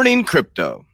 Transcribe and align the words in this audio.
Morning 0.00 0.24
Crypto. 0.24 0.86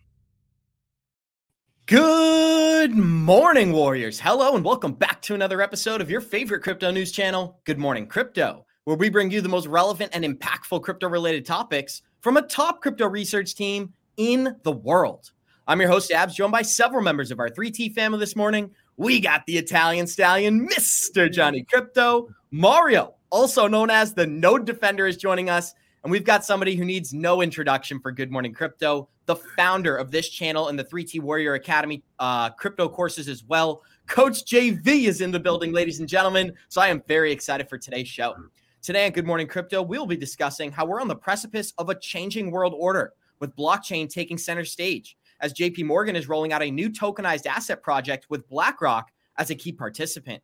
Good 1.86 2.96
morning, 2.96 3.72
Warriors. 3.72 4.18
Hello, 4.18 4.56
and 4.56 4.64
welcome 4.64 4.94
back 4.94 5.22
to 5.22 5.34
another 5.36 5.62
episode 5.62 6.00
of 6.00 6.10
your 6.10 6.20
favorite 6.20 6.64
crypto 6.64 6.90
news 6.90 7.12
channel, 7.12 7.60
Good 7.62 7.78
Morning 7.78 8.08
Crypto, 8.08 8.66
where 8.82 8.96
we 8.96 9.08
bring 9.08 9.30
you 9.30 9.40
the 9.40 9.48
most 9.48 9.68
relevant 9.68 10.10
and 10.12 10.24
impactful 10.24 10.82
crypto 10.82 11.08
related 11.08 11.46
topics 11.46 12.02
from 12.20 12.36
a 12.36 12.42
top 12.42 12.82
crypto 12.82 13.06
research 13.08 13.54
team 13.54 13.92
in 14.16 14.56
the 14.64 14.72
world. 14.72 15.30
I'm 15.68 15.80
your 15.80 15.88
host, 15.88 16.10
Abs, 16.10 16.34
joined 16.34 16.50
by 16.50 16.62
several 16.62 17.04
members 17.04 17.30
of 17.30 17.38
our 17.38 17.48
3T 17.48 17.94
family 17.94 18.18
this 18.18 18.34
morning. 18.34 18.72
We 18.96 19.20
got 19.20 19.46
the 19.46 19.56
Italian 19.56 20.08
stallion, 20.08 20.68
Mr. 20.68 21.30
Johnny 21.30 21.62
Crypto. 21.62 22.34
Mario, 22.50 23.14
also 23.30 23.68
known 23.68 23.88
as 23.88 24.14
the 24.14 24.26
Node 24.26 24.66
Defender, 24.66 25.06
is 25.06 25.16
joining 25.16 25.48
us. 25.48 25.74
And 26.06 26.12
we've 26.12 26.22
got 26.22 26.44
somebody 26.44 26.76
who 26.76 26.84
needs 26.84 27.12
no 27.12 27.42
introduction 27.42 27.98
for 27.98 28.12
Good 28.12 28.30
Morning 28.30 28.54
Crypto, 28.54 29.08
the 29.24 29.34
founder 29.34 29.96
of 29.96 30.12
this 30.12 30.28
channel 30.28 30.68
and 30.68 30.78
the 30.78 30.84
3T 30.84 31.20
Warrior 31.20 31.54
Academy 31.54 32.04
uh, 32.20 32.50
crypto 32.50 32.88
courses 32.88 33.28
as 33.28 33.42
well. 33.42 33.82
Coach 34.06 34.44
JV 34.44 35.08
is 35.08 35.20
in 35.20 35.32
the 35.32 35.40
building, 35.40 35.72
ladies 35.72 35.98
and 35.98 36.08
gentlemen. 36.08 36.52
So 36.68 36.80
I 36.80 36.86
am 36.86 37.02
very 37.08 37.32
excited 37.32 37.68
for 37.68 37.76
today's 37.76 38.06
show. 38.06 38.36
Today 38.82 39.06
on 39.06 39.10
Good 39.10 39.26
Morning 39.26 39.48
Crypto, 39.48 39.82
we'll 39.82 40.06
be 40.06 40.16
discussing 40.16 40.70
how 40.70 40.86
we're 40.86 41.00
on 41.00 41.08
the 41.08 41.16
precipice 41.16 41.72
of 41.76 41.90
a 41.90 41.98
changing 41.98 42.52
world 42.52 42.74
order 42.78 43.12
with 43.40 43.56
blockchain 43.56 44.08
taking 44.08 44.38
center 44.38 44.64
stage 44.64 45.16
as 45.40 45.52
JP 45.54 45.86
Morgan 45.86 46.14
is 46.14 46.28
rolling 46.28 46.52
out 46.52 46.62
a 46.62 46.70
new 46.70 46.88
tokenized 46.88 47.46
asset 47.46 47.82
project 47.82 48.26
with 48.30 48.48
BlackRock 48.48 49.10
as 49.38 49.50
a 49.50 49.56
key 49.56 49.72
participant. 49.72 50.40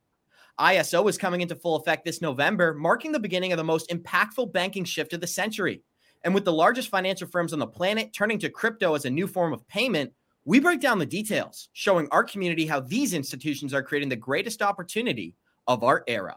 ISO 0.63 1.09
is 1.09 1.19
coming 1.19 1.41
into 1.41 1.57
full 1.57 1.75
effect 1.75 2.05
this 2.05 2.23
November, 2.23 2.73
marking 2.73 3.11
the 3.11 3.19
beginning 3.19 3.53
of 3.53 3.57
the 3.57 3.65
most 3.65 3.91
impactful 3.91 4.53
banking 4.53 4.85
shift 4.85 5.13
of 5.13 5.21
the 5.21 5.27
century. 5.27 5.83
And 6.23 6.33
with 6.33 6.45
the 6.45 6.53
largest 6.53 6.89
financial 6.89 7.27
firms 7.27 7.53
on 7.53 7.59
the 7.59 7.67
planet 7.67 8.13
turning 8.13 8.39
to 8.39 8.49
crypto 8.49 8.95
as 8.95 9.05
a 9.05 9.11
new 9.11 9.27
form 9.27 9.53
of 9.53 9.67
payment, 9.67 10.13
we 10.45 10.61
break 10.61 10.81
down 10.81 11.01
the 11.01 11.07
details, 11.07 11.69
showing 11.73 12.07
our 12.13 12.23
community 12.23 12.65
how 12.65 12.79
these 12.79 13.13
institutions 13.13 13.75
are 13.75 13.83
creating 13.83 14.09
the 14.09 14.15
greatest 14.15 14.63
opportunity 14.63 15.35
of 15.67 15.83
our 15.83 16.05
era. 16.07 16.37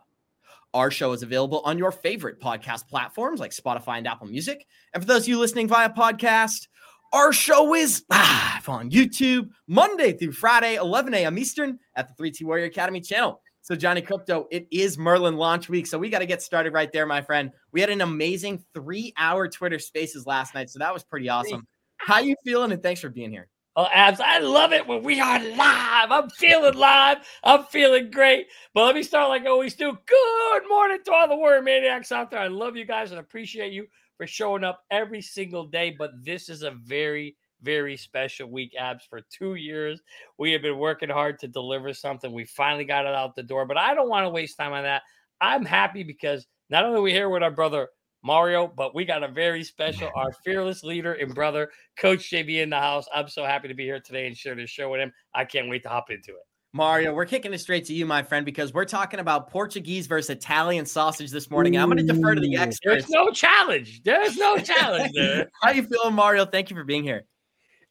Our 0.73 0.89
show 0.89 1.11
is 1.11 1.21
available 1.21 1.61
on 1.63 1.77
your 1.77 1.91
favorite 1.91 2.41
podcast 2.41 2.87
platforms 2.87 3.39
like 3.39 3.51
Spotify 3.51 3.99
and 3.99 4.07
Apple 4.07 4.25
Music. 4.25 4.65
And 4.95 5.03
for 5.03 5.07
those 5.07 5.21
of 5.21 5.27
you 5.27 5.37
listening 5.37 5.67
via 5.67 5.91
podcast, 5.91 6.67
our 7.13 7.31
show 7.31 7.75
is 7.75 8.03
live 8.09 8.67
on 8.67 8.89
YouTube 8.89 9.49
Monday 9.67 10.13
through 10.13 10.31
Friday, 10.31 10.75
11 10.77 11.13
a.m. 11.13 11.37
Eastern 11.37 11.77
at 11.95 12.07
the 12.07 12.23
3T 12.23 12.43
Warrior 12.43 12.65
Academy 12.65 13.01
channel. 13.01 13.39
So, 13.65 13.75
Johnny 13.75 14.03
Krypto, 14.03 14.45
it 14.51 14.67
is 14.69 14.95
Merlin 14.95 15.37
launch 15.37 15.69
week. 15.69 15.87
So, 15.87 15.97
we 15.97 16.11
got 16.11 16.19
to 16.19 16.27
get 16.27 16.43
started 16.43 16.71
right 16.71 16.91
there, 16.93 17.07
my 17.07 17.23
friend. 17.23 17.49
We 17.71 17.81
had 17.81 17.89
an 17.89 18.01
amazing 18.01 18.63
three 18.75 19.11
hour 19.17 19.47
Twitter 19.47 19.79
spaces 19.79 20.27
last 20.27 20.53
night. 20.53 20.69
So, 20.69 20.77
that 20.77 20.93
was 20.93 21.03
pretty 21.03 21.29
awesome. 21.29 21.65
How 21.97 22.19
you 22.19 22.35
feeling? 22.43 22.71
And 22.71 22.83
thanks 22.83 23.01
for 23.01 23.09
being 23.09 23.31
here. 23.31 23.47
Oh, 23.75 23.87
Abs, 23.91 24.19
I 24.19 24.37
love 24.37 24.71
it 24.71 24.85
when 24.85 25.01
we 25.01 25.19
are 25.19 25.39
live. 25.39 26.11
I'm 26.11 26.29
feeling 26.29 26.75
live. 26.75 27.17
I'm 27.43 27.63
feeling 27.63 28.11
great. 28.11 28.45
But 28.75 28.85
let 28.85 28.93
me 28.93 29.01
start 29.01 29.29
like 29.29 29.45
I 29.45 29.49
always 29.49 29.73
do. 29.73 29.97
Good 30.05 30.69
morning 30.69 30.99
to 31.03 31.11
all 31.11 31.27
the 31.27 31.35
Warrior 31.35 31.63
Maniacs 31.63 32.11
out 32.11 32.29
there. 32.29 32.41
I 32.41 32.47
love 32.47 32.77
you 32.77 32.85
guys 32.85 33.09
and 33.09 33.19
appreciate 33.19 33.73
you 33.73 33.87
for 34.17 34.27
showing 34.27 34.63
up 34.63 34.83
every 34.91 35.23
single 35.23 35.65
day. 35.65 35.89
But 35.97 36.11
this 36.23 36.49
is 36.49 36.61
a 36.61 36.71
very 36.85 37.35
very 37.65 37.97
special 37.97 38.49
week, 38.49 38.73
Abs. 38.79 39.05
For 39.09 39.21
two 39.29 39.55
years, 39.55 40.01
we 40.37 40.51
have 40.53 40.61
been 40.61 40.77
working 40.77 41.09
hard 41.09 41.39
to 41.39 41.47
deliver 41.47 41.93
something. 41.93 42.31
We 42.31 42.45
finally 42.45 42.85
got 42.85 43.05
it 43.05 43.15
out 43.15 43.35
the 43.35 43.43
door, 43.43 43.65
but 43.65 43.77
I 43.77 43.93
don't 43.93 44.07
want 44.07 44.25
to 44.25 44.29
waste 44.29 44.57
time 44.57 44.71
on 44.71 44.83
that. 44.83 45.01
I'm 45.41 45.65
happy 45.65 46.03
because 46.03 46.47
not 46.69 46.85
only 46.85 46.99
are 46.99 47.01
we 47.01 47.11
here 47.11 47.29
with 47.29 47.43
our 47.43 47.51
brother 47.51 47.89
Mario, 48.23 48.67
but 48.67 48.95
we 48.95 49.05
got 49.05 49.23
a 49.23 49.27
very 49.27 49.63
special, 49.63 50.09
our 50.15 50.31
fearless 50.43 50.83
leader 50.83 51.13
and 51.13 51.35
brother, 51.35 51.69
Coach 51.97 52.31
JV 52.31 52.61
in 52.63 52.69
the 52.69 52.79
house. 52.79 53.05
I'm 53.13 53.27
so 53.27 53.43
happy 53.43 53.67
to 53.67 53.73
be 53.73 53.83
here 53.83 53.99
today 53.99 54.27
and 54.27 54.35
share 54.37 54.55
this 54.55 54.69
show 54.69 54.89
with 54.89 55.01
him. 55.01 55.11
I 55.33 55.45
can't 55.45 55.69
wait 55.69 55.83
to 55.83 55.89
hop 55.89 56.09
into 56.09 56.31
it. 56.31 56.45
Mario, 56.75 57.13
we're 57.13 57.25
kicking 57.25 57.53
it 57.53 57.59
straight 57.59 57.85
to 57.85 57.93
you, 57.93 58.05
my 58.05 58.21
friend, 58.21 58.45
because 58.45 58.73
we're 58.73 58.83
talking 58.83 59.21
about 59.21 59.49
Portuguese 59.49 60.07
versus 60.07 60.29
Italian 60.31 60.85
sausage 60.85 61.31
this 61.31 61.49
morning. 61.49 61.77
And 61.77 61.83
I'm 61.83 61.89
going 61.89 62.05
to 62.05 62.13
defer 62.13 62.35
to 62.35 62.41
the 62.41 62.57
experts. 62.57 63.05
There's 63.05 63.09
no 63.09 63.29
challenge. 63.29 64.03
There's 64.03 64.35
no 64.35 64.57
challenge 64.57 65.13
there. 65.13 65.49
How 65.61 65.71
you 65.71 65.83
feeling, 65.83 66.15
Mario? 66.15 66.45
Thank 66.45 66.69
you 66.69 66.75
for 66.75 66.83
being 66.83 67.03
here. 67.03 67.27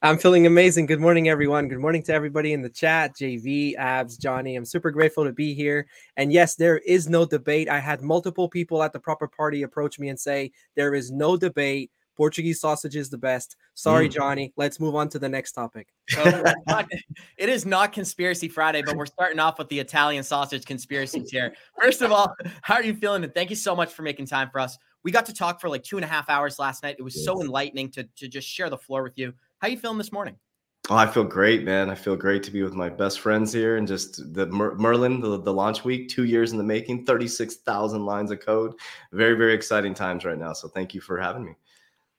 I'm 0.04 0.19
feeling 0.19 0.47
amazing. 0.47 0.84
Good 0.84 1.00
morning, 1.00 1.31
everyone. 1.31 1.66
Good 1.66 1.78
morning 1.78 2.03
to 2.03 2.12
everybody 2.12 2.53
in 2.53 2.60
the 2.60 2.69
chat. 2.69 3.16
JV, 3.16 3.75
Abs, 3.76 4.19
Johnny. 4.19 4.54
I'm 4.54 4.66
super 4.66 4.91
grateful 4.91 5.25
to 5.25 5.32
be 5.32 5.54
here. 5.54 5.87
And 6.19 6.31
yes, 6.31 6.56
there 6.56 6.76
is 6.76 7.09
no 7.09 7.25
debate. 7.25 7.70
I 7.70 7.78
had 7.78 8.03
multiple 8.03 8.47
people 8.47 8.82
at 8.82 8.93
the 8.93 9.00
proper 9.00 9.26
party 9.26 9.62
approach 9.62 9.98
me 9.98 10.10
and 10.10 10.20
say, 10.20 10.53
There 10.76 10.94
is 10.94 11.10
no 11.10 11.38
debate. 11.38 11.91
Portuguese 12.19 12.60
sausage 12.60 12.97
is 12.97 13.09
the 13.09 13.16
best. 13.16 13.56
Sorry, 13.72 14.10
mm. 14.10 14.12
Johnny. 14.12 14.53
Let's 14.59 14.78
move 14.78 14.94
on 14.94 15.09
to 15.09 15.19
the 15.19 15.28
next 15.28 15.53
topic. 15.53 15.88
So, 16.10 16.22
it 17.38 17.48
is 17.48 17.64
not 17.64 17.94
Conspiracy 17.94 18.48
Friday, 18.48 18.82
but 18.82 18.97
we're 18.97 19.06
starting 19.06 19.38
off 19.38 19.59
with 19.59 19.70
the 19.70 19.81
Italian 19.81 20.22
sausage 20.22 20.66
conspiracies 20.66 21.31
here. 21.31 21.54
First 21.81 22.03
of 22.03 22.12
all, 22.12 22.34
how 22.60 22.75
are 22.75 22.84
you 22.84 22.94
feeling? 22.94 23.25
And 23.25 23.32
thank 23.32 23.48
you 23.48 23.56
so 23.56 23.75
much 23.75 23.94
for 23.94 24.03
making 24.03 24.26
time 24.26 24.50
for 24.50 24.60
us. 24.60 24.76
We 25.03 25.12
got 25.12 25.25
to 25.26 25.34
talk 25.34 25.62
for 25.62 25.70
like 25.70 25.82
two 25.82 25.97
and 25.97 26.04
a 26.04 26.09
half 26.09 26.28
hours 26.28 26.59
last 26.59 26.82
night. 26.82 26.97
It 26.98 27.03
was 27.03 27.16
yes. 27.16 27.25
so 27.25 27.41
enlightening 27.41 27.91
to, 27.93 28.04
to 28.04 28.28
just 28.28 28.47
share 28.47 28.69
the 28.69 28.78
floor 28.78 29.03
with 29.03 29.16
you. 29.16 29.32
How 29.64 29.70
you 29.70 29.78
feeling 29.78 29.97
this 29.97 30.12
morning? 30.12 30.36
Oh, 30.91 30.97
I 30.97 31.06
feel 31.06 31.25
great, 31.25 31.64
man. 31.64 31.88
I 31.88 31.94
feel 31.94 32.16
great 32.16 32.42
to 32.42 32.50
be 32.50 32.62
with 32.62 32.75
my 32.75 32.91
best 32.91 33.20
friends 33.20 33.50
here 33.50 33.78
and 33.78 33.88
just 33.88 34.34
the 34.34 34.44
Mer- 34.48 34.75
Merlin, 34.75 35.20
the, 35.20 35.41
the 35.41 35.54
launch 35.54 35.84
week, 35.84 36.10
two 36.10 36.25
years 36.25 36.52
in 36.52 36.58
the 36.58 36.64
making, 36.64 37.06
36,000 37.06 38.04
lines 38.04 38.30
of 38.30 38.41
code. 38.41 38.75
Very, 39.12 39.38
very 39.38 39.54
exciting 39.54 39.94
times 39.94 40.26
right 40.26 40.36
now. 40.36 40.52
So 40.52 40.69
thank 40.69 40.92
you 40.92 41.00
for 41.00 41.19
having 41.19 41.47
me. 41.47 41.52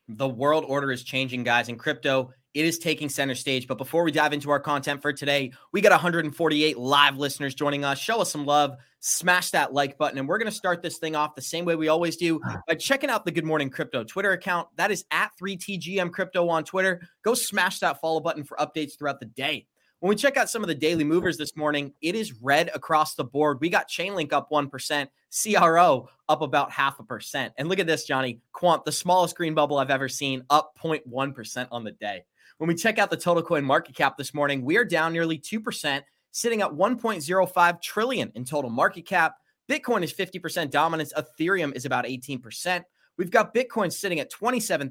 The 0.07 0.27
world 0.27 0.65
order 0.67 0.91
is 0.91 1.03
changing, 1.03 1.43
guys, 1.43 1.69
in 1.69 1.77
crypto 1.77 2.33
it 2.55 2.65
is 2.65 2.79
taking 2.79 3.09
center 3.09 3.35
stage. 3.35 3.67
But 3.67 3.77
before 3.77 4.03
we 4.03 4.11
dive 4.11 4.33
into 4.33 4.49
our 4.49 4.61
content 4.61 5.01
for 5.01 5.11
today, 5.11 5.51
we 5.73 5.81
got 5.81 5.91
148 5.91 6.77
live 6.77 7.17
listeners 7.17 7.53
joining 7.53 7.83
us. 7.83 7.99
Show 7.99 8.21
us 8.21 8.31
some 8.31 8.45
love, 8.45 8.77
smash 9.05 9.51
that 9.51 9.71
like 9.71 9.99
button, 9.99 10.17
and 10.17 10.27
we're 10.27 10.39
going 10.39 10.49
to 10.49 10.55
start 10.55 10.81
this 10.81 10.97
thing 10.97 11.15
off 11.15 11.35
the 11.35 11.41
same 11.41 11.63
way 11.63 11.75
we 11.75 11.89
always 11.89 12.17
do 12.17 12.41
ah. 12.43 12.59
by 12.67 12.73
checking 12.73 13.09
out 13.09 13.23
the 13.23 13.31
Good 13.31 13.45
Morning 13.45 13.69
Crypto 13.69 14.03
Twitter 14.03 14.31
account. 14.31 14.67
That 14.77 14.89
is 14.89 15.05
at 15.11 15.29
3TGM 15.39 16.11
Crypto 16.11 16.49
on 16.49 16.63
Twitter. 16.63 17.07
Go 17.21 17.35
smash 17.35 17.79
that 17.79 18.01
follow 18.01 18.19
button 18.19 18.43
for 18.43 18.57
updates 18.57 18.97
throughout 18.97 19.19
the 19.19 19.27
day. 19.27 19.67
When 19.99 20.09
we 20.09 20.15
check 20.15 20.37
out 20.37 20.49
some 20.49 20.63
of 20.63 20.67
the 20.67 20.75
daily 20.75 21.03
movers 21.03 21.37
this 21.37 21.55
morning, 21.55 21.93
it 22.01 22.15
is 22.15 22.33
red 22.41 22.71
across 22.73 23.13
the 23.13 23.23
board. 23.23 23.59
We 23.61 23.69
got 23.69 23.89
Chainlink 23.89 24.33
up 24.33 24.49
1%, 24.49 25.07
CRO 25.43 26.09
up 26.27 26.41
about 26.41 26.71
half 26.71 26.99
a 26.99 27.03
percent. 27.03 27.53
And 27.57 27.69
look 27.69 27.79
at 27.79 27.87
this, 27.87 28.05
Johnny. 28.05 28.41
Quant, 28.53 28.83
the 28.85 28.91
smallest 28.91 29.35
green 29.35 29.53
bubble 29.53 29.77
I've 29.77 29.91
ever 29.91 30.09
seen, 30.09 30.43
up 30.49 30.73
0.1% 30.83 31.67
on 31.71 31.83
the 31.83 31.91
day. 31.91 32.25
When 32.57 32.67
we 32.67 32.75
check 32.75 32.97
out 32.97 33.09
the 33.09 33.17
total 33.17 33.43
coin 33.43 33.63
market 33.63 33.95
cap 33.95 34.17
this 34.17 34.33
morning, 34.33 34.63
we 34.63 34.77
are 34.77 34.85
down 34.85 35.13
nearly 35.13 35.37
2%, 35.37 36.01
sitting 36.35 36.61
at 36.61 36.69
1.05 36.69 37.81
trillion 37.81 38.29
in 38.35 38.43
total 38.43 38.69
market 38.69 39.05
cap. 39.05 39.35
Bitcoin 39.71 40.03
is 40.03 40.11
50% 40.11 40.69
dominance, 40.69 41.13
Ethereum 41.13 41.73
is 41.73 41.85
about 41.85 42.03
18%. 42.03 42.83
We've 43.17 43.31
got 43.31 43.53
Bitcoin 43.53 43.89
sitting 43.91 44.19
at 44.19 44.29
$27,060, 44.33 44.89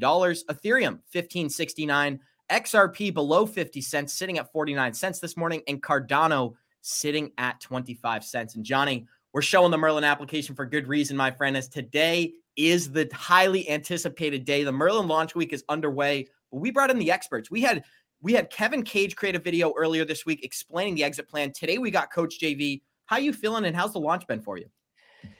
Ethereum 0.00 0.98
1569, 1.12 2.18
XRP 2.50 3.14
below 3.14 3.46
50 3.46 3.80
cents, 3.80 4.12
sitting 4.12 4.38
at 4.38 4.50
49 4.50 4.92
cents 4.92 5.20
this 5.20 5.36
morning, 5.36 5.62
and 5.68 5.80
Cardano 5.80 6.54
sitting 6.82 7.30
at 7.38 7.60
25 7.60 8.24
cents. 8.24 8.56
And 8.56 8.64
Johnny, 8.64 9.06
we're 9.32 9.42
showing 9.42 9.70
the 9.70 9.78
Merlin 9.78 10.02
application 10.02 10.56
for 10.56 10.66
good 10.66 10.88
reason, 10.88 11.16
my 11.16 11.30
friend, 11.30 11.56
as 11.56 11.68
today 11.68 12.32
is 12.56 12.90
the 12.90 13.08
highly 13.14 13.70
anticipated 13.70 14.44
day. 14.44 14.64
The 14.64 14.72
Merlin 14.72 15.06
launch 15.06 15.36
week 15.36 15.52
is 15.52 15.62
underway. 15.68 16.26
We 16.50 16.72
brought 16.72 16.90
in 16.90 16.98
the 16.98 17.12
experts. 17.12 17.52
We 17.52 17.60
had 17.60 17.84
we 18.22 18.32
had 18.32 18.50
Kevin 18.50 18.82
Cage 18.82 19.16
create 19.16 19.36
a 19.36 19.40
video 19.40 19.72
earlier 19.76 20.04
this 20.04 20.24
week 20.26 20.44
explaining 20.44 20.94
the 20.94 21.04
exit 21.04 21.28
plan. 21.28 21.52
Today 21.52 21.78
we 21.78 21.90
got 21.90 22.12
Coach 22.12 22.40
JV. 22.40 22.82
How 23.06 23.18
you 23.18 23.32
feeling 23.32 23.64
and 23.64 23.76
how's 23.76 23.92
the 23.92 24.00
launch 24.00 24.26
been 24.26 24.40
for 24.40 24.58
you? 24.58 24.66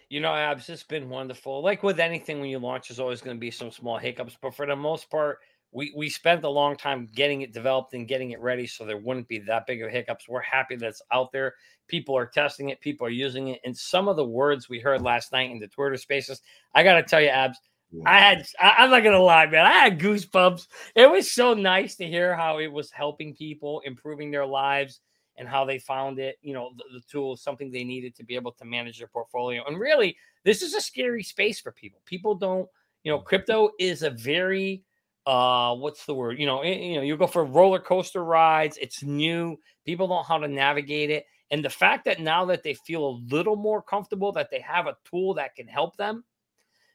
You 0.09 0.21
know, 0.21 0.33
Abs, 0.33 0.69
it's 0.69 0.85
been 0.85 1.09
wonderful. 1.09 1.63
Like 1.63 1.83
with 1.83 1.99
anything, 1.99 2.41
when 2.41 2.49
you 2.49 2.61
launch, 2.61 2.89
there's 2.89 3.01
always 3.01 3.21
going 3.21 3.37
to 3.37 3.41
be 3.41 3.51
some 3.51 3.73
small 3.73 3.99
hiccups, 3.99 4.37
but 4.41 4.55
for 4.55 4.67
the 4.67 4.77
most 4.77 5.11
part, 5.11 5.39
we 5.73 5.93
we 5.97 6.09
spent 6.09 6.45
a 6.45 6.49
long 6.49 6.77
time 6.77 7.09
getting 7.13 7.43
it 7.43 7.53
developed 7.53 7.93
and 7.95 8.07
getting 8.07 8.31
it 8.31 8.41
ready, 8.41 8.69
so 8.69 8.85
there 8.85 8.99
wouldn't 8.99 9.27
be 9.27 9.41
that 9.41 9.67
big 9.67 9.83
of 9.83 9.91
hiccups. 9.91 10.29
We're 10.29 10.41
happy 10.41 10.77
that 10.77 10.87
it's 10.87 11.03
out 11.11 11.33
there. 11.33 11.55
People 11.89 12.17
are 12.17 12.27
testing 12.27 12.69
it, 12.69 12.81
people 12.81 13.07
are 13.07 13.11
using 13.11 13.49
it, 13.49 13.61
and 13.65 13.77
some 13.77 14.07
of 14.07 14.15
the 14.15 14.25
words 14.25 14.69
we 14.69 14.79
heard 14.79 15.03
last 15.03 15.33
night 15.33 15.51
in 15.51 15.59
the 15.59 15.67
Twitter 15.67 15.97
Spaces, 15.97 16.41
I 16.73 16.85
got 16.85 16.95
to 16.95 17.03
tell 17.03 17.21
you, 17.21 17.29
Abs, 17.29 17.59
I 18.05 18.19
had, 18.19 18.47
I, 18.61 18.85
am 18.85 18.91
not 18.91 19.05
gonna 19.05 19.21
lie, 19.21 19.47
man. 19.47 19.65
I 19.65 19.73
had 19.73 19.99
goosebumps. 19.99 20.67
It 20.95 21.11
was 21.11 21.31
so 21.31 21.55
nice 21.55 21.97
to 21.97 22.07
hear 22.07 22.35
how 22.35 22.59
it 22.59 22.67
was 22.67 22.91
helping 22.91 23.35
people, 23.35 23.81
improving 23.85 24.31
their 24.31 24.47
lives, 24.47 25.01
and 25.37 25.49
how 25.49 25.65
they 25.65 25.79
found 25.79 26.19
it. 26.19 26.37
You 26.43 26.55
know, 26.55 26.73
the, 26.77 26.85
the 26.95 27.01
tool 27.11 27.37
something 27.37 27.71
they 27.71 27.85
needed 27.85 28.15
to 28.17 28.25
be 28.25 28.35
able 28.35 28.53
to 28.53 28.65
manage 28.65 28.99
their 28.99 29.07
portfolio. 29.07 29.65
And 29.67 29.79
really, 29.79 30.17
this 30.45 30.63
is 30.63 30.75
a 30.75 30.81
scary 30.81 31.23
space 31.23 31.61
for 31.61 31.73
people. 31.73 32.01
People 32.05 32.35
don't, 32.35 32.69
you 33.05 33.13
know, 33.13 33.19
crypto 33.19 33.71
is 33.79 34.03
a 34.03 34.11
very, 34.11 34.83
uh, 35.25 35.75
what's 35.75 36.07
the 36.07 36.15
word? 36.15 36.39
You 36.39 36.47
know, 36.47 36.63
it, 36.63 36.79
you 36.79 36.97
know, 36.97 37.03
you 37.03 37.17
go 37.17 37.27
for 37.27 37.45
roller 37.45 37.81
coaster 37.81 38.25
rides. 38.25 38.79
It's 38.79 39.03
new. 39.03 39.59
People 39.85 40.09
don't 40.09 40.19
know 40.19 40.23
how 40.23 40.39
to 40.39 40.49
navigate 40.49 41.11
it. 41.11 41.25
And 41.53 41.65
the 41.65 41.71
fact 41.71 42.05
that 42.07 42.21
now 42.21 42.45
that 42.47 42.65
they 42.65 42.75
feel 42.75 43.07
a 43.07 43.21
little 43.33 43.55
more 43.55 43.81
comfortable, 43.81 44.33
that 44.33 44.51
they 44.51 44.61
have 44.61 44.89
a 44.89 44.97
tool 45.09 45.35
that 45.35 45.55
can 45.55 45.69
help 45.69 45.97
them 45.97 46.25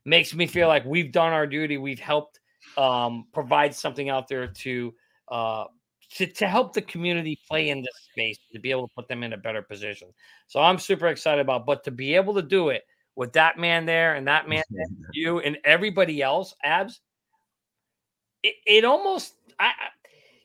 makes 0.05 0.33
me 0.33 0.47
feel 0.47 0.67
like 0.67 0.85
we've 0.85 1.11
done 1.11 1.33
our 1.33 1.47
duty. 1.47 1.77
We've 1.77 1.99
helped 1.99 2.39
um, 2.77 3.25
provide 3.33 3.73
something 3.75 4.09
out 4.09 4.27
there 4.27 4.47
to 4.47 4.93
uh, 5.29 5.65
to, 6.15 6.27
to 6.27 6.47
help 6.47 6.73
the 6.73 6.81
community 6.81 7.39
play 7.47 7.69
in 7.69 7.81
this 7.81 8.07
space 8.11 8.37
to 8.53 8.59
be 8.59 8.71
able 8.71 8.87
to 8.87 8.93
put 8.95 9.07
them 9.07 9.23
in 9.23 9.33
a 9.33 9.37
better 9.37 9.61
position. 9.61 10.09
So 10.47 10.59
I'm 10.59 10.77
super 10.77 11.07
excited 11.07 11.41
about, 11.41 11.65
but 11.65 11.83
to 11.85 11.91
be 11.91 12.15
able 12.15 12.33
to 12.33 12.41
do 12.41 12.69
it 12.69 12.83
with 13.15 13.33
that 13.33 13.57
man 13.57 13.85
there 13.85 14.15
and 14.15 14.27
that 14.27 14.49
man, 14.49 14.63
you 15.13 15.39
and 15.39 15.57
everybody 15.63 16.21
else, 16.21 16.53
abs, 16.63 16.99
it, 18.43 18.55
it 18.65 18.85
almost, 18.85 19.35
I, 19.59 19.71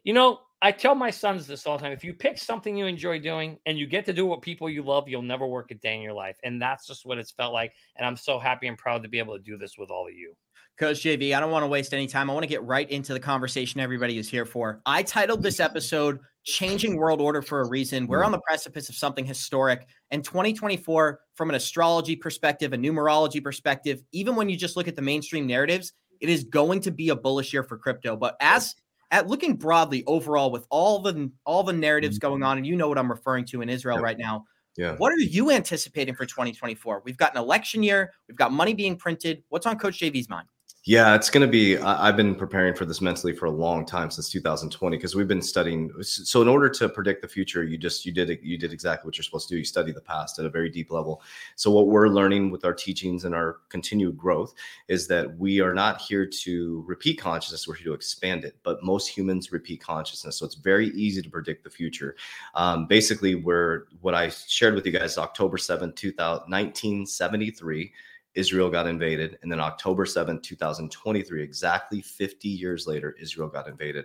you 0.04 0.12
know, 0.12 0.40
I 0.62 0.72
tell 0.72 0.94
my 0.94 1.10
sons 1.10 1.46
this 1.46 1.66
all 1.66 1.76
the 1.76 1.82
time. 1.82 1.92
If 1.92 2.02
you 2.02 2.14
pick 2.14 2.38
something 2.38 2.76
you 2.76 2.86
enjoy 2.86 3.20
doing 3.20 3.58
and 3.66 3.78
you 3.78 3.86
get 3.86 4.06
to 4.06 4.12
do 4.12 4.24
what 4.24 4.40
people 4.40 4.70
you 4.70 4.82
love, 4.82 5.08
you'll 5.08 5.22
never 5.22 5.46
work 5.46 5.70
a 5.70 5.74
day 5.74 5.94
in 5.94 6.00
your 6.00 6.14
life. 6.14 6.38
And 6.44 6.60
that's 6.60 6.86
just 6.86 7.04
what 7.04 7.18
it's 7.18 7.30
felt 7.30 7.52
like. 7.52 7.72
And 7.96 8.06
I'm 8.06 8.16
so 8.16 8.38
happy 8.38 8.66
and 8.66 8.78
proud 8.78 9.02
to 9.02 9.08
be 9.08 9.18
able 9.18 9.36
to 9.36 9.42
do 9.42 9.58
this 9.58 9.76
with 9.76 9.90
all 9.90 10.06
of 10.06 10.14
you. 10.14 10.34
Coach 10.78 11.02
JV, 11.02 11.34
I 11.34 11.40
don't 11.40 11.50
want 11.50 11.62
to 11.62 11.68
waste 11.68 11.94
any 11.94 12.06
time. 12.06 12.30
I 12.30 12.34
want 12.34 12.44
to 12.44 12.48
get 12.48 12.62
right 12.62 12.90
into 12.90 13.12
the 13.12 13.20
conversation 13.20 13.80
everybody 13.80 14.18
is 14.18 14.28
here 14.28 14.44
for. 14.44 14.80
I 14.86 15.02
titled 15.02 15.42
this 15.42 15.60
episode 15.60 16.20
Changing 16.44 16.96
World 16.96 17.20
Order 17.20 17.42
for 17.42 17.60
a 17.60 17.68
Reason. 17.68 18.06
We're 18.06 18.24
on 18.24 18.32
the 18.32 18.40
precipice 18.46 18.88
of 18.88 18.94
something 18.94 19.24
historic. 19.24 19.86
And 20.10 20.22
2024, 20.22 21.20
from 21.34 21.48
an 21.48 21.54
astrology 21.54 22.16
perspective, 22.16 22.72
a 22.72 22.76
numerology 22.76 23.42
perspective, 23.42 24.02
even 24.12 24.36
when 24.36 24.48
you 24.48 24.56
just 24.56 24.76
look 24.76 24.88
at 24.88 24.96
the 24.96 25.02
mainstream 25.02 25.46
narratives, 25.46 25.92
it 26.20 26.28
is 26.28 26.44
going 26.44 26.80
to 26.80 26.90
be 26.90 27.10
a 27.10 27.16
bullish 27.16 27.52
year 27.52 27.62
for 27.62 27.78
crypto. 27.78 28.16
But 28.16 28.36
as 28.40 28.74
at 29.10 29.28
looking 29.28 29.56
broadly 29.56 30.04
overall 30.06 30.50
with 30.50 30.66
all 30.70 31.00
the 31.00 31.30
all 31.44 31.62
the 31.62 31.72
narratives 31.72 32.18
going 32.18 32.36
mm-hmm. 32.36 32.44
on, 32.44 32.56
and 32.58 32.66
you 32.66 32.76
know 32.76 32.88
what 32.88 32.98
I'm 32.98 33.10
referring 33.10 33.44
to 33.46 33.62
in 33.62 33.68
Israel 33.68 33.98
right 33.98 34.18
now. 34.18 34.44
Yeah. 34.76 34.96
What 34.96 35.12
are 35.12 35.18
you 35.18 35.50
anticipating 35.50 36.14
for 36.14 36.26
2024? 36.26 37.02
We've 37.04 37.16
got 37.16 37.34
an 37.34 37.42
election 37.42 37.82
year, 37.82 38.12
we've 38.28 38.36
got 38.36 38.52
money 38.52 38.74
being 38.74 38.96
printed. 38.96 39.42
What's 39.48 39.66
on 39.66 39.78
Coach 39.78 39.98
JV's 40.00 40.28
mind? 40.28 40.48
Yeah, 40.88 41.16
it's 41.16 41.30
going 41.30 41.44
to 41.44 41.50
be. 41.50 41.76
I, 41.76 42.06
have 42.06 42.16
been 42.16 42.36
preparing 42.36 42.72
for 42.72 42.84
this 42.84 43.00
mentally 43.00 43.32
for 43.32 43.46
a 43.46 43.50
long 43.50 43.84
time 43.84 44.08
since 44.08 44.30
2020 44.30 44.96
because 44.96 45.16
we've 45.16 45.26
been 45.26 45.42
studying. 45.42 45.90
So, 46.00 46.42
in 46.42 46.46
order 46.46 46.68
to 46.68 46.88
predict 46.88 47.22
the 47.22 47.28
future, 47.28 47.64
you 47.64 47.76
just 47.76 48.06
you 48.06 48.12
did 48.12 48.38
you 48.40 48.56
did 48.56 48.72
exactly 48.72 49.08
what 49.08 49.18
you're 49.18 49.24
supposed 49.24 49.48
to 49.48 49.54
do. 49.54 49.58
You 49.58 49.64
study 49.64 49.90
the 49.90 50.00
past 50.00 50.38
at 50.38 50.46
a 50.46 50.48
very 50.48 50.70
deep 50.70 50.92
level. 50.92 51.22
So, 51.56 51.72
what 51.72 51.88
we're 51.88 52.06
learning 52.06 52.52
with 52.52 52.64
our 52.64 52.72
teachings 52.72 53.24
and 53.24 53.34
our 53.34 53.56
continued 53.68 54.16
growth 54.16 54.54
is 54.86 55.08
that 55.08 55.36
we 55.36 55.60
are 55.60 55.74
not 55.74 56.00
here 56.00 56.24
to 56.24 56.84
repeat 56.86 57.18
consciousness; 57.20 57.66
we're 57.66 57.74
here 57.74 57.86
to 57.86 57.92
expand 57.92 58.44
it. 58.44 58.54
But 58.62 58.84
most 58.84 59.08
humans 59.08 59.50
repeat 59.50 59.82
consciousness, 59.82 60.36
so 60.36 60.46
it's 60.46 60.54
very 60.54 60.90
easy 60.90 61.20
to 61.20 61.28
predict 61.28 61.64
the 61.64 61.70
future. 61.70 62.14
Um, 62.54 62.86
basically, 62.86 63.34
where 63.34 63.86
what 64.02 64.14
I 64.14 64.28
shared 64.28 64.76
with 64.76 64.86
you 64.86 64.92
guys, 64.92 65.18
October 65.18 65.58
7, 65.58 65.94
2000, 65.94 66.48
1973 66.48 67.92
Israel 68.36 68.70
got 68.70 68.86
invaded. 68.86 69.38
And 69.42 69.50
then 69.50 69.60
October 69.60 70.04
7th, 70.04 70.42
2023, 70.42 71.42
exactly 71.42 72.00
50 72.00 72.48
years 72.48 72.86
later, 72.86 73.16
Israel 73.20 73.48
got 73.48 73.66
invaded. 73.66 74.04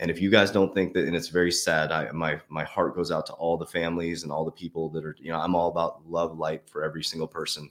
And 0.00 0.10
if 0.10 0.20
you 0.20 0.30
guys 0.30 0.50
don't 0.50 0.74
think 0.74 0.94
that, 0.94 1.06
and 1.06 1.14
it's 1.14 1.28
very 1.28 1.52
sad, 1.52 1.92
I, 1.92 2.10
my 2.12 2.40
my 2.48 2.64
heart 2.64 2.94
goes 2.94 3.10
out 3.10 3.26
to 3.26 3.32
all 3.34 3.56
the 3.56 3.66
families 3.66 4.22
and 4.22 4.32
all 4.32 4.46
the 4.46 4.50
people 4.50 4.88
that 4.90 5.04
are, 5.04 5.14
you 5.18 5.30
know, 5.30 5.38
I'm 5.38 5.54
all 5.54 5.68
about 5.68 6.08
love, 6.08 6.38
light 6.38 6.68
for 6.68 6.82
every 6.82 7.04
single 7.04 7.28
person 7.28 7.70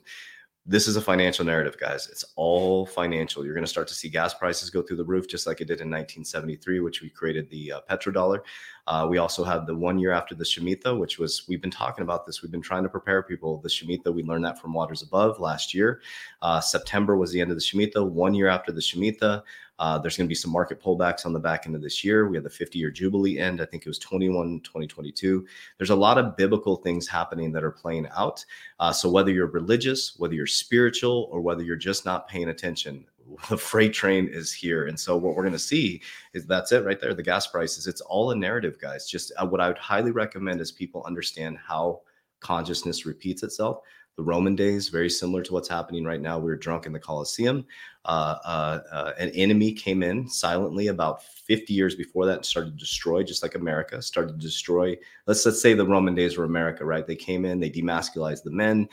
this 0.66 0.86
is 0.86 0.96
a 0.96 1.00
financial 1.00 1.44
narrative, 1.44 1.76
guys. 1.80 2.06
It's 2.08 2.24
all 2.36 2.84
financial. 2.84 3.44
You're 3.44 3.54
going 3.54 3.64
to 3.64 3.70
start 3.70 3.88
to 3.88 3.94
see 3.94 4.10
gas 4.10 4.34
prices 4.34 4.68
go 4.68 4.82
through 4.82 4.98
the 4.98 5.04
roof, 5.04 5.26
just 5.26 5.46
like 5.46 5.60
it 5.60 5.64
did 5.64 5.80
in 5.80 5.88
1973, 5.88 6.80
which 6.80 7.00
we 7.00 7.08
created 7.08 7.48
the 7.48 7.72
uh, 7.72 7.80
petrodollar. 7.90 8.40
Uh, 8.86 9.06
we 9.08 9.18
also 9.18 9.42
had 9.42 9.66
the 9.66 9.74
one 9.74 9.98
year 9.98 10.12
after 10.12 10.34
the 10.34 10.44
Shemitah, 10.44 10.98
which 10.98 11.18
was, 11.18 11.44
we've 11.48 11.62
been 11.62 11.70
talking 11.70 12.02
about 12.02 12.26
this. 12.26 12.42
We've 12.42 12.52
been 12.52 12.60
trying 12.60 12.82
to 12.82 12.88
prepare 12.90 13.22
people. 13.22 13.58
The 13.58 13.68
Shemitah, 13.68 14.12
we 14.12 14.22
learned 14.22 14.44
that 14.44 14.60
from 14.60 14.74
Waters 14.74 15.02
Above 15.02 15.40
last 15.40 15.72
year. 15.72 16.02
Uh, 16.42 16.60
September 16.60 17.16
was 17.16 17.32
the 17.32 17.40
end 17.40 17.50
of 17.50 17.56
the 17.56 17.62
Shemitah. 17.62 18.06
One 18.08 18.34
year 18.34 18.48
after 18.48 18.70
the 18.70 18.80
Shemitah, 18.80 19.42
uh, 19.80 19.98
there's 19.98 20.14
going 20.14 20.26
to 20.26 20.28
be 20.28 20.34
some 20.34 20.52
market 20.52 20.80
pullbacks 20.80 21.24
on 21.24 21.32
the 21.32 21.40
back 21.40 21.64
end 21.64 21.74
of 21.74 21.80
this 21.80 22.04
year. 22.04 22.28
We 22.28 22.36
had 22.36 22.44
the 22.44 22.50
50 22.50 22.78
year 22.78 22.90
Jubilee 22.90 23.38
end. 23.38 23.62
I 23.62 23.64
think 23.64 23.84
it 23.84 23.88
was 23.88 23.98
21, 23.98 24.60
2022. 24.60 25.46
There's 25.78 25.88
a 25.88 25.96
lot 25.96 26.18
of 26.18 26.36
biblical 26.36 26.76
things 26.76 27.08
happening 27.08 27.50
that 27.52 27.64
are 27.64 27.70
playing 27.70 28.06
out. 28.14 28.44
Uh, 28.78 28.92
so 28.92 29.10
whether 29.10 29.30
you're 29.30 29.46
religious, 29.46 30.18
whether 30.18 30.34
you're 30.34 30.46
spiritual, 30.46 31.28
or 31.32 31.40
whether 31.40 31.62
you're 31.62 31.76
just 31.76 32.04
not 32.04 32.28
paying 32.28 32.50
attention, 32.50 33.06
the 33.48 33.56
freight 33.56 33.94
train 33.94 34.28
is 34.30 34.52
here. 34.52 34.86
And 34.86 35.00
so 35.00 35.16
what 35.16 35.34
we're 35.34 35.44
going 35.44 35.54
to 35.54 35.58
see 35.58 36.02
is 36.34 36.46
that's 36.46 36.72
it 36.72 36.84
right 36.84 37.00
there. 37.00 37.14
The 37.14 37.22
gas 37.22 37.46
prices. 37.46 37.86
It's 37.86 38.02
all 38.02 38.32
a 38.32 38.36
narrative, 38.36 38.78
guys. 38.78 39.08
Just 39.08 39.32
uh, 39.38 39.46
what 39.46 39.62
I 39.62 39.68
would 39.68 39.78
highly 39.78 40.10
recommend 40.10 40.60
is 40.60 40.70
people 40.70 41.04
understand 41.06 41.56
how 41.56 42.02
consciousness 42.40 43.06
repeats 43.06 43.42
itself 43.42 43.80
the 44.20 44.24
Roman 44.24 44.54
days, 44.54 44.88
very 44.90 45.08
similar 45.08 45.42
to 45.42 45.52
what's 45.54 45.68
happening 45.68 46.04
right 46.04 46.20
now. 46.20 46.38
We 46.38 46.50
were 46.50 46.56
drunk 46.56 46.84
in 46.84 46.92
the 46.92 46.98
Colosseum. 46.98 47.64
Uh, 48.06 48.38
uh, 48.46 48.80
uh, 48.90 49.12
an 49.18 49.28
enemy 49.30 49.72
came 49.72 50.02
in 50.02 50.26
silently 50.26 50.86
about 50.86 51.22
50 51.22 51.74
years 51.74 51.94
before 51.94 52.24
that 52.24 52.36
and 52.36 52.46
started 52.46 52.72
to 52.72 52.78
destroy, 52.78 53.22
just 53.22 53.42
like 53.42 53.56
America 53.56 54.00
started 54.00 54.32
to 54.32 54.38
destroy. 54.38 54.96
Let's 55.26 55.44
let's 55.44 55.60
say 55.60 55.74
the 55.74 55.86
Roman 55.86 56.14
days 56.14 56.38
were 56.38 56.44
America, 56.44 56.84
right? 56.84 57.06
They 57.06 57.16
came 57.16 57.44
in, 57.44 57.60
they 57.60 57.70
demasculized 57.70 58.42
the 58.42 58.52
men, 58.52 58.88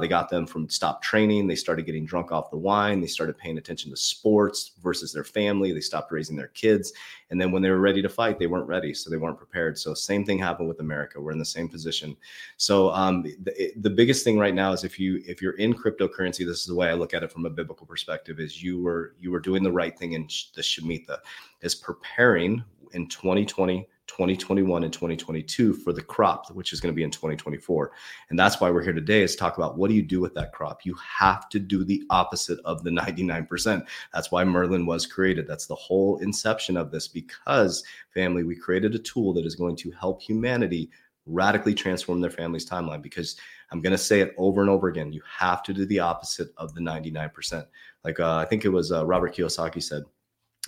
they 0.00 0.08
got 0.08 0.28
them 0.28 0.44
from 0.44 0.68
stop 0.68 1.02
training, 1.02 1.46
they 1.46 1.54
started 1.54 1.86
getting 1.86 2.04
drunk 2.04 2.32
off 2.32 2.50
the 2.50 2.56
wine, 2.56 3.00
they 3.00 3.06
started 3.06 3.38
paying 3.38 3.58
attention 3.58 3.90
to 3.92 3.96
sports 3.96 4.72
versus 4.82 5.12
their 5.12 5.24
family, 5.24 5.72
they 5.72 5.80
stopped 5.80 6.10
raising 6.10 6.36
their 6.36 6.48
kids, 6.48 6.92
and 7.30 7.40
then 7.40 7.52
when 7.52 7.62
they 7.62 7.70
were 7.70 7.80
ready 7.80 8.00
to 8.00 8.08
fight, 8.08 8.38
they 8.38 8.46
weren't 8.46 8.66
ready, 8.66 8.94
so 8.94 9.10
they 9.10 9.18
weren't 9.18 9.36
prepared. 9.36 9.78
So 9.78 9.92
same 9.92 10.24
thing 10.24 10.38
happened 10.38 10.68
with 10.68 10.80
America. 10.80 11.20
We're 11.20 11.32
in 11.32 11.38
the 11.38 11.44
same 11.44 11.68
position. 11.68 12.16
So 12.56 12.90
um, 12.90 13.22
the, 13.22 13.72
the 13.76 13.90
biggest 13.90 14.24
thing 14.24 14.38
right 14.38 14.54
now 14.54 14.72
is 14.72 14.82
if 14.82 14.98
you 14.98 15.22
if 15.26 15.42
you're 15.42 15.52
in 15.58 15.74
cryptocurrency, 15.74 16.46
this 16.46 16.60
is 16.60 16.66
the 16.66 16.74
way 16.74 16.88
I 16.88 16.94
look 16.94 17.12
at 17.12 17.22
it 17.22 17.30
from 17.30 17.44
a 17.44 17.50
biblical 17.50 17.86
perspective: 17.86 18.40
is 18.40 18.47
you 18.56 18.80
were 18.82 19.14
you 19.18 19.30
were 19.30 19.40
doing 19.40 19.62
the 19.62 19.72
right 19.72 19.98
thing 19.98 20.12
in 20.12 20.28
the 20.54 20.62
shemitah. 20.62 21.18
Is 21.60 21.74
preparing 21.74 22.62
in 22.92 23.08
2020 23.08 23.86
2021 24.06 24.84
and 24.84 24.92
2022 24.92 25.74
for 25.74 25.92
the 25.92 26.00
crop 26.00 26.50
which 26.52 26.72
is 26.72 26.80
going 26.80 26.92
to 26.92 26.96
be 26.96 27.02
in 27.02 27.10
2024 27.10 27.92
and 28.30 28.38
that's 28.38 28.58
why 28.58 28.70
we're 28.70 28.82
here 28.82 28.94
today 28.94 29.20
is 29.20 29.36
talk 29.36 29.58
about 29.58 29.76
what 29.76 29.88
do 29.88 29.94
you 29.94 30.02
do 30.02 30.18
with 30.18 30.32
that 30.34 30.52
crop? 30.52 30.86
You 30.86 30.94
have 30.94 31.48
to 31.50 31.58
do 31.58 31.84
the 31.84 32.02
opposite 32.08 32.58
of 32.64 32.82
the 32.82 32.90
99% 32.90 33.86
that's 34.14 34.32
why 34.32 34.44
merlin 34.44 34.86
was 34.86 35.04
created. 35.04 35.46
That's 35.46 35.66
the 35.66 35.74
whole 35.74 36.16
inception 36.18 36.78
of 36.78 36.90
this 36.90 37.06
because 37.06 37.84
family 38.14 38.44
we 38.44 38.56
created 38.56 38.94
a 38.94 38.98
tool 38.98 39.34
that 39.34 39.44
is 39.44 39.54
going 39.54 39.76
to 39.76 39.90
help 39.90 40.22
humanity 40.22 40.90
radically 41.26 41.74
transform 41.74 42.20
their 42.20 42.30
family's 42.30 42.68
timeline 42.68 43.02
because 43.02 43.36
i'm 43.70 43.80
going 43.80 43.92
to 43.92 43.98
say 43.98 44.20
it 44.20 44.34
over 44.36 44.60
and 44.60 44.70
over 44.70 44.88
again 44.88 45.12
you 45.12 45.22
have 45.26 45.62
to 45.62 45.72
do 45.72 45.84
the 45.86 45.98
opposite 45.98 46.48
of 46.56 46.74
the 46.74 46.80
99% 46.80 47.66
like 48.04 48.20
uh, 48.20 48.36
i 48.36 48.44
think 48.44 48.64
it 48.64 48.70
was 48.70 48.92
uh, 48.92 49.04
robert 49.06 49.34
kiyosaki 49.34 49.82
said 49.82 50.02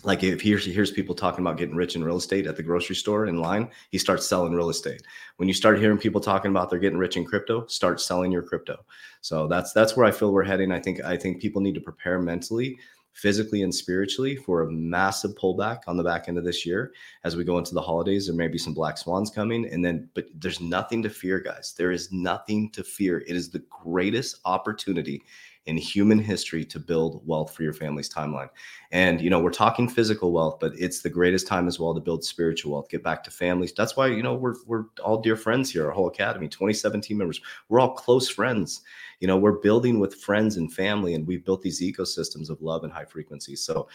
like 0.02 0.22
if 0.22 0.40
he 0.40 0.56
hears 0.56 0.90
people 0.90 1.14
talking 1.14 1.44
about 1.44 1.58
getting 1.58 1.76
rich 1.76 1.94
in 1.94 2.04
real 2.04 2.16
estate 2.16 2.46
at 2.46 2.56
the 2.56 2.62
grocery 2.62 2.96
store 2.96 3.26
in 3.26 3.40
line, 3.40 3.68
he 3.90 3.98
starts 3.98 4.26
selling 4.26 4.52
real 4.52 4.70
estate. 4.70 5.02
When 5.36 5.48
you 5.48 5.54
start 5.54 5.78
hearing 5.78 5.98
people 5.98 6.20
talking 6.20 6.50
about 6.50 6.70
they're 6.70 6.78
getting 6.78 6.98
rich 6.98 7.16
in 7.16 7.24
crypto, 7.24 7.66
start 7.66 8.00
selling 8.00 8.32
your 8.32 8.42
crypto. 8.42 8.84
So 9.20 9.46
that's 9.46 9.72
that's 9.72 9.96
where 9.96 10.06
I 10.06 10.10
feel 10.10 10.32
we're 10.32 10.44
heading. 10.44 10.72
I 10.72 10.80
think 10.80 11.02
I 11.04 11.16
think 11.16 11.40
people 11.40 11.60
need 11.60 11.74
to 11.74 11.80
prepare 11.80 12.18
mentally, 12.18 12.78
physically, 13.12 13.62
and 13.62 13.74
spiritually 13.74 14.36
for 14.36 14.62
a 14.62 14.70
massive 14.70 15.34
pullback 15.34 15.80
on 15.86 15.96
the 15.96 16.04
back 16.04 16.28
end 16.28 16.38
of 16.38 16.44
this 16.44 16.64
year 16.64 16.92
as 17.24 17.36
we 17.36 17.44
go 17.44 17.58
into 17.58 17.74
the 17.74 17.80
holidays. 17.80 18.26
There 18.26 18.36
may 18.36 18.48
be 18.48 18.58
some 18.58 18.74
black 18.74 18.98
swans 18.98 19.30
coming, 19.30 19.66
and 19.66 19.84
then 19.84 20.08
but 20.14 20.26
there's 20.34 20.60
nothing 20.60 21.02
to 21.02 21.10
fear, 21.10 21.40
guys. 21.40 21.74
There 21.76 21.90
is 21.90 22.10
nothing 22.12 22.70
to 22.72 22.84
fear. 22.84 23.18
It 23.26 23.36
is 23.36 23.50
the 23.50 23.64
greatest 23.70 24.40
opportunity 24.44 25.22
in 25.66 25.76
human 25.76 26.18
history 26.18 26.64
to 26.64 26.78
build 26.78 27.26
wealth 27.26 27.52
for 27.52 27.62
your 27.62 27.72
family's 27.72 28.12
timeline. 28.12 28.48
And, 28.92 29.20
you 29.20 29.30
know, 29.30 29.40
we're 29.40 29.50
talking 29.50 29.88
physical 29.88 30.32
wealth, 30.32 30.58
but 30.60 30.72
it's 30.78 31.02
the 31.02 31.10
greatest 31.10 31.46
time 31.46 31.68
as 31.68 31.78
well 31.78 31.94
to 31.94 32.00
build 32.00 32.24
spiritual 32.24 32.72
wealth, 32.72 32.88
get 32.88 33.02
back 33.02 33.22
to 33.24 33.30
families. 33.30 33.72
That's 33.72 33.96
why, 33.96 34.08
you 34.08 34.22
know, 34.22 34.34
we're, 34.34 34.54
we're 34.66 34.84
all 35.04 35.20
dear 35.20 35.36
friends 35.36 35.70
here, 35.70 35.86
our 35.86 35.92
whole 35.92 36.08
academy, 36.08 36.48
27 36.48 37.02
members. 37.10 37.40
We're 37.68 37.80
all 37.80 37.92
close 37.92 38.28
friends. 38.28 38.82
You 39.20 39.28
know, 39.28 39.36
we're 39.36 39.60
building 39.60 40.00
with 40.00 40.14
friends 40.14 40.56
and 40.56 40.72
family, 40.72 41.14
and 41.14 41.26
we've 41.26 41.44
built 41.44 41.62
these 41.62 41.82
ecosystems 41.82 42.48
of 42.48 42.62
love 42.62 42.84
and 42.84 42.92
high 42.92 43.04
frequency. 43.04 43.54
So, 43.54 43.88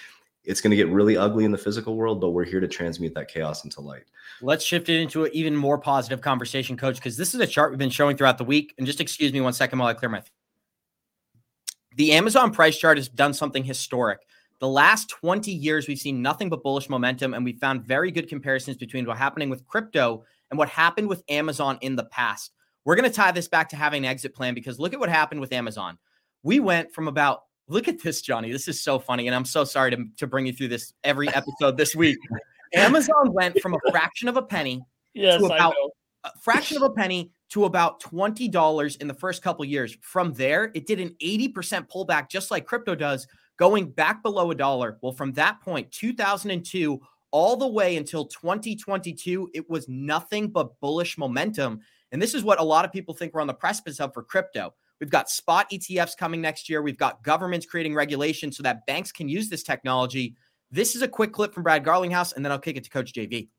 it's 0.45 0.62
going 0.62 0.72
to 0.72 0.77
get 0.77 0.89
really 0.89 1.17
ugly 1.17 1.43
in 1.43 1.51
the 1.51 1.57
physical 1.57 1.95
world, 1.95 2.22
but 2.22 2.29
we're 2.29 2.45
here 2.45 2.60
to 2.60 2.67
transmute 2.67 3.13
that 3.15 3.27
chaos 3.27 3.63
into 3.63 3.81
light. 3.81 4.03
Let's 4.41 4.63
shift 4.63 4.89
it 4.89 5.01
into 5.01 5.25
an 5.25 5.31
even 5.34 5.55
more 5.55 5.77
positive 5.77 6.22
conversation, 6.22 6.77
coach, 6.77 6.98
because 6.98 7.17
this 7.17 7.34
is 7.34 7.41
a 7.41 7.48
chart 7.48 7.72
we've 7.72 7.79
been 7.79 7.89
showing 7.89 8.15
throughout 8.15 8.38
the 8.38 8.43
week. 8.43 8.74
And 8.77 8.86
just 8.86 9.01
excuse 9.01 9.34
me 9.34 9.41
one 9.41 9.53
second 9.53 9.79
while 9.79 9.88
I 9.88 9.93
clear 9.93 10.10
my 10.10 10.22
the 11.95 12.11
Amazon 12.11 12.51
price 12.51 12.77
chart 12.77 12.97
has 12.97 13.09
done 13.09 13.33
something 13.33 13.63
historic. 13.63 14.19
The 14.59 14.67
last 14.67 15.09
20 15.09 15.51
years, 15.51 15.87
we've 15.87 15.99
seen 15.99 16.21
nothing 16.21 16.49
but 16.49 16.63
bullish 16.63 16.89
momentum, 16.89 17.33
and 17.33 17.43
we 17.43 17.53
found 17.53 17.85
very 17.85 18.11
good 18.11 18.29
comparisons 18.29 18.77
between 18.77 19.05
what's 19.05 19.19
happening 19.19 19.49
with 19.49 19.65
crypto 19.65 20.23
and 20.49 20.57
what 20.57 20.69
happened 20.69 21.09
with 21.09 21.23
Amazon 21.29 21.77
in 21.81 21.95
the 21.95 22.05
past. 22.05 22.51
We're 22.85 22.95
going 22.95 23.09
to 23.09 23.15
tie 23.15 23.31
this 23.31 23.47
back 23.47 23.69
to 23.69 23.75
having 23.75 24.05
an 24.05 24.11
exit 24.11 24.33
plan 24.33 24.53
because 24.53 24.79
look 24.79 24.93
at 24.93 24.99
what 24.99 25.09
happened 25.09 25.41
with 25.41 25.51
Amazon. 25.51 25.97
We 26.43 26.59
went 26.59 26.93
from 26.93 27.07
about, 27.07 27.41
look 27.67 27.87
at 27.87 28.01
this, 28.01 28.21
Johnny. 28.21 28.51
This 28.51 28.67
is 28.67 28.81
so 28.81 28.99
funny. 28.99 29.27
And 29.27 29.35
I'm 29.35 29.45
so 29.45 29.63
sorry 29.63 29.91
to, 29.91 30.05
to 30.17 30.27
bring 30.27 30.45
you 30.45 30.53
through 30.53 30.67
this 30.67 30.93
every 31.03 31.27
episode 31.29 31.77
this 31.77 31.95
week. 31.95 32.19
Amazon 32.73 33.33
went 33.33 33.59
from 33.59 33.73
a 33.73 33.91
fraction 33.91 34.27
of 34.27 34.37
a 34.37 34.41
penny 34.41 34.83
yes, 35.13 35.39
to 35.39 35.45
about 35.45 35.73
a 36.25 36.39
fraction 36.39 36.77
of 36.77 36.84
a 36.84 36.89
penny 36.89 37.32
to 37.50 37.65
about 37.65 38.01
$20 38.01 39.01
in 39.01 39.08
the 39.08 39.13
first 39.13 39.41
couple 39.41 39.63
years. 39.63 39.96
From 40.01 40.34
there, 40.34 40.72
it 40.74 40.88
did 40.88 41.00
an 41.00 41.15
80% 41.22 41.88
pullback, 41.88 42.29
just 42.29 42.51
like 42.51 42.65
crypto 42.65 42.96
does, 42.96 43.27
going 43.58 43.89
back 43.89 44.24
below 44.24 44.51
a 44.51 44.55
dollar. 44.55 44.98
Well, 45.01 45.13
from 45.13 45.34
that 45.34 45.62
point, 45.62 45.91
2002 45.91 47.00
all 47.32 47.58
the 47.58 47.67
way 47.67 47.98
until 47.98 48.25
2022, 48.25 49.51
it 49.53 49.70
was 49.70 49.88
nothing 49.88 50.50
but 50.50 50.79
bullish 50.79 51.17
momentum. 51.17 51.79
And 52.12 52.22
this 52.22 52.34
is 52.34 52.44
what 52.44 52.60
a 52.60 52.63
lot 52.63 52.86
of 52.86 52.91
people 52.91 53.13
think 53.13 53.34
we're 53.34 53.41
on 53.41 53.48
the 53.48 53.53
precipice 53.53 54.00
of 54.00 54.13
for 54.13 54.24
crypto. 54.24 54.74
We've 55.00 55.10
got 55.10 55.29
spot 55.29 55.70
ETFs 55.72 56.15
coming 56.15 56.39
next 56.39 56.70
year. 56.70 56.82
We've 56.82 56.98
got 56.98 57.24
governments 57.24 57.65
creating 57.65 57.94
regulation 57.94 58.51
so 58.51 58.63
that 58.63 58.86
banks 58.86 59.12
can 59.12 59.27
use 59.27 59.50
this 59.50 59.63
technology. 59.63 60.36
This 60.72 60.96
is 60.96 61.01
a 61.01 61.08
quick 61.08 61.34
clip 61.34 61.53
from 61.53 61.63
Brad 61.63 61.84
Garlinghouse, 61.84 62.34
and 62.34 62.44
then 62.44 62.51
I'll 62.51 62.60
kick 62.60 62.77
it 62.77 62.86
to 62.86 62.89
Coach 62.89 63.13
JV. 63.13 63.50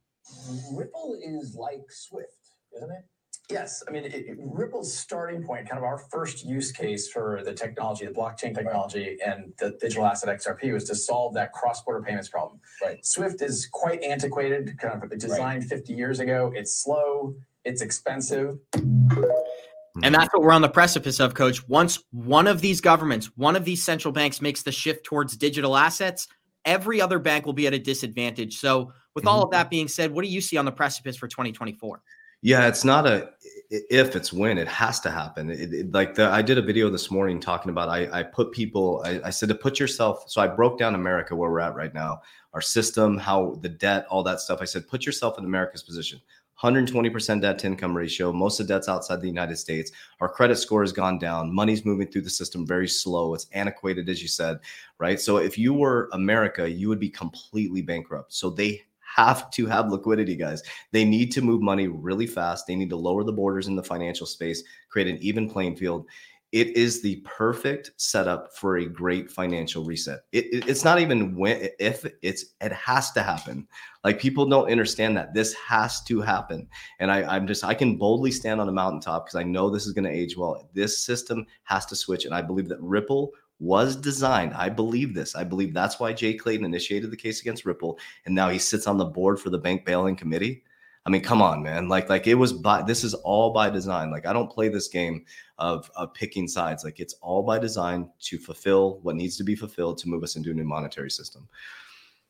Ripple 0.72 1.18
is 1.22 1.54
like 1.54 1.84
Swift, 1.90 2.45
isn't 2.76 2.90
it? 2.90 3.04
Yes, 3.48 3.82
I 3.86 3.92
mean 3.92 4.04
it, 4.04 4.12
it, 4.12 4.36
Ripple's 4.40 4.92
starting 4.92 5.44
point, 5.44 5.68
kind 5.68 5.78
of 5.78 5.84
our 5.84 5.98
first 5.98 6.44
use 6.44 6.72
case 6.72 7.08
for 7.08 7.42
the 7.44 7.52
technology, 7.52 8.04
the 8.04 8.12
blockchain 8.12 8.52
technology, 8.52 9.18
and 9.24 9.52
the 9.58 9.76
digital 9.80 10.04
asset 10.04 10.36
XRP 10.36 10.72
was 10.72 10.84
to 10.84 10.96
solve 10.96 11.34
that 11.34 11.52
cross-border 11.52 12.02
payments 12.02 12.28
problem. 12.28 12.60
Right. 12.82 13.04
Swift 13.06 13.42
is 13.42 13.68
quite 13.70 14.02
antiquated, 14.02 14.76
kind 14.80 15.00
of 15.00 15.16
designed 15.16 15.62
right. 15.62 15.70
50 15.70 15.92
years 15.92 16.18
ago. 16.18 16.52
It's 16.56 16.74
slow, 16.74 17.36
it's 17.64 17.82
expensive. 17.82 18.58
And 20.02 20.14
that's 20.14 20.28
what 20.34 20.42
we're 20.42 20.52
on 20.52 20.62
the 20.62 20.68
precipice 20.68 21.20
of, 21.20 21.34
Coach. 21.34 21.66
Once 21.68 22.02
one 22.10 22.46
of 22.48 22.60
these 22.60 22.80
governments, 22.80 23.30
one 23.36 23.56
of 23.56 23.64
these 23.64 23.82
central 23.82 24.12
banks 24.12 24.42
makes 24.42 24.62
the 24.62 24.72
shift 24.72 25.04
towards 25.04 25.36
digital 25.36 25.76
assets, 25.76 26.26
every 26.64 27.00
other 27.00 27.18
bank 27.18 27.46
will 27.46 27.54
be 27.54 27.66
at 27.66 27.72
a 27.72 27.78
disadvantage. 27.78 28.58
So, 28.58 28.92
with 29.14 29.24
mm-hmm. 29.24 29.28
all 29.28 29.42
of 29.44 29.50
that 29.52 29.70
being 29.70 29.88
said, 29.88 30.10
what 30.10 30.22
do 30.22 30.28
you 30.28 30.40
see 30.40 30.56
on 30.56 30.64
the 30.64 30.72
precipice 30.72 31.16
for 31.16 31.28
2024? 31.28 32.02
Yeah, 32.46 32.68
it's 32.68 32.84
not 32.84 33.08
a 33.08 33.30
if 33.70 34.14
it's 34.14 34.32
when 34.32 34.56
it 34.56 34.68
has 34.68 35.00
to 35.00 35.10
happen. 35.10 35.50
It, 35.50 35.74
it, 35.74 35.92
like 35.92 36.14
the, 36.14 36.28
I 36.28 36.42
did 36.42 36.58
a 36.58 36.62
video 36.62 36.88
this 36.88 37.10
morning 37.10 37.40
talking 37.40 37.70
about 37.70 37.88
I, 37.88 38.08
I 38.20 38.22
put 38.22 38.52
people 38.52 39.02
I, 39.04 39.20
I 39.24 39.30
said 39.30 39.48
to 39.48 39.56
put 39.56 39.80
yourself. 39.80 40.30
So 40.30 40.40
I 40.40 40.46
broke 40.46 40.78
down 40.78 40.94
America 40.94 41.34
where 41.34 41.50
we're 41.50 41.58
at 41.58 41.74
right 41.74 41.92
now, 41.92 42.20
our 42.54 42.60
system, 42.60 43.18
how 43.18 43.58
the 43.62 43.68
debt, 43.68 44.06
all 44.10 44.22
that 44.22 44.38
stuff. 44.38 44.60
I 44.62 44.64
said 44.64 44.86
put 44.86 45.04
yourself 45.04 45.38
in 45.38 45.44
America's 45.44 45.82
position. 45.82 46.20
120% 46.62 47.42
debt 47.42 47.58
to 47.58 47.66
income 47.66 47.96
ratio. 47.96 48.32
Most 48.32 48.60
of 48.60 48.68
debt's 48.68 48.88
outside 48.88 49.20
the 49.20 49.26
United 49.26 49.56
States. 49.56 49.90
Our 50.20 50.28
credit 50.28 50.56
score 50.56 50.82
has 50.82 50.92
gone 50.92 51.18
down. 51.18 51.52
Money's 51.52 51.84
moving 51.84 52.06
through 52.06 52.22
the 52.22 52.30
system 52.30 52.64
very 52.64 52.88
slow. 52.88 53.34
It's 53.34 53.48
antiquated, 53.52 54.08
as 54.08 54.22
you 54.22 54.28
said, 54.28 54.60
right? 54.98 55.20
So 55.20 55.38
if 55.38 55.58
you 55.58 55.74
were 55.74 56.08
America, 56.12 56.70
you 56.70 56.88
would 56.88 57.00
be 57.00 57.10
completely 57.10 57.82
bankrupt. 57.82 58.32
So 58.32 58.50
they 58.50 58.85
have 59.16 59.50
to 59.50 59.66
have 59.66 59.90
liquidity, 59.90 60.36
guys. 60.36 60.62
They 60.92 61.04
need 61.04 61.32
to 61.32 61.42
move 61.42 61.62
money 61.62 61.88
really 61.88 62.26
fast. 62.26 62.66
They 62.66 62.76
need 62.76 62.90
to 62.90 62.96
lower 62.96 63.24
the 63.24 63.32
borders 63.32 63.66
in 63.66 63.74
the 63.74 63.82
financial 63.82 64.26
space, 64.26 64.62
create 64.90 65.08
an 65.08 65.18
even 65.22 65.48
playing 65.48 65.76
field. 65.76 66.06
It 66.52 66.76
is 66.76 67.02
the 67.02 67.16
perfect 67.24 67.90
setup 67.96 68.54
for 68.54 68.76
a 68.76 68.86
great 68.86 69.30
financial 69.30 69.84
reset. 69.84 70.20
It, 70.32 70.44
it, 70.46 70.68
it's 70.68 70.84
not 70.84 71.00
even 71.00 71.34
when 71.34 71.68
if 71.80 72.06
it's 72.22 72.44
it 72.60 72.72
has 72.72 73.10
to 73.12 73.22
happen. 73.22 73.66
Like 74.04 74.20
people 74.20 74.48
don't 74.48 74.70
understand 74.70 75.16
that 75.16 75.34
this 75.34 75.54
has 75.54 76.02
to 76.04 76.20
happen. 76.20 76.68
And 77.00 77.10
I, 77.10 77.24
I'm 77.24 77.46
just 77.46 77.64
I 77.64 77.74
can 77.74 77.96
boldly 77.96 78.30
stand 78.30 78.60
on 78.60 78.68
a 78.68 78.72
mountaintop 78.72 79.26
because 79.26 79.40
I 79.40 79.42
know 79.42 79.68
this 79.68 79.86
is 79.86 79.92
going 79.92 80.04
to 80.04 80.10
age 80.10 80.36
well. 80.36 80.68
This 80.72 81.04
system 81.04 81.46
has 81.64 81.84
to 81.86 81.96
switch, 81.96 82.26
and 82.26 82.34
I 82.34 82.42
believe 82.42 82.68
that 82.68 82.80
Ripple 82.80 83.32
was 83.58 83.96
designed. 83.96 84.54
I 84.54 84.68
believe 84.68 85.14
this. 85.14 85.34
I 85.34 85.44
believe 85.44 85.72
that's 85.72 85.98
why 85.98 86.12
Jay 86.12 86.34
Clayton 86.34 86.64
initiated 86.64 87.10
the 87.10 87.16
case 87.16 87.40
against 87.40 87.64
Ripple, 87.64 87.98
and 88.24 88.34
now 88.34 88.48
he 88.48 88.58
sits 88.58 88.86
on 88.86 88.98
the 88.98 89.04
board 89.04 89.40
for 89.40 89.50
the 89.50 89.58
bank 89.58 89.84
bailing 89.84 90.16
committee. 90.16 90.62
I 91.06 91.08
mean, 91.08 91.22
come 91.22 91.40
on, 91.40 91.62
man. 91.62 91.88
Like, 91.88 92.08
like 92.08 92.26
it 92.26 92.34
was 92.34 92.52
by 92.52 92.82
this 92.82 93.04
is 93.04 93.14
all 93.14 93.52
by 93.52 93.70
design. 93.70 94.10
Like, 94.10 94.26
I 94.26 94.32
don't 94.32 94.50
play 94.50 94.68
this 94.68 94.88
game 94.88 95.24
of, 95.56 95.88
of 95.94 96.12
picking 96.14 96.48
sides. 96.48 96.82
Like, 96.82 96.98
it's 96.98 97.14
all 97.22 97.44
by 97.44 97.60
design 97.60 98.10
to 98.22 98.38
fulfill 98.38 98.98
what 99.02 99.14
needs 99.14 99.36
to 99.36 99.44
be 99.44 99.54
fulfilled 99.54 99.98
to 99.98 100.08
move 100.08 100.24
us 100.24 100.34
into 100.34 100.50
a 100.50 100.54
new 100.54 100.64
monetary 100.64 101.10
system. 101.10 101.48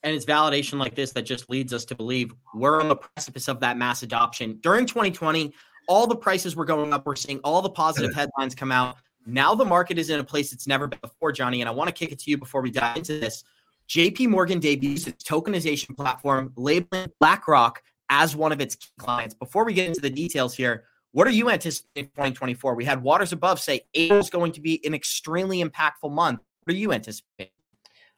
And 0.02 0.14
it's 0.14 0.26
validation 0.26 0.78
like 0.78 0.95
this 0.95 1.12
that 1.12 1.23
just 1.23 1.49
leads 1.49 1.73
us 1.73 1.87
to 1.87 1.95
believe 1.95 2.35
we're 2.54 2.80
on 2.80 2.88
the 2.88 2.97
precipice 2.97 3.49
of 3.49 3.61
that 3.61 3.78
mass 3.78 4.02
adoption. 4.02 4.59
During 4.61 4.85
2020, 4.85 5.54
all 5.88 6.06
the 6.06 6.14
prices 6.14 6.54
were 6.54 6.66
going 6.66 6.92
up. 6.92 7.06
We're 7.06 7.16
seeing 7.16 7.40
all 7.45 7.62
the 7.62 7.71
positive 7.71 8.14
headlines 8.14 8.54
come 8.54 8.73
out. 8.73 8.99
Now 9.26 9.54
the 9.54 9.64
market 9.64 9.99
is 9.99 10.09
in 10.09 10.21
a 10.21 10.25
place 10.25 10.52
it's 10.52 10.66
never 10.66 10.87
been 10.87 11.00
before, 11.02 11.33
Johnny. 11.33 11.61
And 11.61 11.68
I 11.68 11.73
want 11.73 11.88
to 11.88 11.92
kick 11.92 12.12
it 12.12 12.21
to 12.21 12.30
you 12.30 12.38
before 12.38 12.62
we 12.62 12.71
dive 12.71 12.97
into 12.97 13.18
this. 13.18 13.45
JP 13.88 14.28
Morgan 14.28 14.61
debuts 14.61 15.06
its 15.06 15.25
tokenization 15.25 15.97
platform, 15.97 16.52
labeling 16.56 17.11
BlackRock 17.21 17.83
as 18.09 18.37
one 18.37 18.52
of 18.52 18.61
its 18.61 18.76
clients. 18.99 19.35
Before 19.35 19.64
we 19.64 19.75
get 19.75 19.88
into 19.88 20.00
the 20.00 20.11
details 20.11 20.54
here, 20.54 20.85
what 21.12 21.26
are 21.26 21.30
you 21.30 21.50
anticipating 21.50 22.11
2024? 22.11 22.75
We 22.75 22.85
had 22.85 23.02
Waters 23.02 23.33
Above 23.33 23.61
say 23.61 23.83
April 23.95 24.21
is 24.21 24.30
going 24.30 24.52
to 24.52 24.61
be 24.61 24.85
an 24.85 24.95
extremely 24.95 25.62
impactful 25.62 26.11
month. 26.11 26.40
What 26.64 26.75
are 26.75 26.78
you 26.78 26.92
anticipating? 26.92 27.52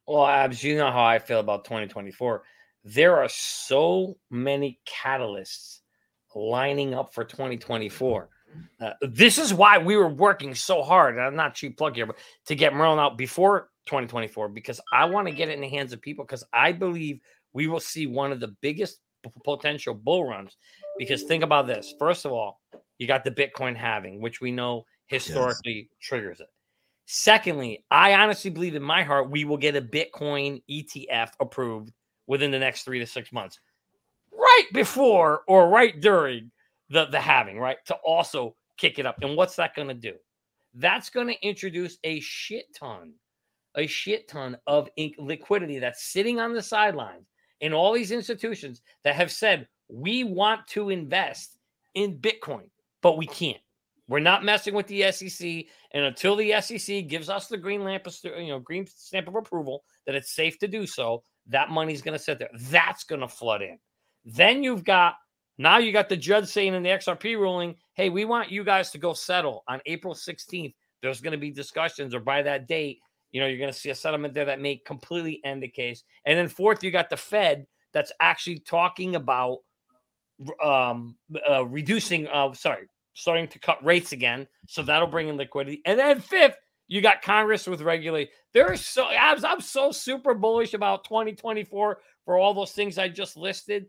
Well, 0.07 0.27
Abs, 0.27 0.65
you 0.65 0.77
know 0.77 0.91
how 0.91 1.05
I 1.05 1.19
feel 1.19 1.41
about 1.41 1.65
2024. 1.65 2.43
There 2.85 3.17
are 3.17 3.29
so 3.29 4.17
many 4.31 4.81
catalysts 4.89 5.81
lining 6.35 6.95
up 6.95 7.15
for 7.15 7.25
2024. 7.25 8.29
Uh, 8.81 8.93
this 9.03 9.39
is 9.39 9.53
why 9.53 9.79
we 9.79 9.97
were 9.97 10.09
working 10.09 10.55
so 10.55 10.83
hard. 10.83 11.17
And 11.17 11.25
I'm 11.25 11.37
not 11.37 11.55
cheap 11.55 11.77
plug 11.77 11.97
here, 11.97 12.07
but 12.07 12.17
to 12.47 12.55
get 12.55 12.75
Merlin 12.75 12.99
out 12.99 13.19
before 13.19 13.71
2024 13.87 14.49
because 14.51 14.81
I 14.93 15.05
want 15.07 15.27
to 15.29 15.35
get 15.35 15.49
it 15.49 15.53
in 15.53 15.61
the 15.61 15.69
hands 15.69 15.93
of 15.93 16.01
people 16.01 16.25
because 16.25 16.45
I 16.53 16.73
believe 16.73 17.21
we 17.53 17.67
will 17.67 17.81
see 17.81 18.07
one 18.07 18.33
of 18.33 18.41
the 18.41 18.55
biggest 18.61 19.01
potential 19.45 19.95
bull 19.95 20.29
runs. 20.29 20.57
Because 20.99 21.25
think 21.25 21.43
about 21.43 21.67
this: 21.67 21.95
first 21.99 22.25
of 22.25 22.33
all, 22.33 22.61
you 22.99 23.07
got 23.07 23.25
the 23.25 23.31
Bitcoin 23.31 23.77
halving, 23.77 24.21
which 24.21 24.41
we 24.41 24.51
know 24.51 24.85
historically 25.07 25.89
yes. 25.91 25.99
triggers 26.01 26.41
it. 26.41 26.49
Secondly, 27.07 27.85
I 27.91 28.15
honestly 28.15 28.51
believe 28.51 28.75
in 28.75 28.83
my 28.83 29.03
heart 29.03 29.31
we 29.31 29.45
will 29.45 29.57
get 29.57 29.77
a 29.77 29.81
Bitcoin 29.81 30.63
ETF 30.71 31.31
approved 31.41 31.93
within 32.27 32.51
the 32.51 32.59
next 32.59 32.83
three 32.83 32.99
to 32.99 33.07
six 33.07 33.33
months, 33.33 33.59
right 34.31 34.67
before 34.73 35.43
or 35.49 35.69
right 35.69 35.99
during 36.01 36.51
the 36.91 37.07
the 37.07 37.21
halving, 37.21 37.59
right? 37.59 37.79
To 37.87 37.95
also 38.05 38.55
kick 38.77 38.99
it 38.99 39.07
up. 39.07 39.17
And 39.23 39.37
what's 39.37 39.57
that 39.57 39.75
going 39.75 39.89
to 39.89 39.95
do? 39.95 40.15
That's 40.75 41.11
going 41.11 41.29
to 41.29 41.47
introduce 41.47 41.99
a 42.05 42.21
shit 42.21 42.67
ton, 42.75 43.15
a 43.75 43.87
shit 43.87 44.29
ton 44.29 44.57
of 44.67 44.89
liquidity 45.19 45.79
that's 45.79 46.05
sitting 46.05 46.41
on 46.41 46.55
the 46.55 46.63
sidelines 46.63 47.27
in 47.61 47.73
all 47.73 47.93
these 47.93 48.13
institutions 48.13 48.83
that 49.05 49.15
have 49.15 49.33
said 49.33 49.67
we 49.89 50.25
want 50.25 50.67
to 50.69 50.91
invest 50.91 51.59
in 51.95 52.19
Bitcoin, 52.19 52.69
but 53.03 53.17
we 53.17 53.27
can't. 53.27 53.59
We're 54.09 54.21
not 54.21 54.45
messing 54.45 54.73
with 54.73 54.87
the 54.87 55.13
SEC, 55.13 55.67
and 55.93 56.05
until 56.05 56.35
the 56.35 56.55
SEC 56.63 57.09
gives 57.09 57.29
us 57.29 57.47
the 57.47 57.59
green 57.59 57.85
lamp, 57.85 58.07
you 58.25 58.49
know, 58.49 58.59
green 58.59 58.87
stamp 58.87 59.29
of 59.29 59.35
approval 59.35 59.85
that 60.07 60.15
it's 60.15 60.35
safe 60.35 60.59
to 60.61 60.69
do 60.69 60.87
so, 60.87 61.23
that 61.49 61.71
money's 61.71 62.01
going 62.01 62.17
to 62.17 62.23
sit 62.23 62.39
there. 62.39 62.49
That's 62.55 63.05
going 63.05 63.21
to 63.21 63.29
flood 63.29 63.61
in. 63.61 63.79
Then 64.25 64.63
you've 64.63 64.85
got 64.85 65.17
now 65.59 65.79
you 65.79 65.93
got 65.93 66.09
the 66.09 66.17
judge 66.17 66.47
saying 66.47 66.75
in 66.75 66.83
the 66.83 66.91
XRP 66.91 67.37
ruling, 67.37 67.75
hey, 67.95 68.09
we 68.09 68.25
want 68.25 68.51
you 68.51 68.65
guys 68.65 68.91
to 68.93 68.99
go 68.99 69.13
settle 69.13 69.65
on 69.69 69.81
April 69.87 70.15
16th. 70.15 70.75
There's 71.03 71.21
going 71.21 71.33
to 71.33 71.39
be 71.39 71.51
discussions, 71.51 72.15
or 72.15 72.21
by 72.21 72.43
that 72.43 72.69
date, 72.69 73.01
you 73.33 73.41
know, 73.41 73.47
you're 73.47 73.59
going 73.59 73.73
to 73.73 73.79
see 73.79 73.91
a 73.91 73.95
settlement 73.95 74.35
there 74.35 74.47
that 74.47 74.61
may 74.61 74.77
completely 74.77 75.41
end 75.45 75.63
the 75.63 75.69
case. 75.69 76.05
And 76.25 76.39
then 76.39 76.49
fourth, 76.49 76.83
you 76.83 76.91
got 76.91 77.11
the 77.11 77.17
Fed 77.17 77.67
that's 77.93 78.13
actually 78.21 78.61
talking 78.61 79.17
about 79.17 79.59
um, 80.65 81.17
uh, 81.49 81.67
reducing, 81.67 82.29
uh, 82.29 82.53
sorry, 82.55 82.87
starting 83.15 83.49
to 83.49 83.59
cut 83.59 83.85
rates 83.85 84.13
again. 84.13 84.47
So 84.67 84.83
that'll 84.83 85.09
bring 85.09 85.29
in 85.29 85.37
liquidity. 85.37 85.83
And 85.85 85.99
then 85.99 86.21
fifth, 86.21 86.57
you 86.87 87.03
got 87.03 87.21
Congress 87.21 87.67
with 87.67 87.83
regulate. 87.83 88.31
There's 88.55 88.85
so 88.85 89.07
I'm, 89.07 89.45
I'm 89.45 89.61
so 89.61 89.93
super 89.93 90.35
bullish 90.35 90.73
about 90.73 91.05
2024 91.05 91.99
for 92.25 92.39
all 92.39 92.55
those 92.55 92.73
things 92.73 92.97
I 92.97 93.09
just 93.09 93.37
listed. 93.37 93.87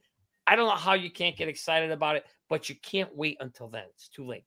I 0.49 0.55
don't 0.55 0.67
know 0.67 0.75
how 0.75 0.93
you 0.93 1.11
can't 1.11 1.37
get 1.37 1.47
excited 1.47 1.91
about 1.91 2.15
it, 2.15 2.25
but 2.49 2.69
you 2.69 2.75
can't 2.81 3.15
wait 3.15 3.37
until 3.39 3.67
then. 3.67 3.83
It's 3.93 4.09
too 4.09 4.25
late. 4.25 4.45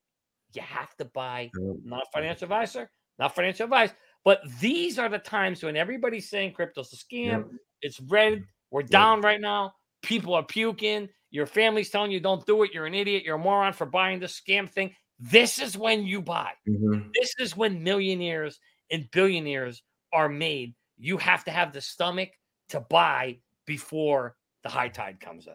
You 0.53 0.61
have 0.61 0.93
to 0.97 1.05
buy, 1.05 1.49
not 1.55 2.03
a 2.03 2.11
financial 2.13 2.43
advisor, 2.43 2.89
not 3.17 3.33
financial 3.33 3.63
advice, 3.63 3.91
but 4.25 4.41
these 4.59 4.99
are 4.99 5.07
the 5.07 5.19
times 5.19 5.63
when 5.63 5.77
everybody's 5.77 6.29
saying 6.29 6.53
crypto's 6.53 6.91
a 6.91 6.97
scam. 6.97 7.45
It's 7.81 8.01
red. 8.01 8.43
We're 8.69 8.83
down 8.83 9.21
right 9.21 9.39
now. 9.39 9.73
People 10.01 10.33
are 10.33 10.43
puking. 10.43 11.07
Your 11.31 11.45
family's 11.45 11.89
telling 11.89 12.11
you 12.11 12.19
don't 12.19 12.45
do 12.45 12.63
it. 12.63 12.71
You're 12.73 12.85
an 12.85 12.93
idiot. 12.93 13.23
You're 13.23 13.37
a 13.37 13.39
moron 13.39 13.73
for 13.73 13.85
buying 13.85 14.19
this 14.19 14.39
scam 14.39 14.69
thing. 14.69 14.93
This 15.19 15.57
is 15.57 15.77
when 15.77 16.05
you 16.05 16.21
buy. 16.21 16.51
Mm-hmm. 16.67 17.09
This 17.19 17.33
is 17.39 17.55
when 17.55 17.81
millionaires 17.81 18.59
and 18.91 19.09
billionaires 19.11 19.81
are 20.11 20.27
made. 20.27 20.75
You 20.97 21.17
have 21.17 21.45
to 21.45 21.51
have 21.51 21.71
the 21.71 21.81
stomach 21.81 22.29
to 22.69 22.81
buy 22.81 23.39
before 23.65 24.35
the 24.63 24.69
high 24.69 24.89
tide 24.89 25.19
comes 25.19 25.47
in. 25.47 25.53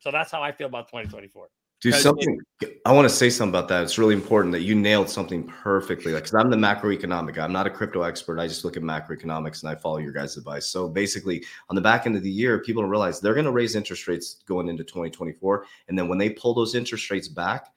So 0.00 0.10
that's 0.10 0.30
how 0.30 0.42
I 0.42 0.50
feel 0.52 0.66
about 0.66 0.88
2024. 0.88 1.48
Do 1.82 1.92
something. 1.92 2.38
I 2.84 2.92
want 2.92 3.08
to 3.08 3.14
say 3.14 3.30
something 3.30 3.58
about 3.58 3.68
that. 3.68 3.82
It's 3.82 3.96
really 3.96 4.12
important 4.12 4.52
that 4.52 4.60
you 4.60 4.74
nailed 4.74 5.08
something 5.08 5.44
perfectly. 5.44 6.12
Like, 6.12 6.24
because 6.24 6.34
I'm 6.34 6.50
the 6.50 6.56
macroeconomic 6.56 7.34
guy. 7.34 7.44
I'm 7.44 7.54
not 7.54 7.66
a 7.66 7.70
crypto 7.70 8.02
expert. 8.02 8.38
I 8.38 8.46
just 8.46 8.66
look 8.66 8.76
at 8.76 8.82
macroeconomics 8.82 9.62
and 9.62 9.70
I 9.70 9.76
follow 9.76 9.96
your 9.96 10.12
guys' 10.12 10.36
advice. 10.36 10.66
So 10.66 10.88
basically, 10.88 11.42
on 11.70 11.76
the 11.76 11.80
back 11.80 12.04
end 12.04 12.16
of 12.16 12.22
the 12.22 12.30
year, 12.30 12.58
people 12.58 12.82
don't 12.82 12.90
realize 12.90 13.18
they're 13.18 13.32
going 13.32 13.46
to 13.46 13.50
raise 13.50 13.76
interest 13.76 14.08
rates 14.08 14.42
going 14.46 14.68
into 14.68 14.84
2024. 14.84 15.64
And 15.88 15.98
then 15.98 16.06
when 16.06 16.18
they 16.18 16.28
pull 16.28 16.52
those 16.52 16.74
interest 16.74 17.10
rates 17.10 17.28
back, 17.28 17.72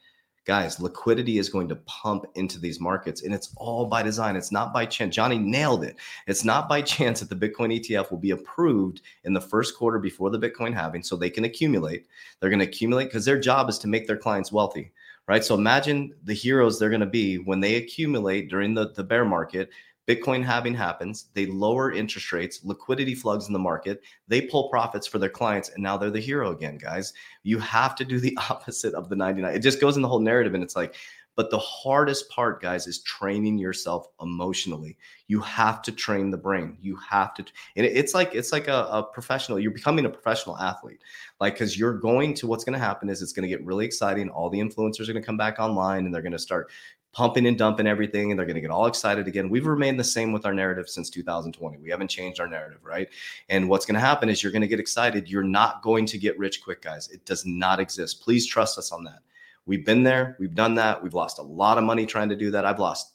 guys, 0.46 0.80
liquidity 0.80 1.38
is 1.38 1.50
going 1.50 1.68
to 1.70 1.76
pump 1.78 2.26
into 2.36 2.60
these 2.60 2.80
markets 2.80 3.24
and 3.24 3.34
it's 3.34 3.54
all 3.56 3.86
by 3.86 4.04
design. 4.04 4.36
It's 4.36 4.52
not 4.52 4.74
by 4.74 4.86
chance. 4.86 5.16
Johnny 5.16 5.38
nailed 5.38 5.84
it. 5.84 5.98
It's 6.28 6.44
not 6.44 6.68
by 6.68 6.82
chance 6.94 7.20
that 7.20 7.30
the 7.30 7.36
Bitcoin 7.50 7.80
ETF 7.80 8.12
will 8.12 8.18
be 8.18 8.32
approved 8.32 9.02
in 9.24 9.34
the 9.34 9.42
first 9.42 9.78
quarter 9.78 10.00
before 10.00 10.30
the 10.30 10.40
Bitcoin 10.40 10.74
halving 10.74 11.04
so 11.04 11.16
they 11.16 11.30
can 11.30 11.46
accumulate. 11.46 12.06
They're 12.40 12.50
going 12.50 12.60
to 12.60 12.66
accumulate 12.66 13.06
because 13.06 13.26
their 13.26 13.40
job 13.40 13.70
is 13.70 13.80
to 13.80 13.88
make 13.88 14.08
their 14.08 14.18
clients 14.18 14.52
wealthy. 14.52 14.92
Right. 15.26 15.44
So 15.44 15.56
imagine 15.56 16.14
the 16.26 16.34
heroes 16.34 16.78
they're 16.78 16.90
going 16.90 17.00
to 17.00 17.06
be 17.06 17.38
when 17.38 17.62
they 17.62 17.76
accumulate 17.76 18.50
during 18.50 18.74
the, 18.74 18.92
the 18.92 19.06
bear 19.06 19.24
market. 19.24 19.70
Bitcoin 20.08 20.44
halving 20.44 20.74
happens, 20.74 21.28
they 21.34 21.46
lower 21.46 21.94
interest 21.94 22.32
rates, 22.34 22.60
liquidity 22.64 23.16
floods 23.16 23.48
in 23.48 23.54
the 23.54 23.60
market, 23.60 24.04
they 24.28 24.42
pull 24.42 24.70
profits 24.70 25.08
for 25.08 25.18
their 25.18 25.30
clients, 25.30 25.70
and 25.70 25.82
now 25.82 25.98
they're 25.98 26.12
the 26.12 26.20
hero 26.20 26.52
again, 26.52 26.78
guys. 26.78 27.14
You 27.44 27.58
have 27.60 27.96
to 27.96 28.06
do 28.06 28.20
the 28.20 28.38
opposite 28.50 28.94
of 28.94 29.10
the 29.10 29.16
99. 29.16 29.56
It 29.56 29.60
just 29.60 29.80
goes 29.80 29.96
in 29.96 30.02
the 30.02 30.10
whole 30.10 30.20
narrative, 30.20 30.54
and 30.54 30.64
it's 30.64 30.76
like, 30.76 30.96
but 31.36 31.50
the 31.50 31.58
hardest 31.58 32.30
part, 32.30 32.62
guys, 32.62 32.86
is 32.86 33.02
training 33.02 33.58
yourself 33.58 34.08
emotionally. 34.22 34.98
You 35.28 35.40
have 35.40 35.82
to 35.84 35.92
train 35.92 36.30
the 36.30 36.38
brain. 36.38 36.78
You 36.80 36.96
have 37.10 37.34
to, 37.36 37.46
and 37.76 37.86
it's 37.86 38.14
like 38.14 38.36
it's 38.36 38.52
like 38.52 38.68
a, 38.68 38.88
a 38.92 39.04
professional. 39.04 39.60
You're 39.60 39.72
becoming 39.72 40.06
a 40.06 40.10
professional 40.10 40.60
athlete, 40.60 41.00
like 41.40 41.56
because 41.56 41.78
you're 41.78 41.98
going 41.98 42.36
to. 42.36 42.46
What's 42.46 42.64
going 42.64 42.78
to 42.78 42.86
happen 42.86 43.10
is 43.10 43.24
it's 43.24 43.34
going 43.34 43.50
to 43.50 43.50
get 43.50 43.66
really 43.66 43.84
exciting. 43.84 44.30
All 44.30 44.50
the 44.50 44.60
influencers 44.60 45.10
are 45.10 45.14
going 45.14 45.24
to 45.24 45.26
come 45.26 45.38
back 45.38 45.60
online, 45.60 46.06
and 46.06 46.14
they're 46.14 46.22
going 46.22 46.34
to 46.34 46.40
start 46.40 46.70
pumping 47.14 47.46
and 47.46 47.58
dumping 47.58 47.88
everything 47.88 48.32
and 48.32 48.40
they're 48.40 48.46
going 48.46 48.56
to 48.56 48.62
get 48.62 48.72
all 48.72 48.88
excited 48.88 49.28
again. 49.28 49.50
We've 49.50 49.68
remained 49.68 50.00
the 50.00 50.04
same 50.04 50.32
with 50.32 50.46
our 50.46 50.54
narrative 50.54 50.90
since 50.90 51.10
2020. 51.10 51.78
We 51.78 51.90
haven't 51.90 52.10
changed 52.10 52.40
our 52.40 52.48
narrative, 52.48 52.80
right? 52.84 53.08
And 53.50 53.70
what's 53.70 53.86
going 53.86 53.96
to 53.96 54.02
happen 54.02 54.30
is 54.30 54.42
you're 54.42 54.52
going 54.52 54.64
to 54.64 54.68
get 54.68 54.80
excited. 54.80 55.30
You're 55.30 55.44
not 55.44 55.84
going 55.84 56.06
to 56.08 56.18
get 56.18 56.38
rich 56.38 56.64
quick, 56.64 56.82
guys. 56.82 57.08
It 57.10 57.24
does 57.26 57.46
not 57.46 57.80
exist. 57.80 58.22
Please 58.22 58.48
trust 58.48 58.78
us 58.78 58.92
on 58.92 59.04
that. 59.04 59.20
We've 59.66 59.86
been 59.86 60.04
there, 60.04 60.36
we've 60.40 60.56
done 60.56 60.76
that. 60.76 61.02
We've 61.02 61.14
lost 61.14 61.40
a 61.40 61.44
lot 61.44 61.78
of 61.78 61.86
money 61.86 62.06
trying 62.06 62.28
to 62.30 62.36
do 62.36 62.52
that. 62.52 62.66
I've 62.66 62.80
lost 62.80 63.13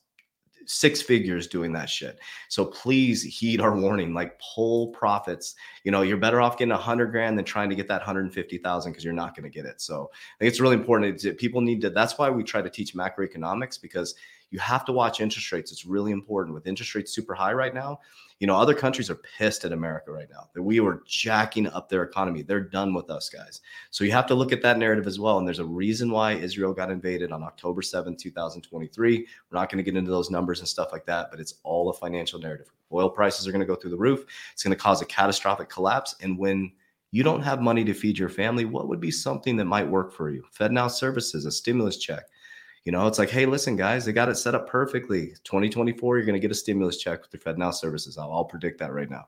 six 0.68 1.00
figures 1.00 1.46
doing 1.46 1.72
that 1.72 1.88
shit. 1.88 2.18
So 2.48 2.66
please 2.66 3.22
heed 3.22 3.60
our 3.60 3.74
warning, 3.74 4.12
like 4.12 4.38
pull 4.38 4.88
profits. 4.88 5.54
You 5.82 5.90
know, 5.90 6.02
you're 6.02 6.18
better 6.18 6.42
off 6.42 6.58
getting 6.58 6.72
a 6.72 6.76
hundred 6.76 7.06
grand 7.06 7.38
than 7.38 7.44
trying 7.44 7.70
to 7.70 7.74
get 7.74 7.88
that 7.88 8.00
150,000 8.00 8.92
because 8.92 9.02
you're 9.02 9.14
not 9.14 9.34
going 9.34 9.50
to 9.50 9.54
get 9.54 9.64
it. 9.64 9.80
So 9.80 10.10
I 10.12 10.38
think 10.38 10.50
it's 10.50 10.60
really 10.60 10.76
important. 10.76 11.38
People 11.38 11.62
need 11.62 11.80
to, 11.80 11.90
that's 11.90 12.18
why 12.18 12.28
we 12.28 12.44
try 12.44 12.60
to 12.60 12.68
teach 12.68 12.94
macroeconomics 12.94 13.80
because 13.80 14.14
you 14.50 14.58
have 14.58 14.84
to 14.86 14.92
watch 14.92 15.20
interest 15.20 15.52
rates. 15.52 15.72
It's 15.72 15.84
really 15.84 16.12
important 16.12 16.54
with 16.54 16.66
interest 16.66 16.94
rates 16.94 17.12
super 17.12 17.34
high 17.34 17.52
right 17.52 17.74
now. 17.74 18.00
You 18.40 18.46
know, 18.46 18.56
other 18.56 18.74
countries 18.74 19.10
are 19.10 19.20
pissed 19.36 19.64
at 19.64 19.72
America 19.72 20.12
right 20.12 20.28
now 20.30 20.48
that 20.54 20.62
we 20.62 20.80
were 20.80 21.02
jacking 21.06 21.66
up 21.66 21.88
their 21.88 22.04
economy. 22.04 22.42
They're 22.42 22.60
done 22.60 22.94
with 22.94 23.10
us, 23.10 23.28
guys. 23.28 23.60
So 23.90 24.04
you 24.04 24.12
have 24.12 24.26
to 24.26 24.34
look 24.34 24.52
at 24.52 24.62
that 24.62 24.78
narrative 24.78 25.06
as 25.06 25.18
well. 25.18 25.38
And 25.38 25.46
there's 25.46 25.58
a 25.58 25.64
reason 25.64 26.10
why 26.10 26.34
Israel 26.34 26.72
got 26.72 26.90
invaded 26.90 27.32
on 27.32 27.42
October 27.42 27.82
7th, 27.82 28.18
2023. 28.18 29.18
We're 29.18 29.58
not 29.58 29.70
going 29.70 29.84
to 29.84 29.90
get 29.90 29.98
into 29.98 30.10
those 30.10 30.30
numbers 30.30 30.60
and 30.60 30.68
stuff 30.68 30.92
like 30.92 31.04
that, 31.06 31.30
but 31.30 31.40
it's 31.40 31.54
all 31.64 31.90
a 31.90 31.94
financial 31.94 32.38
narrative. 32.38 32.70
Oil 32.92 33.10
prices 33.10 33.46
are 33.46 33.52
going 33.52 33.60
to 33.60 33.66
go 33.66 33.74
through 33.74 33.90
the 33.90 33.96
roof. 33.96 34.24
It's 34.52 34.62
going 34.62 34.74
to 34.74 34.80
cause 34.80 35.02
a 35.02 35.06
catastrophic 35.06 35.68
collapse. 35.68 36.14
And 36.22 36.38
when 36.38 36.72
you 37.10 37.22
don't 37.22 37.42
have 37.42 37.60
money 37.60 37.84
to 37.84 37.94
feed 37.94 38.18
your 38.18 38.28
family, 38.28 38.64
what 38.64 38.88
would 38.88 39.00
be 39.00 39.10
something 39.10 39.56
that 39.56 39.64
might 39.64 39.88
work 39.88 40.12
for 40.12 40.30
you? 40.30 40.44
FedNow 40.58 40.90
services, 40.90 41.44
a 41.44 41.50
stimulus 41.50 41.96
check, 41.96 42.24
you 42.88 42.92
know, 42.92 43.06
it's 43.06 43.18
like, 43.18 43.28
hey, 43.28 43.44
listen, 43.44 43.76
guys, 43.76 44.06
they 44.06 44.14
got 44.14 44.30
it 44.30 44.36
set 44.36 44.54
up 44.54 44.66
perfectly. 44.66 45.34
2024, 45.44 46.16
you're 46.16 46.24
going 46.24 46.32
to 46.32 46.40
get 46.40 46.50
a 46.50 46.54
stimulus 46.54 46.96
check 46.96 47.20
with 47.20 47.30
your 47.34 47.54
FedNow 47.54 47.74
services. 47.74 48.16
I'll, 48.16 48.32
I'll 48.32 48.46
predict 48.46 48.78
that 48.78 48.94
right 48.94 49.10
now. 49.10 49.26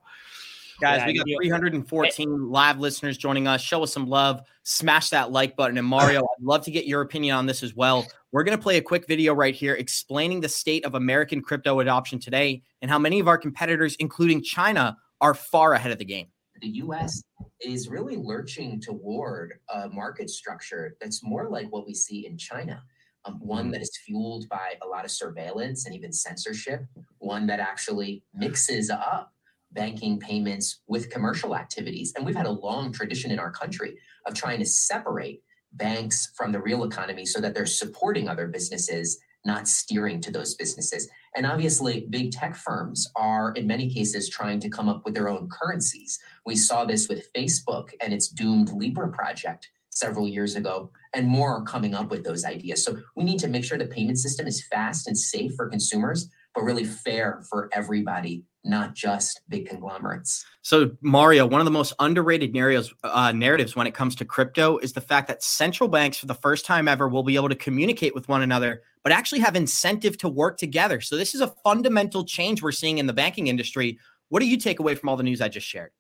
Guys, 0.81 1.03
we 1.07 1.13
got 1.13 1.27
314 1.27 2.51
live 2.51 2.79
listeners 2.79 3.19
joining 3.19 3.47
us. 3.47 3.61
Show 3.61 3.83
us 3.83 3.93
some 3.93 4.07
love. 4.07 4.41
Smash 4.63 5.11
that 5.11 5.31
like 5.31 5.57
button. 5.57 5.77
And 5.77 5.87
Mario, 5.87 6.21
I'd 6.39 6.43
love 6.43 6.65
to 6.65 6.71
get 6.71 6.87
your 6.87 7.03
opinion 7.03 7.37
on 7.37 7.45
this 7.45 7.63
as 7.63 7.77
well. 7.77 8.07
We're 8.33 8.45
going 8.45 8.57
to 8.57 8.63
play 8.63 8.79
a 8.79 8.81
quick 8.81 9.07
video 9.07 9.35
right 9.35 9.55
here 9.55 9.75
explaining 9.75 10.41
the 10.41 10.49
state 10.49 10.87
of 10.87 10.95
American 10.95 11.43
crypto 11.43 11.81
adoption 11.81 12.19
today 12.19 12.63
and 12.81 12.91
how 12.91 12.99
many 12.99 13.21
of 13.21 13.29
our 13.29 13.37
competitors, 13.37 13.95
including 13.99 14.43
China, 14.43 14.97
are 15.21 15.35
far 15.35 15.75
ahead 15.75 15.93
of 15.93 15.99
the 15.99 16.07
game. 16.07 16.29
The 16.63 16.69
US 16.69 17.23
is 17.61 17.91
really 17.91 18.17
lurching 18.17 18.81
toward 18.81 19.53
a 19.69 19.91
market 19.91 20.31
structure 20.31 20.97
that's 20.99 21.23
more 21.23 21.51
like 21.51 21.71
what 21.71 21.87
we 21.87 21.93
see 21.93 22.25
in 22.25 22.39
China 22.39 22.83
um, 23.25 23.39
one 23.41 23.65
mm-hmm. 23.65 23.73
that 23.73 23.83
is 23.83 23.99
fueled 24.05 24.49
by 24.49 24.75
a 24.83 24.87
lot 24.87 25.05
of 25.05 25.11
surveillance 25.11 25.87
and 25.87 25.95
even 25.95 26.13
censorship, 26.13 26.85
one 27.19 27.47
that 27.47 27.61
actually 27.61 28.25
mixes 28.35 28.91
up 28.91 29.33
banking 29.73 30.19
payments 30.19 30.81
with 30.89 31.11
commercial 31.11 31.55
activities. 31.55 32.13
And 32.17 32.27
we've 32.27 32.37
had 32.37 32.47
a 32.47 32.51
long 32.51 32.93
tradition 32.93 33.31
in 33.31 33.39
our 33.39 33.51
country 33.51 33.99
of 34.27 34.35
trying 34.35 34.59
to 34.59 34.67
separate 34.67 35.43
banks 35.75 36.33
from 36.37 36.51
the 36.51 36.61
real 36.61 36.85
economy 36.85 37.25
so 37.25 37.41
that 37.41 37.55
they're 37.55 37.67
supporting 37.67 38.29
other 38.29 38.49
businesses, 38.49 39.21
not 39.45 39.69
steering 39.69 40.21
to 40.23 40.33
those 40.33 40.55
businesses. 40.55 41.09
And 41.37 41.47
obviously, 41.47 42.07
big 42.11 42.33
tech 42.33 42.57
firms 42.57 43.09
are, 43.15 43.53
in 43.53 43.67
many 43.67 43.93
cases, 43.93 44.29
trying 44.29 44.59
to 44.61 44.69
come 44.69 44.89
up 44.89 45.03
with 45.05 45.15
their 45.15 45.29
own 45.29 45.49
currencies. 45.49 46.19
We 46.45 46.57
saw 46.57 46.85
this 46.85 47.09
with 47.09 47.33
Facebook 47.33 47.91
and 48.01 48.13
its 48.13 48.27
doomed 48.29 48.73
Libra 48.73 49.13
project 49.13 49.71
several 49.91 50.27
years 50.27 50.57
ago, 50.57 50.91
and 51.13 51.27
more 51.27 51.57
are 51.57 51.63
coming 51.63 51.95
up 51.95 52.11
with 52.11 52.25
those 52.25 52.45
ideas. 52.45 52.85
So 52.85 52.99
we 53.17 53.25
need 53.25 53.39
to 53.41 53.49
make 53.49 53.65
sure 53.65 53.77
the 53.77 53.87
payment 53.87 54.19
system 54.19 54.47
is 54.47 54.65
fast 54.67 55.07
and 55.07 55.19
safe 55.19 55.55
for 55.57 55.69
consumers, 55.69 56.29
but 56.55 56.63
really 56.63 56.85
fair 56.85 57.43
for 57.49 57.69
everybody, 57.73 58.45
not 58.65 58.95
just 58.95 59.41
big 59.49 59.69
conglomerates. 59.69 60.45
So, 60.63 60.93
Mario, 61.01 61.47
one 61.47 61.61
of 61.61 61.65
the 61.65 61.71
most 61.71 61.93
underrated 61.99 62.53
narratives, 62.53 62.93
uh, 63.05 63.33
narratives 63.33 63.75
when 63.75 63.87
it 63.87 63.95
comes 63.95 64.15
to 64.17 64.25
crypto 64.25 64.79
is 64.79 64.93
the 64.93 65.01
fact 65.01 65.29
that 65.29 65.43
central 65.43 65.89
banks, 65.89 66.19
for 66.19 66.27
the 66.27 66.35
first 66.35 66.67
time 66.67 66.89
ever, 66.89 67.09
will 67.09 67.23
be 67.23 67.37
able 67.37 67.49
to 67.49 67.55
communicate 67.55 68.15
with 68.15 68.29
one 68.29 68.43
another, 68.43 68.83
but 69.03 69.13
actually 69.13 69.41
have 69.41 69.57
incentive 69.57 70.19
to 70.19 70.29
work 70.29 70.59
together. 70.59 71.01
So, 71.01 71.17
this 71.17 71.35
is 71.35 71.41
a 71.41 71.49
fundamental 71.65 72.25
change 72.25 72.63
we're 72.63 72.73
seeing 72.73 72.99
in 72.99 73.07
the 73.07 73.13
banking 73.13 73.47
industry. 73.47 73.99
What 74.29 74.41
do 74.41 74.47
you 74.47 74.57
take 74.57 74.79
away 74.79 74.95
from 74.95 75.09
all 75.09 75.17
the 75.17 75.23
news 75.23 75.41
I 75.41 75.49
just 75.49 75.67
shared? 75.67 75.93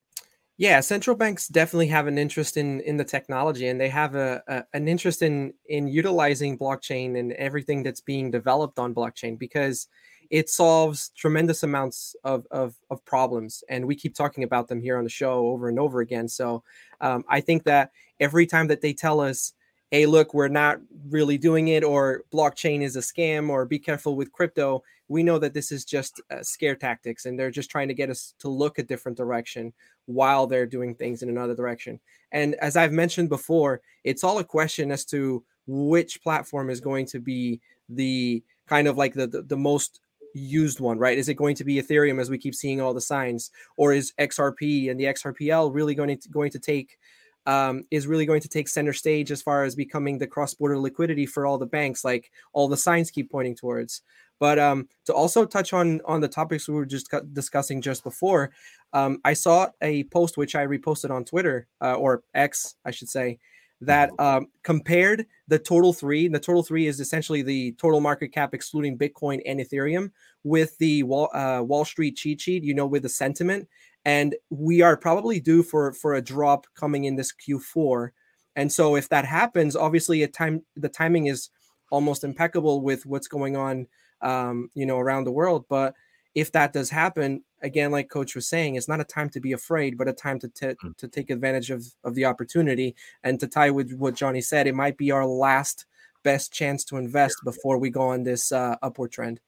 Yeah, 0.60 0.80
central 0.80 1.16
banks 1.16 1.48
definitely 1.48 1.86
have 1.86 2.06
an 2.06 2.18
interest 2.18 2.58
in 2.58 2.80
in 2.82 2.98
the 2.98 3.04
technology, 3.04 3.66
and 3.68 3.80
they 3.80 3.88
have 3.88 4.14
a, 4.14 4.42
a, 4.46 4.64
an 4.74 4.88
interest 4.88 5.22
in 5.22 5.54
in 5.70 5.88
utilizing 5.88 6.58
blockchain 6.58 7.18
and 7.18 7.32
everything 7.32 7.82
that's 7.82 8.02
being 8.02 8.30
developed 8.30 8.78
on 8.78 8.94
blockchain 8.94 9.38
because 9.38 9.88
it 10.28 10.50
solves 10.50 11.12
tremendous 11.16 11.62
amounts 11.62 12.14
of 12.24 12.46
of, 12.50 12.74
of 12.90 13.02
problems, 13.06 13.64
and 13.70 13.86
we 13.86 13.94
keep 13.96 14.14
talking 14.14 14.44
about 14.44 14.68
them 14.68 14.82
here 14.82 14.98
on 14.98 15.04
the 15.04 15.08
show 15.08 15.46
over 15.46 15.70
and 15.70 15.78
over 15.78 16.00
again. 16.02 16.28
So 16.28 16.62
um, 17.00 17.24
I 17.26 17.40
think 17.40 17.64
that 17.64 17.92
every 18.20 18.46
time 18.46 18.68
that 18.68 18.82
they 18.82 18.92
tell 18.92 19.20
us 19.20 19.54
hey, 19.90 20.06
look, 20.06 20.32
we're 20.34 20.48
not 20.48 20.78
really 21.08 21.36
doing 21.36 21.68
it, 21.68 21.82
or 21.82 22.22
blockchain 22.32 22.80
is 22.82 22.96
a 22.96 23.00
scam, 23.00 23.48
or 23.48 23.64
be 23.64 23.78
careful 23.78 24.14
with 24.14 24.30
crypto, 24.32 24.82
we 25.10 25.24
know 25.24 25.40
that 25.40 25.52
this 25.52 25.72
is 25.72 25.84
just 25.84 26.22
uh, 26.30 26.40
scare 26.40 26.76
tactics 26.76 27.26
and 27.26 27.36
they're 27.36 27.50
just 27.50 27.68
trying 27.68 27.88
to 27.88 27.94
get 27.94 28.10
us 28.10 28.32
to 28.38 28.48
look 28.48 28.78
a 28.78 28.82
different 28.84 29.18
direction 29.18 29.72
while 30.06 30.46
they're 30.46 30.66
doing 30.66 30.94
things 30.94 31.22
in 31.22 31.28
another 31.28 31.54
direction. 31.54 31.98
And 32.30 32.54
as 32.54 32.76
I've 32.76 32.92
mentioned 32.92 33.28
before, 33.28 33.80
it's 34.04 34.22
all 34.22 34.38
a 34.38 34.44
question 34.44 34.92
as 34.92 35.04
to 35.06 35.44
which 35.66 36.22
platform 36.22 36.70
is 36.70 36.80
going 36.80 37.06
to 37.06 37.18
be 37.18 37.60
the 37.88 38.44
kind 38.68 38.86
of 38.86 38.96
like 38.96 39.14
the, 39.14 39.26
the, 39.26 39.42
the 39.42 39.56
most 39.56 40.00
used 40.32 40.78
one, 40.78 40.96
right? 40.96 41.18
Is 41.18 41.28
it 41.28 41.34
going 41.34 41.56
to 41.56 41.64
be 41.64 41.82
Ethereum 41.82 42.20
as 42.20 42.30
we 42.30 42.38
keep 42.38 42.54
seeing 42.54 42.80
all 42.80 42.94
the 42.94 43.00
signs, 43.00 43.50
or 43.76 43.92
is 43.92 44.12
XRP 44.20 44.92
and 44.92 45.00
the 45.00 45.06
XRPL 45.06 45.74
really 45.74 45.96
going 45.96 46.16
to 46.16 46.28
going 46.28 46.52
to 46.52 46.60
take 46.60 46.98
um, 47.46 47.84
is 47.90 48.06
really 48.06 48.26
going 48.26 48.40
to 48.40 48.48
take 48.48 48.68
center 48.68 48.92
stage 48.92 49.30
as 49.30 49.42
far 49.42 49.64
as 49.64 49.74
becoming 49.74 50.18
the 50.18 50.26
cross-border 50.26 50.78
liquidity 50.78 51.26
for 51.26 51.46
all 51.46 51.58
the 51.58 51.66
banks, 51.66 52.04
like 52.04 52.30
all 52.52 52.68
the 52.68 52.76
signs 52.76 53.10
keep 53.10 53.30
pointing 53.30 53.56
towards. 53.56 54.02
But 54.38 54.58
um, 54.58 54.88
to 55.04 55.12
also 55.12 55.44
touch 55.44 55.72
on 55.74 56.00
on 56.06 56.20
the 56.20 56.28
topics 56.28 56.66
we 56.66 56.74
were 56.74 56.86
just 56.86 57.14
discussing 57.32 57.82
just 57.82 58.02
before, 58.02 58.52
um, 58.92 59.20
I 59.24 59.34
saw 59.34 59.68
a 59.82 60.04
post 60.04 60.36
which 60.38 60.54
I 60.54 60.66
reposted 60.66 61.10
on 61.10 61.24
Twitter 61.24 61.66
uh, 61.80 61.94
or 61.94 62.22
X, 62.34 62.76
I 62.84 62.90
should 62.90 63.10
say, 63.10 63.38
that 63.82 64.10
mm-hmm. 64.12 64.38
um, 64.38 64.46
compared 64.62 65.26
the 65.48 65.58
total 65.58 65.92
three. 65.92 66.26
The 66.28 66.40
total 66.40 66.62
three 66.62 66.86
is 66.86 67.00
essentially 67.00 67.42
the 67.42 67.72
total 67.72 68.00
market 68.00 68.28
cap 68.28 68.54
excluding 68.54 68.96
Bitcoin 68.96 69.40
and 69.44 69.60
Ethereum 69.60 70.10
with 70.42 70.76
the 70.78 71.02
Wall 71.02 71.28
uh, 71.34 71.62
Wall 71.62 71.84
Street 71.84 72.16
cheat 72.16 72.40
sheet. 72.40 72.64
You 72.64 72.72
know, 72.72 72.86
with 72.86 73.02
the 73.02 73.10
sentiment, 73.10 73.68
and 74.04 74.34
we 74.50 74.82
are 74.82 74.96
probably 74.96 75.40
due 75.40 75.62
for 75.62 75.92
for 75.92 76.14
a 76.14 76.22
drop 76.22 76.66
coming 76.74 77.04
in 77.04 77.16
this 77.16 77.32
Q4. 77.32 78.10
And 78.56 78.72
so 78.72 78.96
if 78.96 79.08
that 79.10 79.24
happens, 79.24 79.76
obviously 79.76 80.22
a 80.22 80.28
time 80.28 80.62
the 80.76 80.88
timing 80.88 81.26
is 81.26 81.50
almost 81.90 82.24
impeccable 82.24 82.82
with 82.82 83.06
what's 83.06 83.28
going 83.28 83.56
on 83.56 83.86
um, 84.22 84.70
you 84.74 84.86
know 84.86 84.98
around 84.98 85.24
the 85.24 85.32
world, 85.32 85.64
but 85.68 85.94
if 86.34 86.52
that 86.52 86.72
does 86.72 86.90
happen, 86.90 87.42
again, 87.62 87.90
like 87.90 88.08
Coach 88.08 88.34
was 88.34 88.48
saying, 88.48 88.76
it's 88.76 88.88
not 88.88 89.00
a 89.00 89.04
time 89.04 89.28
to 89.30 89.40
be 89.40 89.52
afraid, 89.52 89.98
but 89.98 90.08
a 90.08 90.12
time 90.12 90.38
to 90.38 90.48
t- 90.48 90.66
mm. 90.66 90.96
to 90.96 91.08
take 91.08 91.30
advantage 91.30 91.70
of 91.70 91.84
of 92.04 92.14
the 92.14 92.24
opportunity. 92.24 92.94
And 93.24 93.38
to 93.40 93.48
tie 93.48 93.70
with 93.70 93.92
what 93.94 94.14
Johnny 94.14 94.40
said, 94.40 94.66
it 94.66 94.74
might 94.74 94.96
be 94.96 95.10
our 95.10 95.26
last 95.26 95.86
best 96.22 96.52
chance 96.52 96.84
to 96.84 96.96
invest 96.96 97.36
before 97.44 97.78
we 97.78 97.90
go 97.90 98.02
on 98.02 98.22
this 98.22 98.52
uh, 98.52 98.76
upward 98.82 99.12
trend. 99.12 99.40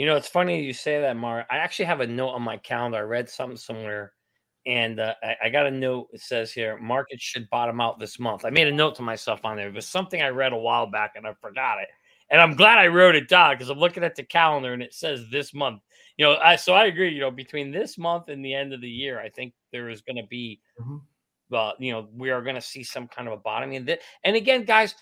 You 0.00 0.06
know, 0.06 0.16
it's 0.16 0.28
funny 0.28 0.62
you 0.64 0.72
say 0.72 0.98
that, 1.02 1.16
Mar. 1.16 1.46
I 1.50 1.58
actually 1.58 1.84
have 1.84 2.00
a 2.00 2.06
note 2.06 2.30
on 2.30 2.42
my 2.42 2.56
calendar. 2.56 2.96
I 2.98 3.02
read 3.02 3.28
something 3.28 3.58
somewhere 3.58 4.14
And 4.66 5.00
uh, 5.00 5.14
I, 5.22 5.36
I 5.44 5.48
got 5.50 5.66
a 5.66 5.70
note. 5.70 6.08
It 6.12 6.20
says 6.22 6.52
here, 6.52 6.78
markets 6.78 7.22
should 7.22 7.50
bottom 7.50 7.80
out 7.80 7.98
this 7.98 8.18
month. 8.18 8.44
I 8.44 8.50
made 8.50 8.68
a 8.68 8.72
note 8.72 8.94
to 8.96 9.02
myself 9.02 9.40
on 9.44 9.56
there. 9.56 9.68
It 9.68 9.74
was 9.74 9.86
something 9.86 10.22
I 10.22 10.28
read 10.28 10.52
a 10.52 10.56
while 10.56 10.86
back 10.86 11.12
and 11.16 11.26
I 11.26 11.34
forgot 11.34 11.80
it. 11.80 11.88
And 12.30 12.40
I'm 12.40 12.54
glad 12.56 12.78
I 12.78 12.86
wrote 12.88 13.14
it 13.14 13.28
down 13.28 13.54
because 13.54 13.70
I'm 13.70 13.78
looking 13.78 14.04
at 14.04 14.16
the 14.16 14.22
calendar 14.22 14.72
and 14.72 14.82
it 14.82 14.94
says 14.94 15.26
this 15.30 15.52
month. 15.54 15.82
You 16.16 16.26
know, 16.26 16.36
I 16.36 16.56
so 16.56 16.74
I 16.74 16.86
agree. 16.86 17.10
You 17.12 17.20
know, 17.20 17.30
between 17.30 17.70
this 17.70 17.98
month 17.98 18.28
and 18.28 18.44
the 18.44 18.54
end 18.54 18.72
of 18.72 18.80
the 18.80 18.88
year, 18.90 19.20
I 19.20 19.30
think 19.30 19.54
there 19.72 19.88
is 19.90 20.02
going 20.02 20.16
to 20.16 20.26
be, 20.28 20.60
Mhm. 20.80 21.02
uh, 21.52 21.72
you 21.78 21.92
know, 21.92 22.08
we 22.14 22.30
are 22.30 22.42
going 22.42 22.54
to 22.56 22.60
see 22.62 22.84
some 22.84 23.08
kind 23.08 23.28
of 23.28 23.34
a 23.34 23.38
bottoming. 23.38 23.76
And, 23.76 23.86
th- 23.86 24.00
and 24.24 24.36
again, 24.36 24.64
guys, 24.64 24.94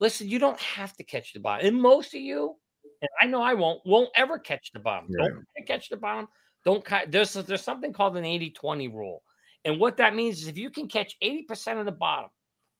listen, 0.00 0.28
you 0.28 0.38
don't 0.38 0.60
have 0.60 0.96
to 0.98 1.04
catch 1.04 1.32
the 1.32 1.40
bottom. 1.40 1.66
And 1.66 1.80
most 1.82 2.14
of 2.14 2.20
you, 2.20 2.56
and 3.02 3.10
I 3.20 3.26
know 3.26 3.42
I 3.42 3.52
won't, 3.54 3.80
won't 3.84 4.08
ever 4.14 4.38
catch 4.38 4.70
the 4.72 4.80
bottom. 4.80 5.08
Don't 5.12 5.66
catch 5.66 5.88
the 5.90 5.96
bottom. 5.98 6.28
Don't 6.64 6.84
ca- 6.84 7.04
there's 7.08 7.34
there's 7.34 7.62
something 7.62 7.92
called 7.92 8.16
an 8.16 8.24
80-20 8.24 8.92
rule. 8.94 9.22
And 9.64 9.78
what 9.78 9.96
that 9.98 10.14
means 10.14 10.40
is 10.40 10.48
if 10.48 10.56
you 10.56 10.70
can 10.70 10.88
catch 10.88 11.16
80% 11.22 11.78
of 11.78 11.84
the 11.86 11.92
bottom 11.92 12.30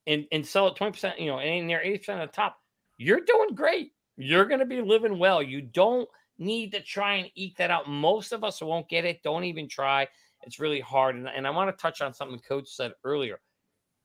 and, 0.07 0.25
and 0.31 0.45
sell 0.45 0.67
it 0.67 0.75
20%, 0.75 1.19
you 1.19 1.27
know, 1.27 1.39
and 1.39 1.67
near 1.67 1.79
80% 1.85 2.21
of 2.23 2.29
the 2.29 2.33
top, 2.35 2.57
you're 2.97 3.21
doing 3.21 3.53
great. 3.55 3.91
You're 4.17 4.45
going 4.45 4.59
to 4.59 4.65
be 4.65 4.81
living 4.81 5.17
well. 5.19 5.41
You 5.43 5.61
don't 5.61 6.07
need 6.37 6.71
to 6.73 6.81
try 6.81 7.15
and 7.15 7.29
eke 7.35 7.57
that 7.57 7.71
out. 7.71 7.89
Most 7.89 8.31
of 8.31 8.43
us 8.43 8.61
won't 8.61 8.89
get 8.89 9.05
it. 9.05 9.21
Don't 9.23 9.43
even 9.45 9.67
try. 9.69 10.07
It's 10.45 10.59
really 10.59 10.81
hard. 10.81 11.15
And, 11.15 11.27
and 11.27 11.47
I 11.47 11.49
want 11.51 11.75
to 11.75 11.81
touch 11.81 12.01
on 12.01 12.13
something 12.13 12.39
Coach 12.39 12.67
said 12.69 12.91
earlier. 13.03 13.39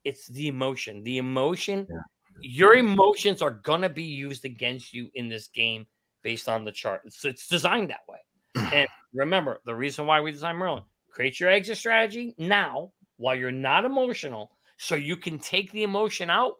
It's 0.04 0.26
the 0.28 0.48
emotion. 0.48 1.02
The 1.02 1.18
emotion, 1.18 1.86
Yeah. 1.90 1.96
your 2.40 2.74
emotions 2.74 3.42
are 3.42 3.50
going 3.50 3.82
to 3.82 3.88
be 3.88 4.04
used 4.04 4.44
against 4.44 4.92
you 4.94 5.10
in 5.14 5.28
this 5.28 5.48
game 5.48 5.86
based 6.22 6.48
on 6.48 6.64
the 6.64 6.72
chart. 6.72 7.02
It's, 7.04 7.24
it's 7.24 7.48
designed 7.48 7.90
that 7.90 8.00
way. 8.08 8.18
and 8.74 8.88
remember, 9.12 9.60
the 9.64 9.74
reason 9.74 10.06
why 10.06 10.20
we 10.20 10.32
designed 10.32 10.58
Merlin 10.58 10.82
create 11.10 11.40
your 11.40 11.50
exit 11.50 11.76
strategy 11.76 12.34
now 12.38 12.92
while 13.16 13.34
you're 13.34 13.50
not 13.50 13.84
emotional 13.84 14.52
so 14.78 14.94
you 14.94 15.16
can 15.16 15.38
take 15.38 15.70
the 15.72 15.82
emotion 15.82 16.30
out. 16.30 16.54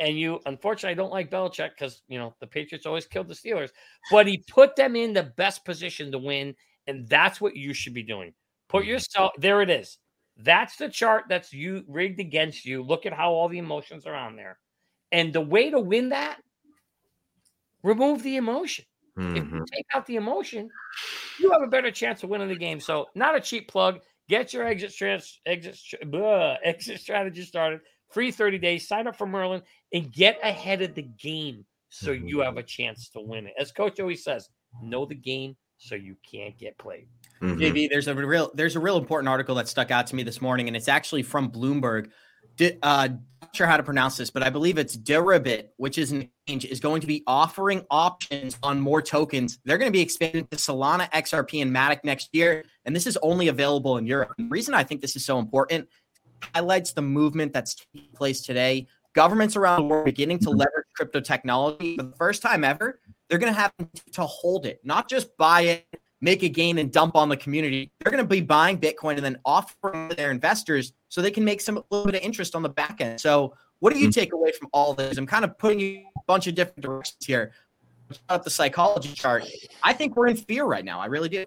And 0.00 0.18
you, 0.18 0.40
unfortunately, 0.46 0.90
I 0.90 0.94
don't 0.94 1.12
like 1.12 1.30
Belichick 1.30 1.70
because 1.70 2.02
you 2.08 2.18
know 2.18 2.34
the 2.40 2.46
Patriots 2.46 2.86
always 2.86 3.06
killed 3.06 3.28
the 3.28 3.34
Steelers, 3.34 3.70
but 4.10 4.26
he 4.26 4.38
put 4.48 4.74
them 4.74 4.96
in 4.96 5.12
the 5.12 5.32
best 5.36 5.64
position 5.64 6.10
to 6.10 6.18
win, 6.18 6.56
and 6.88 7.08
that's 7.08 7.40
what 7.40 7.54
you 7.54 7.72
should 7.72 7.94
be 7.94 8.02
doing. 8.02 8.34
Put 8.68 8.82
mm-hmm. 8.82 8.90
yourself 8.90 9.32
there. 9.38 9.62
It 9.62 9.70
is. 9.70 9.98
That's 10.36 10.76
the 10.76 10.88
chart 10.88 11.24
that's 11.28 11.52
you 11.52 11.84
rigged 11.86 12.18
against 12.18 12.64
you. 12.64 12.82
Look 12.82 13.06
at 13.06 13.12
how 13.12 13.32
all 13.32 13.48
the 13.48 13.58
emotions 13.58 14.06
are 14.06 14.14
on 14.14 14.34
there, 14.34 14.58
and 15.12 15.32
the 15.32 15.40
way 15.40 15.70
to 15.70 15.78
win 15.78 16.08
that, 16.08 16.38
remove 17.84 18.24
the 18.24 18.36
emotion. 18.36 18.86
If 19.16 19.22
Mhm. 19.44 19.52
you 19.52 19.64
take 19.70 19.86
out 19.94 20.06
the 20.06 20.16
emotion, 20.16 20.70
you 21.38 21.50
have 21.52 21.62
a 21.62 21.66
better 21.66 21.90
chance 21.90 22.22
of 22.22 22.30
winning 22.30 22.48
the 22.48 22.56
game. 22.56 22.80
So, 22.80 23.08
not 23.14 23.36
a 23.36 23.40
cheap 23.40 23.68
plug. 23.68 24.00
Get 24.28 24.52
your 24.54 24.64
exit 24.64 24.94
trans, 24.94 25.40
exit 25.44 25.76
blah, 26.10 26.56
exit 26.64 27.00
strategy 27.00 27.42
started. 27.42 27.80
Free 28.10 28.30
30 28.30 28.58
days. 28.58 28.88
Sign 28.88 29.06
up 29.06 29.16
for 29.16 29.26
Merlin 29.26 29.62
and 29.92 30.12
get 30.12 30.38
ahead 30.42 30.82
of 30.82 30.94
the 30.94 31.02
game 31.02 31.64
so 31.88 32.10
you 32.12 32.40
have 32.40 32.56
a 32.56 32.62
chance 32.62 33.08
to 33.10 33.20
win 33.20 33.46
it. 33.46 33.54
As 33.58 33.72
Coach 33.72 34.00
always 34.00 34.22
says, 34.24 34.48
know 34.82 35.04
the 35.04 35.14
game 35.14 35.56
so 35.76 35.94
you 35.94 36.16
can't 36.30 36.56
get 36.58 36.78
played. 36.78 37.08
Mhm. 37.42 37.58
JV, 37.58 37.88
there's 37.88 38.08
a 38.08 38.14
real 38.14 38.50
there's 38.54 38.76
a 38.76 38.80
real 38.80 38.96
important 38.96 39.28
article 39.28 39.54
that 39.56 39.68
stuck 39.68 39.90
out 39.90 40.06
to 40.06 40.14
me 40.16 40.22
this 40.22 40.40
morning, 40.40 40.68
and 40.68 40.76
it's 40.76 40.88
actually 40.88 41.22
from 41.22 41.50
Bloomberg. 41.50 42.10
Di- 42.56 42.78
uh, 42.82 43.08
not 43.08 43.18
sure 43.54 43.66
how 43.66 43.76
to 43.76 43.82
pronounce 43.82 44.16
this, 44.16 44.30
but 44.30 44.42
I 44.42 44.50
believe 44.50 44.78
it's 44.78 44.96
Deribit, 44.96 45.68
which 45.76 45.98
is 45.98 46.10
an 46.12 46.22
exchange, 46.22 46.64
is 46.64 46.80
going 46.80 47.00
to 47.02 47.06
be 47.06 47.22
offering 47.26 47.84
options 47.90 48.56
on 48.62 48.80
more 48.80 49.02
tokens. 49.02 49.58
They're 49.64 49.78
going 49.78 49.90
to 49.90 49.96
be 49.96 50.00
expanding 50.00 50.46
to 50.46 50.56
Solana, 50.56 51.10
XRP, 51.10 51.60
and 51.60 51.70
Matic 51.70 52.02
next 52.02 52.30
year, 52.32 52.64
and 52.86 52.96
this 52.96 53.06
is 53.06 53.18
only 53.22 53.48
available 53.48 53.98
in 53.98 54.06
Europe. 54.06 54.32
And 54.38 54.48
the 54.48 54.50
reason 54.50 54.72
I 54.72 54.84
think 54.84 55.02
this 55.02 55.16
is 55.16 55.24
so 55.24 55.38
important 55.38 55.86
highlights 56.54 56.92
the 56.92 57.02
movement 57.02 57.52
that's 57.52 57.74
taking 57.74 58.10
place 58.14 58.40
today. 58.40 58.86
Governments 59.14 59.54
around 59.56 59.82
the 59.82 59.86
world 59.86 60.06
beginning 60.06 60.38
to 60.40 60.50
leverage 60.50 60.86
crypto 60.96 61.20
technology 61.20 61.96
for 61.96 62.04
the 62.04 62.16
first 62.16 62.40
time 62.40 62.64
ever. 62.64 63.00
They're 63.28 63.38
going 63.38 63.52
to 63.52 63.60
have 63.60 63.72
to 64.12 64.22
hold 64.22 64.64
it, 64.64 64.80
not 64.82 65.08
just 65.08 65.36
buy 65.36 65.62
it, 65.62 65.86
make 66.22 66.42
a 66.44 66.48
gain, 66.48 66.78
and 66.78 66.90
dump 66.90 67.16
on 67.16 67.28
the 67.28 67.36
community. 67.36 67.90
They're 67.98 68.12
going 68.12 68.24
to 68.24 68.28
be 68.28 68.40
buying 68.40 68.78
Bitcoin 68.78 69.16
and 69.16 69.24
then 69.24 69.38
offering 69.44 70.08
their 70.10 70.30
investors 70.30 70.92
so 71.08 71.20
they 71.20 71.30
can 71.30 71.44
make 71.44 71.60
some 71.60 71.76
a 71.76 71.82
little 71.90 72.06
bit 72.06 72.14
of 72.14 72.22
interest 72.22 72.54
on 72.54 72.62
the 72.62 72.68
back 72.68 73.00
end. 73.00 73.20
So, 73.20 73.54
what 73.80 73.92
do 73.92 73.98
you 73.98 74.08
mm. 74.08 74.14
take 74.14 74.32
away 74.32 74.52
from 74.52 74.68
all 74.72 74.94
this? 74.94 75.18
I'm 75.18 75.26
kind 75.26 75.44
of 75.44 75.58
putting 75.58 75.80
you 75.80 76.04
a 76.16 76.20
bunch 76.26 76.46
of 76.46 76.54
different 76.54 76.80
directions 76.80 77.26
here. 77.26 77.52
Up 78.28 78.44
the 78.44 78.50
psychology 78.50 79.12
chart. 79.12 79.44
I 79.82 79.92
think 79.92 80.16
we're 80.16 80.28
in 80.28 80.36
fear 80.36 80.64
right 80.64 80.84
now. 80.84 81.00
I 81.00 81.06
really 81.06 81.28
do. 81.28 81.44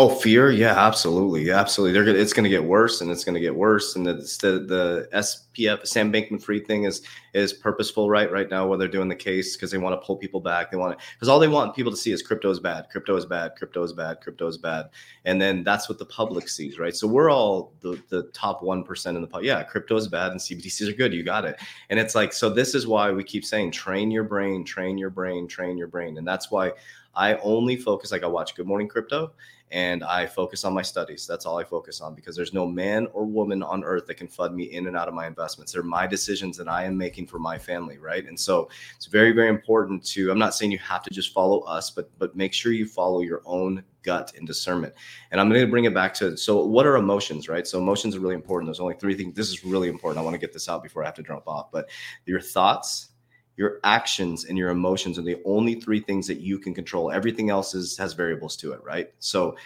Oh, 0.00 0.08
fear? 0.08 0.52
Yeah, 0.52 0.78
absolutely, 0.78 1.50
absolutely. 1.50 1.92
They're 1.92 2.04
gonna, 2.04 2.18
it's 2.18 2.32
going 2.32 2.44
to 2.44 2.48
get 2.48 2.62
worse, 2.62 3.00
and 3.00 3.10
it's 3.10 3.24
going 3.24 3.34
to 3.34 3.40
get 3.40 3.56
worse. 3.56 3.96
And 3.96 4.06
the 4.06 4.12
the, 4.12 4.60
the 4.60 5.08
SBF 5.12 5.88
Sam 5.88 6.12
Bankman-Fried 6.12 6.68
thing 6.68 6.84
is 6.84 7.02
is 7.34 7.52
purposeful, 7.52 8.08
right? 8.08 8.30
Right 8.30 8.48
now, 8.48 8.64
where 8.68 8.78
they're 8.78 8.86
doing 8.86 9.08
the 9.08 9.16
case 9.16 9.56
because 9.56 9.72
they 9.72 9.78
want 9.78 10.00
to 10.00 10.06
pull 10.06 10.16
people 10.16 10.40
back. 10.40 10.70
They 10.70 10.76
want 10.76 10.96
to 10.96 11.04
because 11.14 11.28
all 11.28 11.40
they 11.40 11.48
want 11.48 11.74
people 11.74 11.90
to 11.90 11.98
see 11.98 12.12
is 12.12 12.22
crypto 12.22 12.48
is 12.48 12.60
bad, 12.60 12.86
crypto 12.92 13.16
is 13.16 13.26
bad, 13.26 13.56
crypto 13.56 13.82
is 13.82 13.92
bad, 13.92 14.20
crypto 14.20 14.46
is 14.46 14.56
bad, 14.56 14.90
and 15.24 15.42
then 15.42 15.64
that's 15.64 15.88
what 15.88 15.98
the 15.98 16.06
public 16.06 16.48
sees, 16.48 16.78
right? 16.78 16.94
So 16.94 17.08
we're 17.08 17.28
all 17.28 17.72
the 17.80 18.00
the 18.08 18.30
top 18.32 18.62
one 18.62 18.84
percent 18.84 19.16
in 19.16 19.20
the 19.20 19.26
pub. 19.26 19.42
Yeah, 19.42 19.64
crypto 19.64 19.96
is 19.96 20.06
bad, 20.06 20.30
and 20.30 20.38
CBDCs 20.38 20.90
are 20.90 20.96
good. 20.96 21.12
You 21.12 21.24
got 21.24 21.44
it. 21.44 21.58
And 21.90 21.98
it's 21.98 22.14
like 22.14 22.32
so. 22.32 22.50
This 22.50 22.76
is 22.76 22.86
why 22.86 23.10
we 23.10 23.24
keep 23.24 23.44
saying 23.44 23.72
train 23.72 24.12
your 24.12 24.22
brain, 24.22 24.64
train 24.64 24.96
your 24.96 25.10
brain, 25.10 25.48
train 25.48 25.76
your 25.76 25.88
brain, 25.88 26.18
and 26.18 26.28
that's 26.28 26.52
why 26.52 26.70
I 27.16 27.34
only 27.38 27.74
focus. 27.74 28.12
Like 28.12 28.22
I 28.22 28.28
watch 28.28 28.54
Good 28.54 28.68
Morning 28.68 28.86
Crypto 28.86 29.32
and 29.70 30.02
I 30.02 30.26
focus 30.26 30.64
on 30.64 30.72
my 30.72 30.82
studies. 30.82 31.26
That's 31.26 31.46
all 31.46 31.58
I 31.58 31.64
focus 31.64 32.00
on 32.00 32.14
because 32.14 32.34
there's 32.34 32.52
no 32.52 32.66
man 32.66 33.06
or 33.12 33.24
woman 33.24 33.62
on 33.62 33.84
earth 33.84 34.06
that 34.06 34.14
can 34.14 34.28
fund 34.28 34.54
me 34.54 34.64
in 34.64 34.86
and 34.86 34.96
out 34.96 35.08
of 35.08 35.14
my 35.14 35.26
investments. 35.26 35.72
They're 35.72 35.82
my 35.82 36.06
decisions 36.06 36.56
that 36.56 36.68
I 36.68 36.84
am 36.84 36.96
making 36.96 37.26
for 37.26 37.38
my 37.38 37.58
family, 37.58 37.98
right? 37.98 38.26
And 38.26 38.38
so 38.38 38.68
it's 38.96 39.06
very, 39.06 39.32
very 39.32 39.48
important 39.48 40.04
to. 40.06 40.30
I'm 40.30 40.38
not 40.38 40.54
saying 40.54 40.72
you 40.72 40.78
have 40.78 41.02
to 41.02 41.10
just 41.10 41.32
follow 41.32 41.60
us, 41.60 41.90
but 41.90 42.10
but 42.18 42.36
make 42.36 42.52
sure 42.52 42.72
you 42.72 42.86
follow 42.86 43.20
your 43.20 43.42
own 43.44 43.82
gut 44.02 44.32
and 44.36 44.46
discernment. 44.46 44.94
And 45.30 45.40
I'm 45.40 45.48
going 45.48 45.60
to 45.60 45.66
bring 45.66 45.84
it 45.84 45.92
back 45.92 46.14
to 46.14 46.36
so 46.36 46.64
what 46.64 46.86
are 46.86 46.96
emotions, 46.96 47.48
right? 47.48 47.66
So 47.66 47.78
emotions 47.78 48.16
are 48.16 48.20
really 48.20 48.34
important. 48.34 48.68
There's 48.68 48.80
only 48.80 48.94
three 48.94 49.14
things. 49.14 49.34
This 49.34 49.50
is 49.50 49.64
really 49.64 49.88
important. 49.88 50.20
I 50.20 50.24
want 50.24 50.34
to 50.34 50.38
get 50.38 50.52
this 50.52 50.68
out 50.68 50.82
before 50.82 51.02
I 51.02 51.06
have 51.06 51.14
to 51.16 51.22
jump 51.22 51.46
off. 51.46 51.70
But 51.70 51.90
your 52.24 52.40
thoughts, 52.40 53.10
your 53.58 53.80
actions 53.82 54.44
and 54.44 54.56
your 54.56 54.70
emotions 54.70 55.18
are 55.18 55.22
the 55.22 55.42
only 55.44 55.74
three 55.74 55.98
things 55.98 56.28
that 56.28 56.40
you 56.40 56.60
can 56.60 56.72
control. 56.72 57.10
Everything 57.10 57.50
else 57.50 57.74
is 57.74 57.98
has 57.98 58.12
variables 58.14 58.56
to 58.56 58.72
it, 58.72 58.80
right? 58.84 59.12
So 59.18 59.56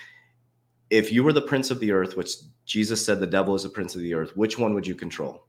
if 0.89 1.13
you 1.13 1.23
were 1.23 1.35
the 1.35 1.43
prince 1.43 1.71
of 1.71 1.79
the 1.79 1.93
earth, 1.93 2.17
which 2.17 2.37
Jesus 2.65 3.05
said 3.05 3.21
the 3.21 3.27
devil 3.27 3.55
is 3.55 3.65
the 3.65 3.69
prince 3.69 3.95
of 3.95 4.01
the 4.01 4.15
earth, 4.15 4.35
which 4.35 4.59
one 4.59 4.73
would 4.73 4.87
you 4.87 4.95
control? 4.95 5.45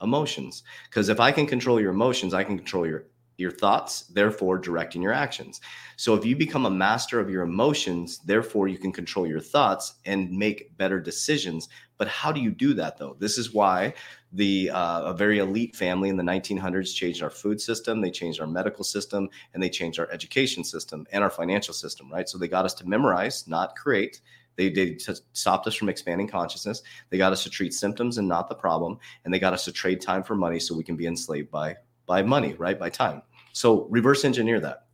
Emotions. 0.00 0.62
Because 0.88 1.08
if 1.08 1.18
I 1.18 1.32
can 1.32 1.44
control 1.44 1.80
your 1.80 1.90
emotions, 1.90 2.34
I 2.34 2.44
can 2.44 2.56
control 2.56 2.86
your 2.86 3.06
your 3.36 3.50
thoughts, 3.50 4.02
therefore 4.02 4.58
directing 4.58 5.02
your 5.02 5.12
actions. 5.12 5.60
So 5.96 6.14
if 6.14 6.24
you 6.24 6.36
become 6.36 6.66
a 6.66 6.70
master 6.70 7.20
of 7.20 7.30
your 7.30 7.42
emotions, 7.42 8.18
therefore 8.18 8.68
you 8.68 8.78
can 8.78 8.92
control 8.92 9.26
your 9.26 9.40
thoughts 9.40 9.94
and 10.04 10.30
make 10.30 10.76
better 10.76 11.00
decisions. 11.00 11.68
But 11.98 12.08
how 12.08 12.32
do 12.32 12.40
you 12.40 12.50
do 12.50 12.74
that 12.74 12.98
though? 12.98 13.16
This 13.18 13.38
is 13.38 13.52
why 13.52 13.94
the 14.32 14.70
uh, 14.70 15.02
a 15.02 15.14
very 15.14 15.38
elite 15.38 15.76
family 15.76 16.08
in 16.08 16.16
the 16.16 16.22
1900s 16.22 16.94
changed 16.94 17.22
our 17.22 17.30
food 17.30 17.60
system, 17.60 18.00
they 18.00 18.10
changed 18.10 18.40
our 18.40 18.46
medical 18.46 18.84
system, 18.84 19.28
and 19.54 19.62
they 19.62 19.68
changed 19.70 19.98
our 19.98 20.10
education 20.10 20.64
system 20.64 21.06
and 21.12 21.22
our 21.22 21.30
financial 21.30 21.74
system, 21.74 22.10
right? 22.10 22.28
So 22.28 22.38
they 22.38 22.48
got 22.48 22.64
us 22.64 22.74
to 22.74 22.88
memorize, 22.88 23.46
not 23.46 23.76
create. 23.76 24.20
They, 24.56 24.68
they 24.68 24.98
stopped 25.32 25.66
us 25.66 25.74
from 25.74 25.88
expanding 25.88 26.28
consciousness. 26.28 26.82
They 27.10 27.18
got 27.18 27.32
us 27.32 27.42
to 27.44 27.50
treat 27.50 27.72
symptoms 27.72 28.18
and 28.18 28.28
not 28.28 28.48
the 28.48 28.54
problem, 28.54 28.98
and 29.24 29.32
they 29.32 29.38
got 29.38 29.52
us 29.52 29.64
to 29.66 29.72
trade 29.72 30.00
time 30.00 30.22
for 30.22 30.34
money 30.34 30.58
so 30.58 30.74
we 30.74 30.84
can 30.84 30.96
be 30.96 31.06
enslaved 31.06 31.50
by 31.50 31.76
by 32.06 32.22
money, 32.22 32.54
right? 32.54 32.78
By 32.78 32.90
time. 32.90 33.22
So 33.52 33.86
reverse 33.90 34.24
engineer 34.24 34.60
that. 34.60 34.86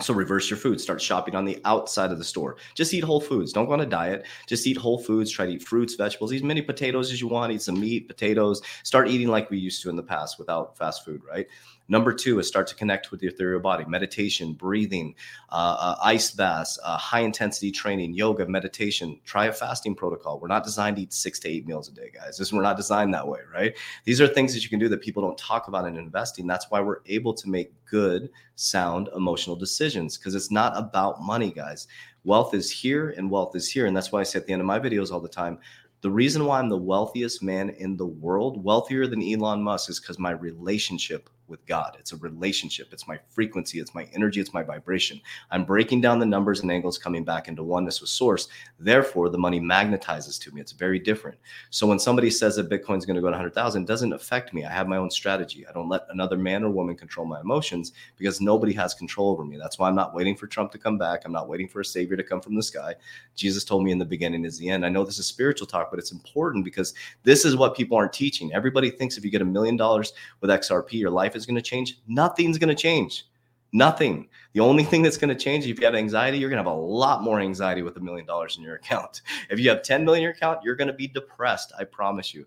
So 0.00 0.14
reverse 0.14 0.48
your 0.48 0.58
food. 0.58 0.80
Start 0.80 1.02
shopping 1.02 1.34
on 1.34 1.44
the 1.44 1.60
outside 1.64 2.12
of 2.12 2.18
the 2.18 2.24
store. 2.24 2.56
Just 2.74 2.94
eat 2.94 3.02
whole 3.02 3.20
foods. 3.20 3.52
Don't 3.52 3.66
go 3.66 3.72
on 3.72 3.80
a 3.80 3.86
diet. 3.86 4.26
Just 4.46 4.64
eat 4.66 4.76
whole 4.76 4.98
foods. 4.98 5.30
Try 5.30 5.46
to 5.46 5.52
eat 5.52 5.62
fruits, 5.64 5.96
vegetables. 5.96 6.32
Eat 6.32 6.36
as 6.36 6.42
many 6.44 6.62
potatoes 6.62 7.10
as 7.10 7.20
you 7.20 7.26
want. 7.26 7.52
Eat 7.52 7.62
some 7.62 7.80
meat, 7.80 8.06
potatoes. 8.06 8.62
Start 8.84 9.08
eating 9.08 9.26
like 9.26 9.50
we 9.50 9.58
used 9.58 9.82
to 9.82 9.90
in 9.90 9.96
the 9.96 10.02
past 10.02 10.38
without 10.38 10.78
fast 10.78 11.04
food, 11.04 11.22
right? 11.28 11.48
Number 11.90 12.12
two 12.12 12.38
is 12.38 12.46
start 12.46 12.66
to 12.66 12.74
connect 12.74 13.10
with 13.10 13.22
your 13.22 13.32
ethereal 13.32 13.60
body. 13.60 13.84
Meditation, 13.86 14.52
breathing, 14.52 15.14
uh, 15.48 15.76
uh, 15.78 15.96
ice 16.02 16.30
baths, 16.30 16.78
uh, 16.84 16.98
high 16.98 17.20
intensity 17.20 17.72
training, 17.72 18.12
yoga, 18.12 18.46
meditation. 18.46 19.18
Try 19.24 19.46
a 19.46 19.52
fasting 19.52 19.94
protocol. 19.94 20.38
We're 20.38 20.48
not 20.48 20.64
designed 20.64 20.96
to 20.96 21.02
eat 21.02 21.14
six 21.14 21.38
to 21.40 21.48
eight 21.48 21.66
meals 21.66 21.88
a 21.88 21.92
day, 21.92 22.10
guys. 22.14 22.36
This 22.36 22.52
we're 22.52 22.62
not 22.62 22.76
designed 22.76 23.14
that 23.14 23.26
way, 23.26 23.40
right? 23.52 23.74
These 24.04 24.20
are 24.20 24.28
things 24.28 24.52
that 24.52 24.62
you 24.62 24.68
can 24.68 24.78
do 24.78 24.88
that 24.90 25.00
people 25.00 25.22
don't 25.22 25.38
talk 25.38 25.68
about 25.68 25.86
in 25.86 25.96
investing. 25.96 26.46
That's 26.46 26.70
why 26.70 26.80
we're 26.80 27.00
able 27.06 27.32
to 27.32 27.48
make 27.48 27.72
good, 27.86 28.28
sound, 28.56 29.08
emotional 29.16 29.56
decisions 29.56 30.18
because 30.18 30.34
it's 30.34 30.50
not 30.50 30.76
about 30.76 31.22
money, 31.22 31.50
guys. 31.50 31.88
Wealth 32.24 32.52
is 32.52 32.70
here 32.70 33.14
and 33.16 33.30
wealth 33.30 33.56
is 33.56 33.70
here. 33.70 33.86
And 33.86 33.96
that's 33.96 34.12
why 34.12 34.20
I 34.20 34.24
say 34.24 34.40
at 34.40 34.46
the 34.46 34.52
end 34.52 34.60
of 34.60 34.66
my 34.66 34.78
videos 34.78 35.10
all 35.10 35.20
the 35.20 35.28
time 35.28 35.58
the 36.00 36.10
reason 36.10 36.44
why 36.44 36.60
I'm 36.60 36.68
the 36.68 36.76
wealthiest 36.76 37.42
man 37.42 37.70
in 37.70 37.96
the 37.96 38.06
world, 38.06 38.62
wealthier 38.62 39.08
than 39.08 39.20
Elon 39.20 39.62
Musk, 39.62 39.90
is 39.90 39.98
because 39.98 40.16
my 40.16 40.30
relationship 40.30 41.28
with 41.48 41.64
God. 41.66 41.96
It's 41.98 42.12
a 42.12 42.16
relationship. 42.16 42.88
It's 42.92 43.08
my 43.08 43.18
frequency. 43.28 43.80
It's 43.80 43.94
my 43.94 44.08
energy. 44.12 44.40
It's 44.40 44.54
my 44.54 44.62
vibration. 44.62 45.20
I'm 45.50 45.64
breaking 45.64 46.00
down 46.00 46.18
the 46.18 46.26
numbers 46.26 46.60
and 46.60 46.70
angles 46.70 46.98
coming 46.98 47.24
back 47.24 47.48
into 47.48 47.62
oneness 47.62 48.00
with 48.00 48.10
source. 48.10 48.48
Therefore, 48.78 49.28
the 49.28 49.38
money 49.38 49.60
magnetizes 49.60 50.40
to 50.42 50.52
me. 50.52 50.60
It's 50.60 50.72
very 50.72 50.98
different. 50.98 51.38
So 51.70 51.86
when 51.86 51.98
somebody 51.98 52.30
says 52.30 52.56
that 52.56 52.68
Bitcoin's 52.68 53.06
going 53.06 53.16
to 53.16 53.20
go 53.20 53.28
to 53.28 53.32
100,000, 53.32 53.82
it 53.82 53.86
doesn't 53.86 54.12
affect 54.12 54.52
me. 54.52 54.64
I 54.64 54.72
have 54.72 54.88
my 54.88 54.96
own 54.96 55.10
strategy. 55.10 55.66
I 55.66 55.72
don't 55.72 55.88
let 55.88 56.06
another 56.10 56.36
man 56.36 56.64
or 56.64 56.70
woman 56.70 56.96
control 56.96 57.26
my 57.26 57.40
emotions 57.40 57.92
because 58.16 58.40
nobody 58.40 58.72
has 58.74 58.94
control 58.94 59.30
over 59.30 59.44
me. 59.44 59.56
That's 59.56 59.78
why 59.78 59.88
I'm 59.88 59.96
not 59.96 60.14
waiting 60.14 60.36
for 60.36 60.46
Trump 60.46 60.72
to 60.72 60.78
come 60.78 60.98
back. 60.98 61.22
I'm 61.24 61.32
not 61.32 61.48
waiting 61.48 61.68
for 61.68 61.80
a 61.80 61.84
savior 61.84 62.16
to 62.16 62.22
come 62.22 62.40
from 62.40 62.54
the 62.54 62.62
sky. 62.62 62.94
Jesus 63.34 63.64
told 63.64 63.84
me 63.84 63.92
in 63.92 63.98
the 63.98 64.04
beginning 64.04 64.44
is 64.44 64.58
the 64.58 64.68
end. 64.68 64.84
I 64.84 64.88
know 64.88 65.04
this 65.04 65.18
is 65.18 65.26
spiritual 65.26 65.66
talk, 65.66 65.90
but 65.90 65.98
it's 65.98 66.12
important 66.12 66.64
because 66.64 66.94
this 67.22 67.44
is 67.44 67.56
what 67.56 67.76
people 67.76 67.96
aren't 67.96 68.12
teaching. 68.12 68.52
Everybody 68.52 68.90
thinks 68.90 69.16
if 69.16 69.24
you 69.24 69.30
get 69.30 69.42
a 69.42 69.46
million 69.46 69.76
dollars 69.76 70.12
with 70.40 70.50
XRP, 70.50 70.92
your 70.92 71.10
life 71.10 71.36
is 71.36 71.37
going 71.46 71.56
to 71.56 71.62
change. 71.62 71.98
Nothing's 72.06 72.58
going 72.58 72.68
to 72.68 72.80
change. 72.80 73.26
Nothing. 73.72 74.28
The 74.54 74.60
only 74.60 74.82
thing 74.82 75.02
that's 75.02 75.18
going 75.18 75.28
to 75.28 75.44
change 75.44 75.66
if 75.66 75.78
you 75.78 75.84
have 75.84 75.94
anxiety, 75.94 76.38
you're 76.38 76.48
going 76.48 76.62
to 76.62 76.68
have 76.68 76.78
a 76.78 76.80
lot 76.80 77.22
more 77.22 77.38
anxiety 77.40 77.82
with 77.82 77.96
a 77.96 78.00
million 78.00 78.26
dollars 78.26 78.56
in 78.56 78.62
your 78.62 78.74
account. 78.82 79.22
If 79.50 79.60
you 79.60 79.68
have 79.70 79.82
10 79.82 80.04
million 80.04 80.20
in 80.20 80.22
your 80.24 80.32
account, 80.32 80.60
you're 80.62 80.76
going 80.76 80.88
to 80.88 80.94
be 80.94 81.08
depressed. 81.08 81.72
I 81.78 81.84
promise 81.84 82.32
you. 82.32 82.46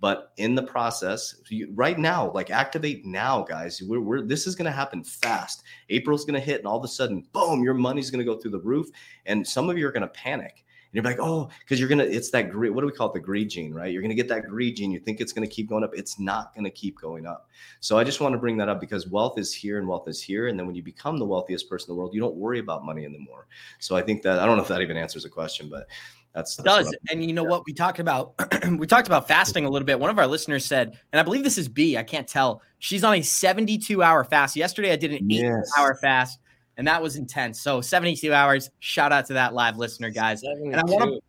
But 0.00 0.32
in 0.38 0.54
the 0.54 0.62
process, 0.62 1.34
you, 1.48 1.70
right 1.74 1.98
now, 1.98 2.32
like 2.32 2.50
activate 2.50 3.04
now, 3.04 3.42
guys. 3.42 3.82
We're, 3.82 4.00
we're 4.00 4.22
this 4.22 4.46
is 4.46 4.54
going 4.54 4.64
to 4.64 4.70
happen 4.72 5.04
fast. 5.04 5.62
April's 5.90 6.24
going 6.24 6.40
to 6.40 6.44
hit, 6.44 6.58
and 6.58 6.66
all 6.66 6.78
of 6.78 6.84
a 6.84 6.88
sudden, 6.88 7.26
boom, 7.32 7.62
your 7.62 7.74
money's 7.74 8.10
going 8.10 8.24
to 8.24 8.32
go 8.32 8.38
through 8.38 8.52
the 8.52 8.60
roof, 8.60 8.88
and 9.26 9.46
some 9.46 9.68
of 9.68 9.76
you 9.76 9.86
are 9.86 9.92
going 9.92 10.00
to 10.00 10.08
panic. 10.08 10.64
And 10.92 10.96
you're 10.96 11.04
like, 11.04 11.20
oh, 11.20 11.48
because 11.60 11.78
you're 11.78 11.88
gonna, 11.88 12.02
it's 12.02 12.30
that 12.30 12.50
greed. 12.50 12.72
What 12.72 12.80
do 12.80 12.86
we 12.88 12.92
call 12.92 13.08
it? 13.10 13.14
The 13.14 13.20
greed 13.20 13.48
gene, 13.48 13.72
right? 13.72 13.92
You're 13.92 14.02
gonna 14.02 14.14
get 14.14 14.26
that 14.28 14.48
greed 14.48 14.76
gene. 14.76 14.90
You 14.90 14.98
think 14.98 15.20
it's 15.20 15.32
gonna 15.32 15.46
keep 15.46 15.68
going 15.68 15.84
up. 15.84 15.92
It's 15.94 16.18
not 16.18 16.52
gonna 16.54 16.70
keep 16.70 17.00
going 17.00 17.26
up. 17.26 17.48
So 17.78 17.96
I 17.96 18.02
just 18.02 18.20
want 18.20 18.32
to 18.32 18.38
bring 18.38 18.56
that 18.56 18.68
up 18.68 18.80
because 18.80 19.06
wealth 19.06 19.38
is 19.38 19.54
here 19.54 19.78
and 19.78 19.86
wealth 19.86 20.08
is 20.08 20.20
here. 20.20 20.48
And 20.48 20.58
then 20.58 20.66
when 20.66 20.74
you 20.74 20.82
become 20.82 21.18
the 21.18 21.24
wealthiest 21.24 21.70
person 21.70 21.90
in 21.90 21.94
the 21.94 21.98
world, 22.00 22.12
you 22.12 22.20
don't 22.20 22.34
worry 22.34 22.58
about 22.58 22.84
money 22.84 23.04
anymore. 23.04 23.46
So 23.78 23.94
I 23.94 24.02
think 24.02 24.22
that 24.22 24.40
I 24.40 24.46
don't 24.46 24.56
know 24.56 24.62
if 24.62 24.68
that 24.68 24.80
even 24.80 24.96
answers 24.96 25.22
the 25.22 25.28
question, 25.28 25.68
but 25.68 25.86
that's, 26.34 26.56
that's 26.56 26.64
does. 26.64 26.96
And 27.10 27.24
you 27.24 27.32
know 27.32 27.44
yeah. 27.44 27.50
what 27.50 27.66
we 27.66 27.72
talked 27.72 28.00
about? 28.00 28.34
we 28.76 28.86
talked 28.86 29.06
about 29.06 29.28
fasting 29.28 29.66
a 29.66 29.70
little 29.70 29.86
bit. 29.86 29.98
One 29.98 30.10
of 30.10 30.18
our 30.18 30.26
listeners 30.26 30.64
said, 30.64 30.98
and 31.12 31.20
I 31.20 31.22
believe 31.22 31.44
this 31.44 31.58
is 31.58 31.68
B. 31.68 31.96
I 31.96 32.02
can't 32.02 32.26
tell. 32.26 32.62
She's 32.80 33.04
on 33.04 33.14
a 33.14 33.22
72 33.22 34.02
hour 34.02 34.24
fast. 34.24 34.56
Yesterday 34.56 34.92
I 34.92 34.96
did 34.96 35.12
an 35.12 35.18
eight 35.30 35.42
yes. 35.42 35.70
hour 35.78 35.94
fast 35.94 36.40
and 36.80 36.88
that 36.88 37.02
was 37.02 37.16
intense. 37.16 37.60
So 37.60 37.82
72 37.82 38.32
hours. 38.32 38.70
Shout 38.78 39.12
out 39.12 39.26
to 39.26 39.34
that 39.34 39.52
live 39.52 39.76
listener, 39.76 40.08
guys. 40.08 40.40
72. 40.40 40.70
And 40.72 40.76
I 40.76 40.84
want 40.90 41.10
to 41.12 41.20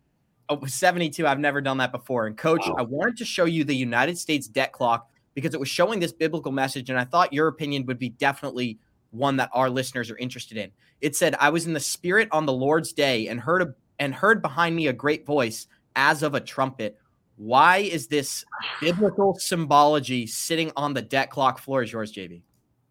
oh, 0.48 0.64
72. 0.64 1.26
I've 1.26 1.38
never 1.38 1.60
done 1.60 1.76
that 1.76 1.92
before. 1.92 2.26
And 2.26 2.38
coach, 2.38 2.62
wow. 2.66 2.76
I 2.78 2.82
wanted 2.82 3.18
to 3.18 3.26
show 3.26 3.44
you 3.44 3.62
the 3.62 3.76
United 3.76 4.16
States 4.16 4.48
debt 4.48 4.72
clock 4.72 5.10
because 5.34 5.52
it 5.52 5.60
was 5.60 5.68
showing 5.68 6.00
this 6.00 6.10
biblical 6.10 6.52
message. 6.52 6.88
And 6.88 6.98
I 6.98 7.04
thought 7.04 7.34
your 7.34 7.48
opinion 7.48 7.84
would 7.84 7.98
be 7.98 8.08
definitely 8.08 8.78
one 9.10 9.36
that 9.36 9.50
our 9.52 9.68
listeners 9.68 10.10
are 10.10 10.16
interested 10.16 10.56
in. 10.56 10.70
It 11.02 11.16
said, 11.16 11.34
I 11.38 11.50
was 11.50 11.66
in 11.66 11.74
the 11.74 11.80
spirit 11.80 12.28
on 12.32 12.46
the 12.46 12.52
Lord's 12.54 12.94
day 12.94 13.28
and 13.28 13.38
heard 13.38 13.60
a, 13.60 13.74
and 13.98 14.14
heard 14.14 14.40
behind 14.40 14.74
me 14.74 14.86
a 14.86 14.92
great 14.94 15.26
voice 15.26 15.66
as 15.96 16.22
of 16.22 16.34
a 16.34 16.40
trumpet. 16.40 16.98
Why 17.36 17.76
is 17.76 18.06
this 18.06 18.42
biblical 18.80 19.34
symbology 19.34 20.26
sitting 20.26 20.72
on 20.76 20.94
the 20.94 21.02
debt 21.02 21.28
clock 21.28 21.58
floor? 21.58 21.82
Is 21.82 21.92
yours, 21.92 22.10
JV? 22.10 22.40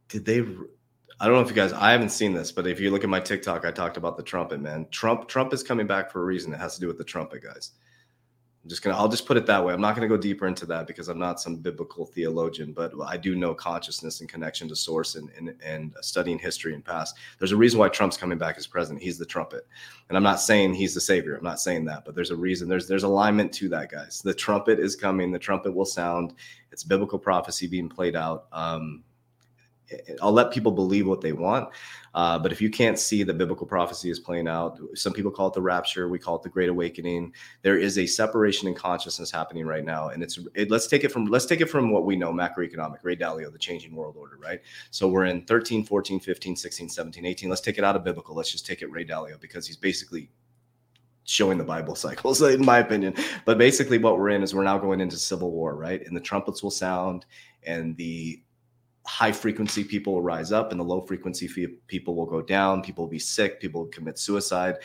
Did 0.10 0.26
they 0.26 0.44
I 1.22 1.26
don't 1.26 1.36
know 1.36 1.42
if 1.42 1.50
you 1.50 1.56
guys, 1.56 1.72
I 1.72 1.92
haven't 1.92 2.10
seen 2.10 2.34
this, 2.34 2.52
but 2.52 2.66
if 2.66 2.80
you 2.80 2.90
look 2.90 3.04
at 3.04 3.10
my 3.10 3.20
TikTok, 3.20 3.64
I 3.64 3.70
talked 3.70 3.96
about 3.96 4.18
the 4.18 4.24
trumpet, 4.24 4.60
man. 4.60 4.88
Trump, 4.90 5.28
Trump 5.28 5.54
is 5.54 5.62
coming 5.62 5.86
back 5.86 6.10
for 6.10 6.20
a 6.20 6.26
reason. 6.26 6.52
It 6.52 6.60
has 6.60 6.74
to 6.74 6.82
do 6.82 6.88
with 6.88 6.98
the 6.98 7.04
trumpet, 7.04 7.44
guys. 7.44 7.74
I'm 8.64 8.70
just 8.70 8.82
gonna, 8.82 8.98
I'll 8.98 9.08
just 9.08 9.28
put 9.28 9.38
it 9.38 9.46
that 9.46 9.64
way. 9.64 9.72
I'm 9.72 9.82
not 9.82 9.94
gonna 9.94 10.08
go 10.08 10.18
deeper 10.18 10.48
into 10.48 10.66
that 10.66 10.88
because 10.88 11.10
I'm 11.10 11.20
not 11.20 11.40
some 11.40 11.58
biblical 11.58 12.08
theologian, 12.08 12.74
but 12.74 12.94
I 13.06 13.18
do 13.18 13.36
know 13.36 13.54
consciousness 13.54 14.20
and 14.20 14.30
connection 14.30 14.68
to 14.70 14.76
source 14.76 15.14
and, 15.14 15.30
and, 15.38 15.54
and 15.64 15.94
studying 16.02 16.40
history 16.40 16.74
and 16.74 16.84
past. 16.84 17.16
There's 17.38 17.52
a 17.52 17.58
reason 17.58 17.78
why 17.78 17.90
Trump's 17.90 18.18
coming 18.18 18.40
back 18.40 18.58
as 18.58 18.66
president. 18.66 19.04
He's 19.04 19.20
the 19.20 19.26
trumpet, 19.26 19.68
and 20.10 20.18
I'm 20.18 20.24
not 20.24 20.42
saying 20.42 20.74
he's 20.74 20.96
the 20.96 21.02
savior. 21.02 21.36
I'm 21.36 21.44
not 21.44 21.60
saying 21.60 21.86
that, 21.86 22.04
but 22.04 22.16
there's 22.16 22.32
a 22.32 22.36
reason. 22.36 22.68
There's 22.68 22.88
there's 22.88 23.04
alignment 23.04 23.54
to 23.54 23.70
that, 23.70 23.92
guys. 23.92 24.22
The 24.24 24.34
trumpet 24.34 24.80
is 24.80 24.96
coming. 24.96 25.32
The 25.32 25.40
trumpet 25.40 25.74
will 25.74 25.86
sound. 25.86 26.34
It's 26.72 26.84
biblical 26.84 27.20
prophecy 27.20 27.68
being 27.68 27.90
played 27.90 28.16
out. 28.16 28.46
Um, 28.52 29.04
I'll 30.22 30.32
let 30.32 30.52
people 30.52 30.72
believe 30.72 31.08
what 31.08 31.22
they 31.22 31.34
want. 31.34 31.70
Uh, 32.14 32.38
but 32.38 32.52
if 32.52 32.62
you 32.62 32.70
can't 32.70 33.00
see 33.00 33.24
the 33.24 33.34
biblical 33.34 33.66
prophecy 33.66 34.10
is 34.10 34.20
playing 34.20 34.48
out, 34.48 34.80
some 34.96 35.14
people 35.14 35.32
call 35.32 35.48
it 35.48 35.54
the 35.54 35.62
rapture. 35.62 36.10
We 36.10 36.20
call 36.20 36.36
it 36.36 36.44
the 36.44 36.50
Great 36.50 36.70
Awakening. 36.70 37.34
There 37.62 37.78
is 37.78 37.98
a 37.98 38.06
separation 38.06 38.68
in 38.68 38.76
consciousness 38.76 39.32
happening 39.32 39.66
right 39.66 39.86
now, 39.86 40.10
and 40.10 40.22
it's 40.22 40.38
it, 40.54 40.70
let's 40.70 40.88
take 40.88 41.04
it 41.04 41.12
from 41.12 41.26
let's 41.26 41.46
take 41.46 41.62
it 41.62 41.70
from 41.70 41.92
what 41.92 42.06
we 42.06 42.16
know 42.16 42.34
macroeconomic 42.34 42.98
Ray 43.04 43.16
Dalio, 43.16 43.52
the 43.52 43.58
changing 43.58 43.96
world 43.96 44.16
order, 44.18 44.38
right? 44.38 44.60
So 44.90 45.08
we're 45.08 45.26
in 45.26 45.46
13, 45.46 45.86
14, 45.86 46.20
15, 46.20 46.56
16, 46.56 46.90
17, 46.90 47.26
18. 47.26 47.50
Let's 47.50 47.62
take 47.62 47.78
it 47.78 47.84
out 47.84 47.96
of 47.96 48.04
biblical. 48.04 48.36
Let's 48.36 48.52
just 48.52 48.66
take 48.66 48.82
it 48.82 48.92
Ray 48.92 49.06
Dalio 49.06 49.40
because 49.40 49.66
he's 49.66 49.78
basically 49.78 50.30
showing 51.24 51.58
the 51.58 51.64
Bible 51.64 51.96
cycles, 52.06 52.42
in 52.42 52.66
my 52.66 52.80
opinion. 52.80 53.16
But 53.46 53.58
basically, 53.58 53.98
what 53.98 54.18
we're 54.18 54.30
in 54.30 54.44
is 54.44 54.54
we're 54.54 54.64
now 54.64 54.78
going 54.78 55.00
into 55.00 55.18
civil 55.18 55.52
war, 55.52 55.76
right? 55.76 56.06
And 56.06 56.16
the 56.16 56.22
trumpets 56.22 56.62
will 56.62 56.72
sound, 56.72 57.26
and 57.64 57.96
the 57.96 58.42
high 59.06 59.32
frequency 59.32 59.84
people 59.84 60.14
will 60.14 60.22
rise 60.22 60.52
up 60.52 60.72
and 60.72 60.80
the 60.80 60.84
low 60.84 61.02
frequency 61.02 61.50
people 61.88 62.16
will 62.16 62.26
go 62.26 62.42
down 62.42 62.82
people 62.82 63.04
will 63.04 63.10
be 63.10 63.20
sick 63.20 63.60
people 63.60 63.82
will 63.82 63.90
commit 63.90 64.20
suicide. 64.20 64.76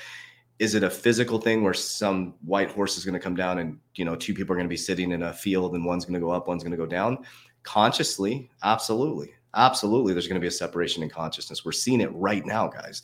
Is 0.58 0.74
it 0.74 0.82
a 0.82 0.88
physical 0.88 1.38
thing 1.38 1.62
where 1.62 1.74
some 1.74 2.34
white 2.42 2.70
horse 2.70 2.96
is 2.96 3.04
going 3.04 3.12
to 3.12 3.20
come 3.20 3.36
down 3.36 3.58
and 3.58 3.78
you 3.94 4.04
know 4.04 4.16
two 4.16 4.34
people 4.34 4.52
are 4.52 4.56
going 4.56 4.68
to 4.68 4.72
be 4.72 4.76
sitting 4.76 5.12
in 5.12 5.24
a 5.24 5.32
field 5.32 5.74
and 5.74 5.84
one's 5.84 6.04
going 6.04 6.14
to 6.14 6.20
go 6.20 6.30
up 6.30 6.48
one's 6.48 6.62
going 6.62 6.70
to 6.70 6.76
go 6.76 6.86
down? 6.86 7.18
Consciously 7.62 8.50
absolutely. 8.62 9.32
Absolutely 9.54 10.12
there's 10.12 10.28
going 10.28 10.40
to 10.40 10.44
be 10.44 10.48
a 10.48 10.50
separation 10.50 11.02
in 11.02 11.10
consciousness. 11.10 11.64
We're 11.64 11.72
seeing 11.72 12.00
it 12.00 12.12
right 12.14 12.44
now 12.46 12.68
guys 12.68 13.02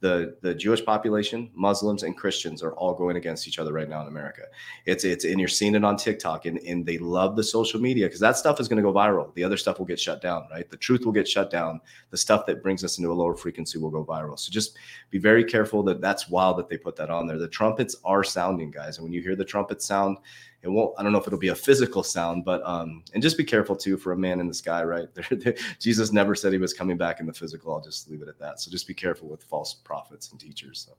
the 0.00 0.36
the 0.42 0.54
Jewish 0.54 0.84
population, 0.84 1.50
Muslims, 1.54 2.02
and 2.02 2.16
Christians 2.16 2.62
are 2.62 2.72
all 2.72 2.94
going 2.94 3.16
against 3.16 3.48
each 3.48 3.58
other 3.58 3.72
right 3.72 3.88
now 3.88 4.02
in 4.02 4.08
America. 4.08 4.42
It's 4.84 5.04
it's 5.04 5.24
and 5.24 5.40
you're 5.40 5.48
seeing 5.48 5.74
it 5.74 5.84
on 5.84 5.96
TikTok, 5.96 6.44
and, 6.44 6.58
and 6.58 6.84
they 6.84 6.98
love 6.98 7.34
the 7.34 7.42
social 7.42 7.80
media 7.80 8.06
because 8.06 8.20
that 8.20 8.36
stuff 8.36 8.60
is 8.60 8.68
going 8.68 8.76
to 8.76 8.82
go 8.82 8.92
viral. 8.92 9.32
The 9.34 9.44
other 9.44 9.56
stuff 9.56 9.78
will 9.78 9.86
get 9.86 9.98
shut 9.98 10.20
down, 10.20 10.46
right? 10.50 10.68
The 10.68 10.76
truth 10.76 11.04
will 11.06 11.12
get 11.12 11.26
shut 11.26 11.50
down. 11.50 11.80
The 12.10 12.18
stuff 12.18 12.44
that 12.46 12.62
brings 12.62 12.84
us 12.84 12.98
into 12.98 13.10
a 13.10 13.14
lower 13.14 13.36
frequency 13.36 13.78
will 13.78 13.90
go 13.90 14.04
viral. 14.04 14.38
So 14.38 14.52
just 14.52 14.76
be 15.10 15.18
very 15.18 15.44
careful 15.44 15.82
that 15.84 16.02
that's 16.02 16.28
wild 16.28 16.58
that 16.58 16.68
they 16.68 16.76
put 16.76 16.96
that 16.96 17.10
on 17.10 17.26
there. 17.26 17.38
The 17.38 17.48
trumpets 17.48 17.96
are 18.04 18.22
sounding, 18.22 18.70
guys, 18.70 18.98
and 18.98 19.04
when 19.04 19.12
you 19.12 19.22
hear 19.22 19.36
the 19.36 19.44
trumpet 19.44 19.80
sound, 19.80 20.18
it 20.62 20.68
won't 20.68 20.94
i 20.98 21.02
don't 21.02 21.12
know 21.12 21.18
if 21.18 21.26
it'll 21.26 21.38
be 21.38 21.48
a 21.48 21.54
physical 21.54 22.02
sound 22.02 22.44
but 22.44 22.62
um 22.64 23.02
and 23.14 23.22
just 23.22 23.36
be 23.36 23.44
careful 23.44 23.76
too 23.76 23.96
for 23.96 24.12
a 24.12 24.16
man 24.16 24.40
in 24.40 24.48
the 24.48 24.54
sky 24.54 24.82
right 24.82 25.08
jesus 25.80 26.12
never 26.12 26.34
said 26.34 26.52
he 26.52 26.58
was 26.58 26.72
coming 26.72 26.96
back 26.96 27.20
in 27.20 27.26
the 27.26 27.32
physical 27.32 27.74
i'll 27.74 27.80
just 27.80 28.10
leave 28.10 28.22
it 28.22 28.28
at 28.28 28.38
that 28.38 28.60
so 28.60 28.70
just 28.70 28.86
be 28.86 28.94
careful 28.94 29.28
with 29.28 29.42
false 29.44 29.74
prophets 29.74 30.30
and 30.30 30.40
teachers 30.40 30.86
so 30.86 30.96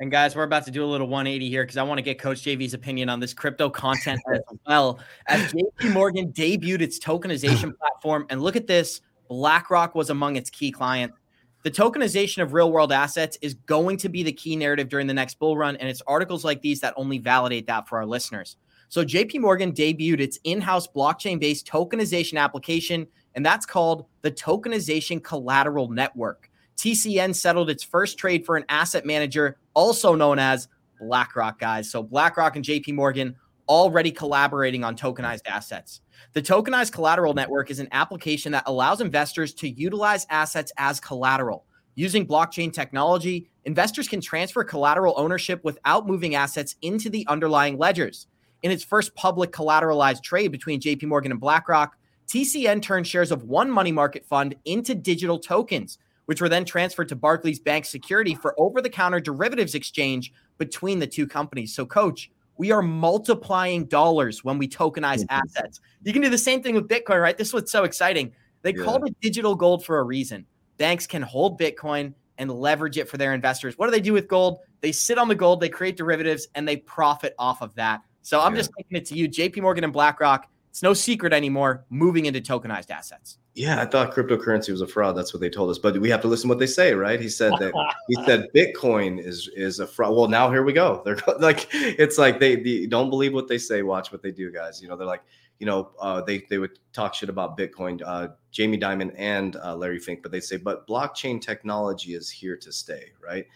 and 0.00 0.12
guys, 0.12 0.36
we're 0.36 0.44
about 0.44 0.64
to 0.66 0.70
do 0.70 0.84
a 0.84 0.86
little 0.86 1.08
180 1.08 1.48
here 1.48 1.64
because 1.64 1.76
I 1.76 1.82
want 1.82 1.98
to 1.98 2.02
get 2.02 2.20
Coach 2.20 2.42
JV's 2.42 2.72
opinion 2.72 3.08
on 3.08 3.18
this 3.18 3.34
crypto 3.34 3.68
content 3.68 4.20
as 4.32 4.40
well. 4.64 5.00
As 5.26 5.52
JP 5.52 5.92
Morgan 5.92 6.32
debuted 6.32 6.82
its 6.82 7.00
tokenization 7.00 7.76
platform, 7.80 8.24
and 8.30 8.40
look 8.40 8.54
at 8.54 8.68
this 8.68 9.00
BlackRock 9.28 9.96
was 9.96 10.10
among 10.10 10.36
its 10.36 10.50
key 10.50 10.70
clients. 10.70 11.16
The 11.64 11.70
tokenization 11.72 12.42
of 12.42 12.52
real 12.52 12.70
world 12.70 12.92
assets 12.92 13.36
is 13.42 13.54
going 13.54 13.96
to 13.98 14.08
be 14.08 14.22
the 14.22 14.32
key 14.32 14.54
narrative 14.54 14.88
during 14.88 15.08
the 15.08 15.14
next 15.14 15.40
bull 15.40 15.56
run, 15.56 15.76
and 15.76 15.88
it's 15.88 16.02
articles 16.06 16.44
like 16.44 16.62
these 16.62 16.80
that 16.80 16.94
only 16.96 17.18
validate 17.18 17.66
that 17.66 17.88
for 17.88 17.98
our 17.98 18.06
listeners. 18.06 18.56
So 18.88 19.04
JP 19.04 19.40
Morgan 19.40 19.72
debuted 19.72 20.20
its 20.20 20.38
in-house 20.44 20.86
blockchain-based 20.88 21.66
tokenization 21.66 22.38
application, 22.38 23.06
and 23.34 23.44
that's 23.44 23.66
called 23.66 24.06
the 24.22 24.30
Tokenization 24.30 25.22
Collateral 25.22 25.88
Network. 25.88 26.50
TCN 26.78 27.34
settled 27.34 27.70
its 27.70 27.82
first 27.82 28.18
trade 28.18 28.46
for 28.46 28.56
an 28.56 28.64
asset 28.68 29.04
manager, 29.04 29.58
also 29.74 30.14
known 30.14 30.38
as 30.38 30.68
BlackRock, 31.00 31.58
guys. 31.58 31.90
So 31.90 32.02
BlackRock 32.02 32.56
and 32.56 32.64
JP 32.64 32.94
Morgan 32.94 33.36
already 33.68 34.10
collaborating 34.10 34.84
on 34.84 34.96
tokenized 34.96 35.46
assets. 35.46 36.00
The 36.32 36.42
Tokenized 36.42 36.92
Collateral 36.92 37.34
Network 37.34 37.70
is 37.70 37.80
an 37.80 37.88
application 37.92 38.52
that 38.52 38.64
allows 38.66 39.00
investors 39.00 39.52
to 39.54 39.68
utilize 39.68 40.26
assets 40.30 40.72
as 40.78 40.98
collateral. 41.00 41.66
Using 41.94 42.26
blockchain 42.26 42.72
technology, 42.72 43.50
investors 43.64 44.08
can 44.08 44.20
transfer 44.20 44.64
collateral 44.64 45.14
ownership 45.16 45.62
without 45.64 46.06
moving 46.06 46.34
assets 46.34 46.76
into 46.80 47.10
the 47.10 47.26
underlying 47.26 47.76
ledgers. 47.76 48.26
In 48.62 48.70
its 48.70 48.84
first 48.84 49.14
public 49.14 49.52
collateralized 49.52 50.22
trade 50.22 50.52
between 50.52 50.80
JP 50.80 51.04
Morgan 51.04 51.30
and 51.30 51.40
BlackRock, 51.40 51.96
TCN 52.28 52.82
turned 52.82 53.06
shares 53.06 53.30
of 53.30 53.44
one 53.44 53.70
money 53.70 53.92
market 53.92 54.24
fund 54.26 54.54
into 54.64 54.94
digital 54.94 55.38
tokens, 55.38 55.98
which 56.26 56.40
were 56.40 56.48
then 56.48 56.64
transferred 56.64 57.08
to 57.08 57.16
Barclays 57.16 57.58
Bank 57.58 57.84
Security 57.84 58.34
for 58.34 58.54
over 58.58 58.82
the 58.82 58.90
counter 58.90 59.20
derivatives 59.20 59.74
exchange 59.74 60.32
between 60.58 60.98
the 60.98 61.06
two 61.06 61.26
companies. 61.26 61.74
So, 61.74 61.86
coach, 61.86 62.30
we 62.58 62.72
are 62.72 62.82
multiplying 62.82 63.86
dollars 63.86 64.44
when 64.44 64.58
we 64.58 64.68
tokenize 64.68 65.24
assets. 65.30 65.80
You 66.02 66.12
can 66.12 66.20
do 66.20 66.28
the 66.28 66.36
same 66.36 66.62
thing 66.62 66.74
with 66.74 66.88
Bitcoin, 66.88 67.22
right? 67.22 67.38
This 67.38 67.48
is 67.48 67.54
what's 67.54 67.72
so 67.72 67.84
exciting. 67.84 68.32
They 68.62 68.74
yeah. 68.74 68.84
called 68.84 69.06
it 69.06 69.16
digital 69.20 69.54
gold 69.54 69.84
for 69.84 70.00
a 70.00 70.02
reason. 70.02 70.44
Banks 70.76 71.06
can 71.06 71.22
hold 71.22 71.58
Bitcoin 71.58 72.12
and 72.36 72.50
leverage 72.50 72.98
it 72.98 73.08
for 73.08 73.16
their 73.16 73.32
investors. 73.32 73.78
What 73.78 73.86
do 73.86 73.92
they 73.92 74.00
do 74.00 74.12
with 74.12 74.28
gold? 74.28 74.58
They 74.80 74.92
sit 74.92 75.18
on 75.18 75.28
the 75.28 75.34
gold, 75.34 75.60
they 75.60 75.68
create 75.68 75.96
derivatives, 75.96 76.48
and 76.54 76.66
they 76.66 76.76
profit 76.76 77.34
off 77.38 77.62
of 77.62 77.74
that. 77.76 78.02
So 78.28 78.42
I'm 78.42 78.52
yeah. 78.52 78.58
just 78.58 78.72
taking 78.76 78.98
it 78.98 79.06
to 79.06 79.14
you, 79.14 79.26
JP 79.26 79.62
Morgan 79.62 79.84
and 79.84 79.92
BlackRock. 79.92 80.50
It's 80.68 80.82
no 80.82 80.92
secret 80.92 81.32
anymore 81.32 81.86
moving 81.88 82.26
into 82.26 82.42
tokenized 82.42 82.90
assets. 82.90 83.38
Yeah, 83.54 83.80
I 83.80 83.86
thought 83.86 84.12
cryptocurrency 84.14 84.70
was 84.70 84.82
a 84.82 84.86
fraud. 84.86 85.16
That's 85.16 85.32
what 85.32 85.40
they 85.40 85.48
told 85.48 85.70
us. 85.70 85.78
But 85.78 85.98
we 85.98 86.10
have 86.10 86.20
to 86.20 86.28
listen 86.28 86.46
to 86.46 86.48
what 86.50 86.58
they 86.58 86.66
say, 86.66 86.92
right? 86.92 87.18
He 87.18 87.30
said 87.30 87.52
that 87.58 87.72
he 88.06 88.16
said 88.26 88.48
Bitcoin 88.54 89.18
is 89.18 89.48
is 89.56 89.80
a 89.80 89.86
fraud. 89.86 90.14
Well, 90.14 90.28
now 90.28 90.50
here 90.50 90.62
we 90.62 90.74
go. 90.74 91.00
They're 91.06 91.16
like, 91.38 91.68
it's 91.72 92.18
like 92.18 92.38
they, 92.38 92.56
they 92.56 92.84
don't 92.84 93.08
believe 93.08 93.32
what 93.32 93.48
they 93.48 93.56
say. 93.56 93.80
Watch 93.80 94.12
what 94.12 94.20
they 94.22 94.30
do, 94.30 94.52
guys. 94.52 94.82
You 94.82 94.88
know, 94.88 94.96
they're 94.96 95.06
like, 95.06 95.22
you 95.58 95.64
know, 95.64 95.92
uh, 95.98 96.20
they 96.20 96.44
they 96.50 96.58
would 96.58 96.78
talk 96.92 97.14
shit 97.14 97.30
about 97.30 97.56
Bitcoin, 97.56 97.98
uh, 98.04 98.28
Jamie 98.50 98.78
Dimon 98.78 99.14
and 99.16 99.56
uh, 99.56 99.74
Larry 99.74 100.00
Fink, 100.00 100.22
but 100.22 100.32
they 100.32 100.40
say, 100.40 100.58
but 100.58 100.86
blockchain 100.86 101.40
technology 101.40 102.12
is 102.12 102.28
here 102.28 102.58
to 102.58 102.72
stay, 102.72 103.06
right? 103.24 103.46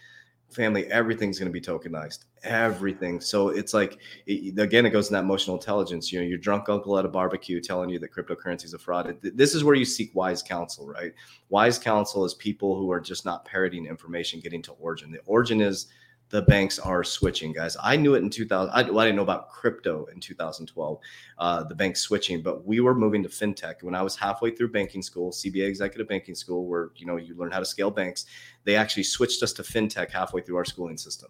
Family, 0.53 0.85
everything's 0.87 1.39
going 1.39 1.51
to 1.51 1.53
be 1.53 1.61
tokenized, 1.61 2.25
everything. 2.43 3.19
So 3.19 3.49
it's 3.49 3.73
like, 3.73 3.99
it, 4.25 4.57
again, 4.59 4.85
it 4.85 4.91
goes 4.91 5.09
in 5.09 5.13
that 5.13 5.23
emotional 5.23 5.57
intelligence. 5.57 6.11
You 6.11 6.19
know, 6.19 6.25
your 6.25 6.37
drunk 6.37 6.69
uncle 6.69 6.97
at 6.97 7.05
a 7.05 7.09
barbecue 7.09 7.59
telling 7.59 7.89
you 7.89 7.99
that 7.99 8.13
cryptocurrency 8.13 8.65
is 8.65 8.73
a 8.73 8.79
fraud. 8.79 9.17
This 9.21 9.55
is 9.55 9.63
where 9.63 9.75
you 9.75 9.85
seek 9.85 10.13
wise 10.15 10.43
counsel, 10.43 10.87
right? 10.87 11.13
Wise 11.49 11.77
counsel 11.77 12.25
is 12.25 12.33
people 12.33 12.77
who 12.77 12.91
are 12.91 13.01
just 13.01 13.25
not 13.25 13.45
parroting 13.45 13.85
information, 13.85 14.39
getting 14.39 14.61
to 14.63 14.71
origin. 14.73 15.11
The 15.11 15.19
origin 15.25 15.61
is 15.61 15.87
the 16.33 16.41
banks 16.41 16.79
are 16.79 17.03
switching, 17.03 17.53
guys. 17.53 17.77
I 17.79 17.95
knew 17.95 18.15
it 18.15 18.23
in 18.23 18.29
2000. 18.31 18.73
I, 18.73 18.89
well, 18.89 19.01
I 19.01 19.05
didn't 19.05 19.17
know 19.17 19.21
about 19.21 19.51
crypto 19.51 20.05
in 20.05 20.19
2012, 20.19 20.99
uh, 21.37 21.63
the 21.65 21.75
banks 21.75 22.01
switching, 22.01 22.41
but 22.41 22.65
we 22.65 22.79
were 22.79 22.95
moving 22.95 23.21
to 23.21 23.29
fintech. 23.29 23.83
When 23.83 23.93
I 23.93 24.01
was 24.01 24.15
halfway 24.15 24.49
through 24.49 24.71
banking 24.71 25.03
school, 25.03 25.29
CBA 25.29 25.67
executive 25.67 26.07
banking 26.07 26.33
school, 26.33 26.65
where 26.65 26.89
you 26.95 27.05
know 27.05 27.17
you 27.17 27.35
learn 27.35 27.51
how 27.51 27.59
to 27.59 27.65
scale 27.65 27.91
banks, 27.91 28.25
they 28.63 28.75
actually 28.75 29.03
switched 29.03 29.43
us 29.43 29.53
to 29.53 29.61
fintech 29.61 30.09
halfway 30.09 30.41
through 30.41 30.57
our 30.57 30.65
schooling 30.65 30.97
system 30.97 31.29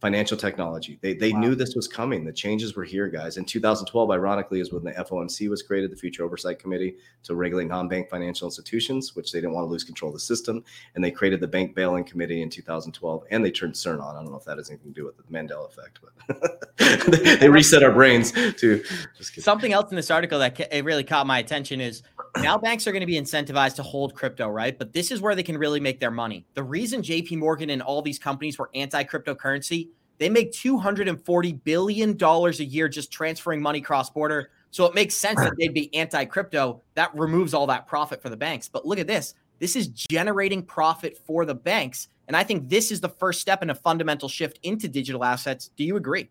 financial 0.00 0.36
technology. 0.36 0.98
They, 1.02 1.14
they 1.14 1.32
wow. 1.32 1.40
knew 1.40 1.54
this 1.54 1.74
was 1.74 1.88
coming. 1.88 2.24
The 2.24 2.32
changes 2.32 2.76
were 2.76 2.84
here, 2.84 3.08
guys. 3.08 3.36
In 3.36 3.44
2012, 3.44 4.10
ironically, 4.10 4.60
is 4.60 4.72
when 4.72 4.84
the 4.84 4.92
FOMC 4.92 5.48
was 5.48 5.62
created, 5.62 5.90
the 5.90 5.96
Future 5.96 6.24
Oversight 6.24 6.60
Committee 6.60 6.96
to 7.24 7.34
regulate 7.34 7.66
non-bank 7.66 8.08
financial 8.08 8.46
institutions, 8.46 9.16
which 9.16 9.32
they 9.32 9.40
didn't 9.40 9.54
want 9.54 9.66
to 9.66 9.70
lose 9.70 9.82
control 9.82 10.10
of 10.10 10.14
the 10.14 10.20
system. 10.20 10.62
And 10.94 11.02
they 11.02 11.10
created 11.10 11.40
the 11.40 11.48
Bank 11.48 11.74
Bail-in 11.74 12.04
Committee 12.04 12.42
in 12.42 12.50
2012, 12.50 13.24
and 13.30 13.44
they 13.44 13.50
turned 13.50 13.74
CERN 13.74 14.00
on. 14.00 14.16
I 14.16 14.22
don't 14.22 14.30
know 14.30 14.38
if 14.38 14.44
that 14.44 14.58
has 14.58 14.70
anything 14.70 14.92
to 14.92 15.00
do 15.00 15.04
with 15.04 15.16
the 15.16 15.24
Mandela 15.24 15.68
effect, 15.68 15.98
but 16.00 16.76
they, 17.22 17.36
they 17.36 17.48
reset 17.48 17.82
our 17.82 17.92
brains 17.92 18.30
to 18.32 18.82
something 19.20 19.72
else 19.72 19.90
in 19.90 19.96
this 19.96 20.10
article 20.10 20.38
that 20.38 20.60
it 20.72 20.84
really 20.84 21.04
caught 21.04 21.26
my 21.26 21.38
attention 21.38 21.80
is 21.80 22.02
now 22.36 22.56
banks 22.56 22.86
are 22.86 22.92
going 22.92 23.00
to 23.00 23.06
be 23.06 23.20
incentivized 23.20 23.76
to 23.76 23.82
hold 23.82 24.14
crypto, 24.14 24.48
right? 24.48 24.78
But 24.78 24.92
this 24.92 25.10
is 25.10 25.20
where 25.20 25.34
they 25.34 25.42
can 25.42 25.58
really 25.58 25.80
make 25.80 25.98
their 25.98 26.10
money. 26.10 26.46
The 26.54 26.62
reason 26.62 27.02
JP 27.02 27.38
Morgan 27.38 27.70
and 27.70 27.82
all 27.82 28.02
these 28.02 28.18
companies 28.18 28.58
were 28.58 28.70
anti-cryptocurrency 28.74 29.87
they 30.18 30.28
make 30.28 30.52
$240 30.52 31.64
billion 31.64 32.16
a 32.20 32.50
year 32.50 32.88
just 32.88 33.10
transferring 33.10 33.62
money 33.62 33.80
cross 33.80 34.10
border. 34.10 34.50
So 34.70 34.84
it 34.84 34.94
makes 34.94 35.14
sense 35.14 35.40
that 35.40 35.54
they'd 35.58 35.72
be 35.72 35.94
anti 35.94 36.24
crypto. 36.26 36.82
That 36.94 37.14
removes 37.14 37.54
all 37.54 37.66
that 37.68 37.86
profit 37.86 38.20
for 38.20 38.28
the 38.28 38.36
banks. 38.36 38.68
But 38.68 38.84
look 38.86 38.98
at 38.98 39.06
this 39.06 39.34
this 39.58 39.74
is 39.74 39.88
generating 39.88 40.62
profit 40.62 41.18
for 41.26 41.44
the 41.44 41.54
banks. 41.54 42.08
And 42.28 42.36
I 42.36 42.44
think 42.44 42.68
this 42.68 42.92
is 42.92 43.00
the 43.00 43.08
first 43.08 43.40
step 43.40 43.62
in 43.62 43.70
a 43.70 43.74
fundamental 43.74 44.28
shift 44.28 44.58
into 44.62 44.88
digital 44.88 45.24
assets. 45.24 45.70
Do 45.76 45.84
you 45.84 45.96
agree? 45.96 46.28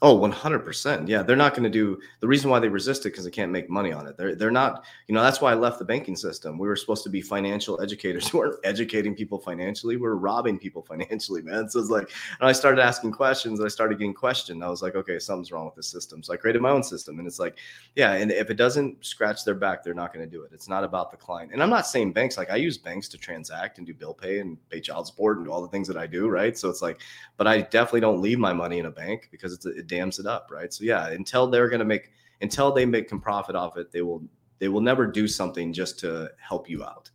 Oh, 0.00 0.16
100%. 0.16 1.08
Yeah, 1.08 1.24
they're 1.24 1.34
not 1.34 1.54
going 1.54 1.64
to 1.64 1.70
do 1.70 1.98
the 2.20 2.28
reason 2.28 2.50
why 2.50 2.60
they 2.60 2.68
resist 2.68 3.04
it 3.04 3.10
because 3.10 3.24
they 3.24 3.32
can't 3.32 3.50
make 3.50 3.68
money 3.68 3.92
on 3.92 4.06
it. 4.06 4.16
They're 4.16 4.36
they're 4.36 4.52
not, 4.52 4.84
you 5.08 5.14
know, 5.14 5.22
that's 5.22 5.40
why 5.40 5.50
I 5.50 5.54
left 5.56 5.80
the 5.80 5.84
banking 5.84 6.14
system. 6.14 6.56
We 6.56 6.68
were 6.68 6.76
supposed 6.76 7.02
to 7.02 7.10
be 7.10 7.20
financial 7.20 7.80
educators. 7.80 8.32
We 8.38 8.38
weren't 8.38 8.60
educating 8.62 9.16
people 9.16 9.40
financially. 9.40 9.96
We 9.96 10.06
are 10.06 10.16
robbing 10.16 10.56
people 10.56 10.82
financially, 10.88 11.42
man. 11.42 11.68
So 11.68 11.80
it's 11.80 11.90
like, 11.90 12.12
and 12.38 12.48
I 12.48 12.52
started 12.52 12.80
asking 12.80 13.10
questions. 13.10 13.60
I 13.60 13.66
started 13.66 13.98
getting 13.98 14.14
questioned. 14.14 14.62
I 14.62 14.68
was 14.68 14.82
like, 14.82 14.94
okay, 14.94 15.18
something's 15.18 15.50
wrong 15.50 15.64
with 15.66 15.74
the 15.74 15.82
system. 15.82 16.22
So 16.22 16.32
I 16.32 16.36
created 16.36 16.62
my 16.62 16.70
own 16.70 16.84
system. 16.84 17.18
And 17.18 17.26
it's 17.26 17.40
like, 17.40 17.58
yeah, 17.96 18.12
and 18.12 18.30
if 18.30 18.50
it 18.50 18.54
doesn't 18.54 19.04
scratch 19.04 19.44
their 19.44 19.56
back, 19.56 19.82
they're 19.82 19.94
not 19.94 20.14
going 20.14 20.24
to 20.24 20.30
do 20.30 20.44
it. 20.44 20.52
It's 20.52 20.68
not 20.68 20.84
about 20.84 21.10
the 21.10 21.16
client. 21.16 21.52
And 21.52 21.60
I'm 21.60 21.70
not 21.70 21.88
saying 21.88 22.12
banks, 22.12 22.36
like 22.36 22.52
I 22.52 22.56
use 22.56 22.78
banks 22.78 23.08
to 23.08 23.18
transact 23.18 23.78
and 23.78 23.86
do 23.86 23.94
bill 23.94 24.14
pay 24.14 24.38
and 24.38 24.56
pay 24.70 24.80
child 24.80 25.08
support 25.08 25.38
and 25.38 25.46
do 25.46 25.50
all 25.50 25.62
the 25.62 25.68
things 25.68 25.88
that 25.88 25.96
I 25.96 26.06
do, 26.06 26.28
right? 26.28 26.56
So 26.56 26.68
it's 26.68 26.82
like, 26.82 27.00
but 27.36 27.48
I 27.48 27.62
definitely 27.62 28.00
don't 28.00 28.22
leave 28.22 28.38
my 28.38 28.52
money 28.52 28.78
in 28.78 28.86
a 28.86 28.90
bank 28.92 29.28
because 29.32 29.52
it's 29.52 29.66
it 29.76 29.86
dams 29.86 30.18
it 30.18 30.26
up, 30.26 30.48
right? 30.50 30.72
So 30.72 30.84
yeah, 30.84 31.08
until 31.08 31.46
they're 31.46 31.68
going 31.68 31.80
to 31.80 31.84
make 31.84 32.10
until 32.40 32.72
they 32.72 32.86
make 32.86 33.10
a 33.12 33.18
profit 33.18 33.56
off 33.56 33.76
it, 33.76 33.92
they 33.92 34.02
will 34.02 34.22
they 34.58 34.68
will 34.68 34.80
never 34.80 35.06
do 35.06 35.28
something 35.28 35.72
just 35.72 35.98
to 36.00 36.30
help 36.38 36.68
you 36.68 36.84
out. 36.84 37.10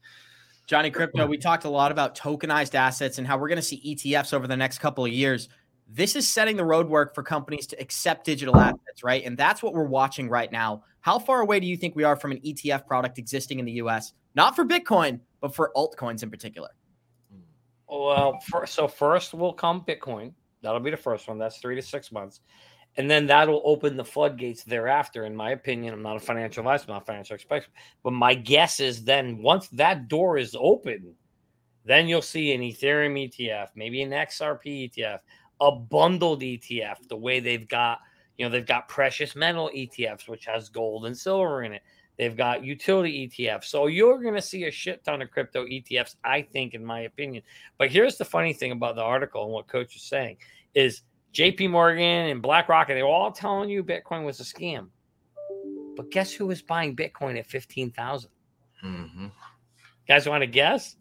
Johnny 0.65 0.89
Krypto, 0.89 1.27
we 1.27 1.37
talked 1.37 1.65
a 1.65 1.69
lot 1.69 1.91
about 1.91 2.17
tokenized 2.17 2.73
assets 2.73 3.17
and 3.17 3.27
how 3.27 3.37
we're 3.37 3.49
going 3.49 3.57
to 3.57 3.61
see 3.61 3.95
ETFs 3.95 4.33
over 4.33 4.47
the 4.47 4.55
next 4.55 4.79
couple 4.79 5.03
of 5.03 5.11
years. 5.11 5.49
This 5.89 6.15
is 6.15 6.27
setting 6.27 6.55
the 6.55 6.63
roadwork 6.63 7.13
for 7.13 7.21
companies 7.21 7.67
to 7.67 7.79
accept 7.81 8.25
digital 8.25 8.57
assets, 8.57 9.03
right? 9.03 9.23
And 9.25 9.37
that's 9.37 9.61
what 9.61 9.73
we're 9.73 9.83
watching 9.83 10.29
right 10.29 10.51
now. 10.51 10.83
How 11.01 11.19
far 11.19 11.41
away 11.41 11.59
do 11.59 11.67
you 11.67 11.75
think 11.75 11.97
we 11.97 12.05
are 12.05 12.15
from 12.15 12.31
an 12.31 12.39
ETF 12.39 12.87
product 12.87 13.17
existing 13.17 13.59
in 13.59 13.65
the 13.65 13.73
US? 13.73 14.13
Not 14.35 14.55
for 14.55 14.63
Bitcoin, 14.63 15.19
but 15.41 15.53
for 15.53 15.71
altcoins 15.75 16.23
in 16.23 16.29
particular. 16.31 16.69
Well, 17.89 18.39
for, 18.49 18.65
so 18.65 18.87
first 18.87 19.33
will 19.33 19.53
come 19.53 19.83
Bitcoin. 19.85 20.33
That'll 20.63 20.79
be 20.79 20.91
the 20.91 20.97
first 20.97 21.27
one. 21.27 21.37
That's 21.37 21.57
three 21.57 21.75
to 21.75 21.81
six 21.81 22.11
months. 22.11 22.41
And 22.95 23.09
then 23.09 23.25
that'll 23.25 23.61
open 23.65 23.97
the 23.97 24.05
floodgates 24.05 24.63
thereafter, 24.63 25.25
in 25.25 25.35
my 25.35 25.51
opinion. 25.51 25.93
I'm 25.93 26.03
not 26.03 26.17
a 26.17 26.19
financial 26.19 26.61
advisor, 26.61 26.85
I'm 26.87 26.93
not 26.93 27.01
a 27.03 27.05
financial 27.05 27.33
expert, 27.33 27.67
but 28.03 28.13
my 28.13 28.33
guess 28.35 28.79
is 28.79 29.03
then 29.03 29.41
once 29.41 29.67
that 29.69 30.07
door 30.07 30.37
is 30.37 30.55
open, 30.59 31.15
then 31.85 32.07
you'll 32.07 32.21
see 32.21 32.53
an 32.53 32.61
Ethereum 32.61 33.29
ETF, 33.29 33.69
maybe 33.75 34.01
an 34.03 34.11
XRP 34.11 34.91
ETF, 34.91 35.19
a 35.59 35.71
bundled 35.71 36.41
ETF, 36.41 37.07
the 37.09 37.17
way 37.17 37.39
they've 37.39 37.67
got, 37.67 37.99
you 38.37 38.45
know, 38.45 38.51
they've 38.51 38.65
got 38.65 38.87
precious 38.87 39.35
metal 39.35 39.71
ETFs, 39.75 40.27
which 40.27 40.45
has 40.45 40.69
gold 40.69 41.05
and 41.05 41.17
silver 41.17 41.63
in 41.63 41.73
it. 41.73 41.81
They've 42.17 42.35
got 42.35 42.63
utility 42.63 43.27
ETFs. 43.27 43.65
So 43.65 43.87
you're 43.87 44.21
going 44.21 44.35
to 44.35 44.41
see 44.41 44.65
a 44.65 44.71
shit 44.71 45.03
ton 45.03 45.21
of 45.21 45.31
crypto 45.31 45.65
ETFs, 45.65 46.15
I 46.23 46.43
think, 46.43 46.73
in 46.73 46.85
my 46.85 47.01
opinion. 47.01 47.43
But 47.77 47.91
here's 47.91 48.17
the 48.17 48.25
funny 48.25 48.53
thing 48.53 48.71
about 48.71 48.95
the 48.95 49.01
article 49.01 49.43
and 49.43 49.51
what 49.51 49.67
Coach 49.67 49.95
is 49.95 50.03
saying 50.03 50.37
is 50.75 51.01
JP 51.33 51.71
Morgan 51.71 52.29
and 52.29 52.41
BlackRock, 52.41 52.89
and 52.89 52.97
they 52.97 53.03
were 53.03 53.09
all 53.09 53.31
telling 53.31 53.69
you 53.69 53.83
Bitcoin 53.83 54.25
was 54.25 54.39
a 54.39 54.43
scam. 54.43 54.89
But 55.95 56.11
guess 56.11 56.31
who 56.31 56.45
was 56.45 56.61
buying 56.61 56.95
Bitcoin 56.95 57.37
at 57.37 57.47
15,000? 57.47 58.29
Mm-hmm. 58.83 59.27
Guys 60.07 60.29
want 60.29 60.41
to 60.41 60.47
guess? 60.47 60.95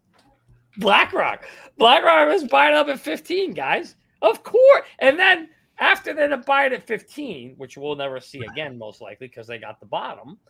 BlackRock. 0.78 1.44
BlackRock 1.76 2.28
was 2.28 2.44
buying 2.44 2.74
up 2.74 2.88
at 2.88 3.00
15, 3.00 3.52
guys. 3.52 3.96
Of 4.22 4.42
course. 4.42 4.86
And 4.98 5.18
then 5.18 5.50
after 5.78 6.14
they 6.14 6.28
buy 6.46 6.66
it 6.66 6.72
at 6.72 6.86
15, 6.86 7.54
which 7.58 7.76
we'll 7.76 7.96
never 7.96 8.20
see 8.20 8.40
again, 8.40 8.78
most 8.78 9.02
likely, 9.02 9.26
because 9.26 9.46
they 9.46 9.58
got 9.58 9.78
the 9.78 9.84
bottom– 9.84 10.38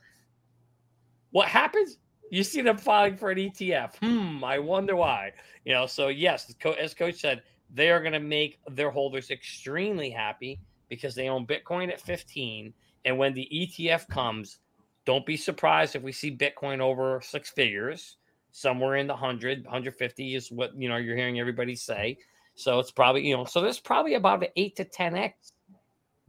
what 1.33 1.49
happens? 1.49 1.99
You 2.31 2.45
see 2.45 2.63
them 2.63 2.79
filing 2.79 3.17
for 3.17 3.31
an 3.31 3.39
ETF. 3.39 3.97
Hmm, 3.97 4.43
I 4.43 4.59
wonder 4.59 4.97
why. 4.97 5.33
You 5.65 5.75
know, 5.75 5.87
so 5.87 6.09
yes, 6.09 6.55
as 6.81 6.95
coach 6.95 7.21
said, 7.21 7.43
they 7.75 7.91
are 7.91 8.01
going 8.01 8.13
to 8.13 8.21
make 8.21 8.59
their 8.71 8.91
holders 8.91 9.31
extremely 9.31 10.11
happy 10.11 10.61
because 10.89 11.15
they 11.15 11.29
own 11.29 11.47
Bitcoin 11.47 11.91
at 11.91 12.01
15. 12.01 12.73
And 13.05 13.19
when 13.19 13.35
the 13.35 13.49
ETF 13.53 14.09
comes, 14.09 14.59
don't 15.05 15.27
be 15.27 15.37
surprised 15.37 15.97
if 15.97 16.03
we 16.03 16.13
see 16.13 16.35
Bitcoin 16.35 16.81
over 16.81 17.21
six 17.23 17.51
figures, 17.51 18.17
somewhere 18.53 18.97
in 18.97 19.07
the 19.07 19.15
100, 19.15 19.65
150 19.65 20.35
is 20.35 20.53
what, 20.53 20.75
you 20.77 20.89
know, 20.89 20.97
you're 20.97 21.17
hearing 21.17 21.41
everybody 21.41 21.75
say. 21.75 22.19
So 22.55 22.79
it's 22.79 22.91
probably, 22.91 23.27
you 23.27 23.37
know, 23.37 23.45
so 23.45 23.61
there's 23.61 23.81
probably 23.81 24.15
about 24.15 24.43
an 24.43 24.51
8 24.57 24.77
to 24.77 24.85
10x 24.85 25.33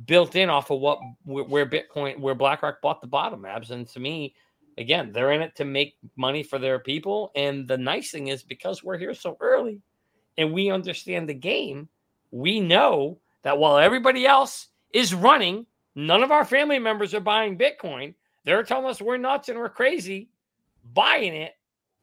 built 0.06 0.36
in 0.36 0.50
off 0.50 0.72
of 0.72 0.80
what 0.80 1.00
where 1.24 1.66
Bitcoin, 1.66 2.20
where 2.20 2.36
BlackRock 2.36 2.82
bought 2.82 3.02
the 3.02 3.08
bottom 3.08 3.46
abs. 3.46 3.72
And 3.72 3.88
to 3.90 4.00
me, 4.00 4.34
again, 4.78 5.12
they're 5.12 5.32
in 5.32 5.42
it 5.42 5.56
to 5.56 5.66
make 5.66 5.96
money 6.16 6.44
for 6.44 6.60
their 6.60 6.80
people. 6.80 7.32
And 7.36 7.68
the 7.68 7.78
nice 7.78 8.12
thing 8.12 8.28
is 8.28 8.44
because 8.44 8.84
we're 8.84 8.98
here 8.98 9.14
so 9.14 9.38
early 9.40 9.82
and 10.38 10.54
we 10.54 10.72
understand 10.72 11.30
the 11.30 11.34
game, 11.34 11.90
we 12.32 12.60
know 12.60 13.20
that 13.44 13.58
while 13.58 13.78
everybody 13.78 14.26
else 14.26 14.70
is 14.94 15.14
running, 15.14 15.66
none 15.96 16.24
of 16.24 16.32
our 16.32 16.46
family 16.46 16.80
members 16.80 17.14
are 17.14 17.20
buying 17.20 17.58
Bitcoin. 17.58 18.14
They're 18.46 18.64
telling 18.64 18.86
us 18.86 19.02
we're 19.02 19.18
nuts 19.18 19.50
and 19.50 19.58
we're 19.58 19.70
crazy 19.70 20.30
buying 20.94 21.34
it. 21.34 21.54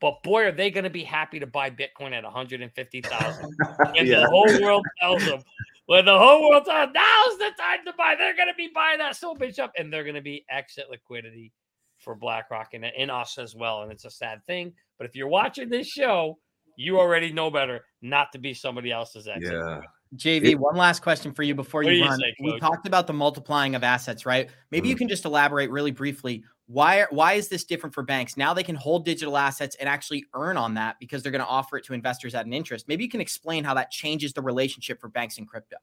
But 0.00 0.22
boy, 0.22 0.46
are 0.46 0.52
they 0.52 0.70
going 0.70 0.84
to 0.84 0.90
be 0.90 1.04
happy 1.04 1.38
to 1.40 1.46
buy 1.46 1.68
Bitcoin 1.68 2.12
at 2.12 2.24
150,000. 2.24 3.56
And 3.96 4.08
yeah. 4.08 4.20
the 4.20 4.28
whole 4.28 4.62
world 4.62 4.86
tells 4.98 5.24
them, 5.26 5.42
when 5.86 6.06
the 6.06 6.18
whole 6.18 6.48
world 6.48 6.64
tells 6.64 6.86
them, 6.86 6.92
now's 6.94 7.38
the 7.38 7.50
time 7.58 7.80
to 7.84 7.92
buy, 7.98 8.14
they're 8.16 8.36
going 8.36 8.48
to 8.48 8.54
be 8.54 8.70
buying 8.74 8.98
that 8.98 9.16
so 9.16 9.34
bitch 9.34 9.58
up 9.58 9.72
and 9.76 9.92
they're 9.92 10.04
going 10.04 10.14
to 10.14 10.22
be 10.22 10.46
exit 10.48 10.86
liquidity 10.90 11.52
for 12.00 12.14
BlackRock 12.14 12.74
and 12.74 12.84
in 12.84 13.10
us 13.10 13.38
as 13.38 13.54
well. 13.54 13.82
And 13.82 13.92
it's 13.92 14.04
a 14.04 14.10
sad 14.10 14.44
thing. 14.46 14.72
But 14.98 15.06
if 15.06 15.14
you're 15.14 15.28
watching 15.28 15.68
this 15.68 15.86
show, 15.86 16.38
you 16.76 16.98
already 16.98 17.32
know 17.32 17.50
better 17.50 17.84
not 18.02 18.32
to 18.32 18.38
be 18.38 18.54
somebody 18.54 18.90
else's 18.90 19.28
exit. 19.28 19.52
Yeah. 19.52 19.80
JV, 20.16 20.56
one 20.56 20.74
last 20.74 21.02
question 21.02 21.32
for 21.32 21.44
you 21.44 21.54
before 21.54 21.84
you, 21.84 21.92
you 21.92 22.04
run. 22.04 22.18
Say, 22.18 22.34
we 22.40 22.58
talked 22.58 22.86
about 22.86 23.06
the 23.06 23.12
multiplying 23.12 23.76
of 23.76 23.84
assets, 23.84 24.26
right? 24.26 24.50
Maybe 24.70 24.82
mm-hmm. 24.84 24.90
you 24.90 24.96
can 24.96 25.08
just 25.08 25.24
elaborate 25.24 25.70
really 25.70 25.92
briefly. 25.92 26.42
Why 26.66 27.06
why 27.10 27.34
is 27.34 27.48
this 27.48 27.64
different 27.64 27.94
for 27.94 28.02
banks? 28.02 28.36
Now 28.36 28.52
they 28.52 28.62
can 28.62 28.74
hold 28.74 29.04
digital 29.04 29.36
assets 29.36 29.76
and 29.78 29.88
actually 29.88 30.24
earn 30.34 30.56
on 30.56 30.74
that 30.74 30.96
because 30.98 31.22
they're 31.22 31.32
going 31.32 31.44
to 31.44 31.48
offer 31.48 31.76
it 31.76 31.84
to 31.84 31.94
investors 31.94 32.34
at 32.34 32.46
an 32.46 32.52
interest. 32.52 32.88
Maybe 32.88 33.04
you 33.04 33.10
can 33.10 33.20
explain 33.20 33.62
how 33.62 33.74
that 33.74 33.90
changes 33.90 34.32
the 34.32 34.42
relationship 34.42 35.00
for 35.00 35.08
banks 35.08 35.38
and 35.38 35.46
crypto. 35.46 35.76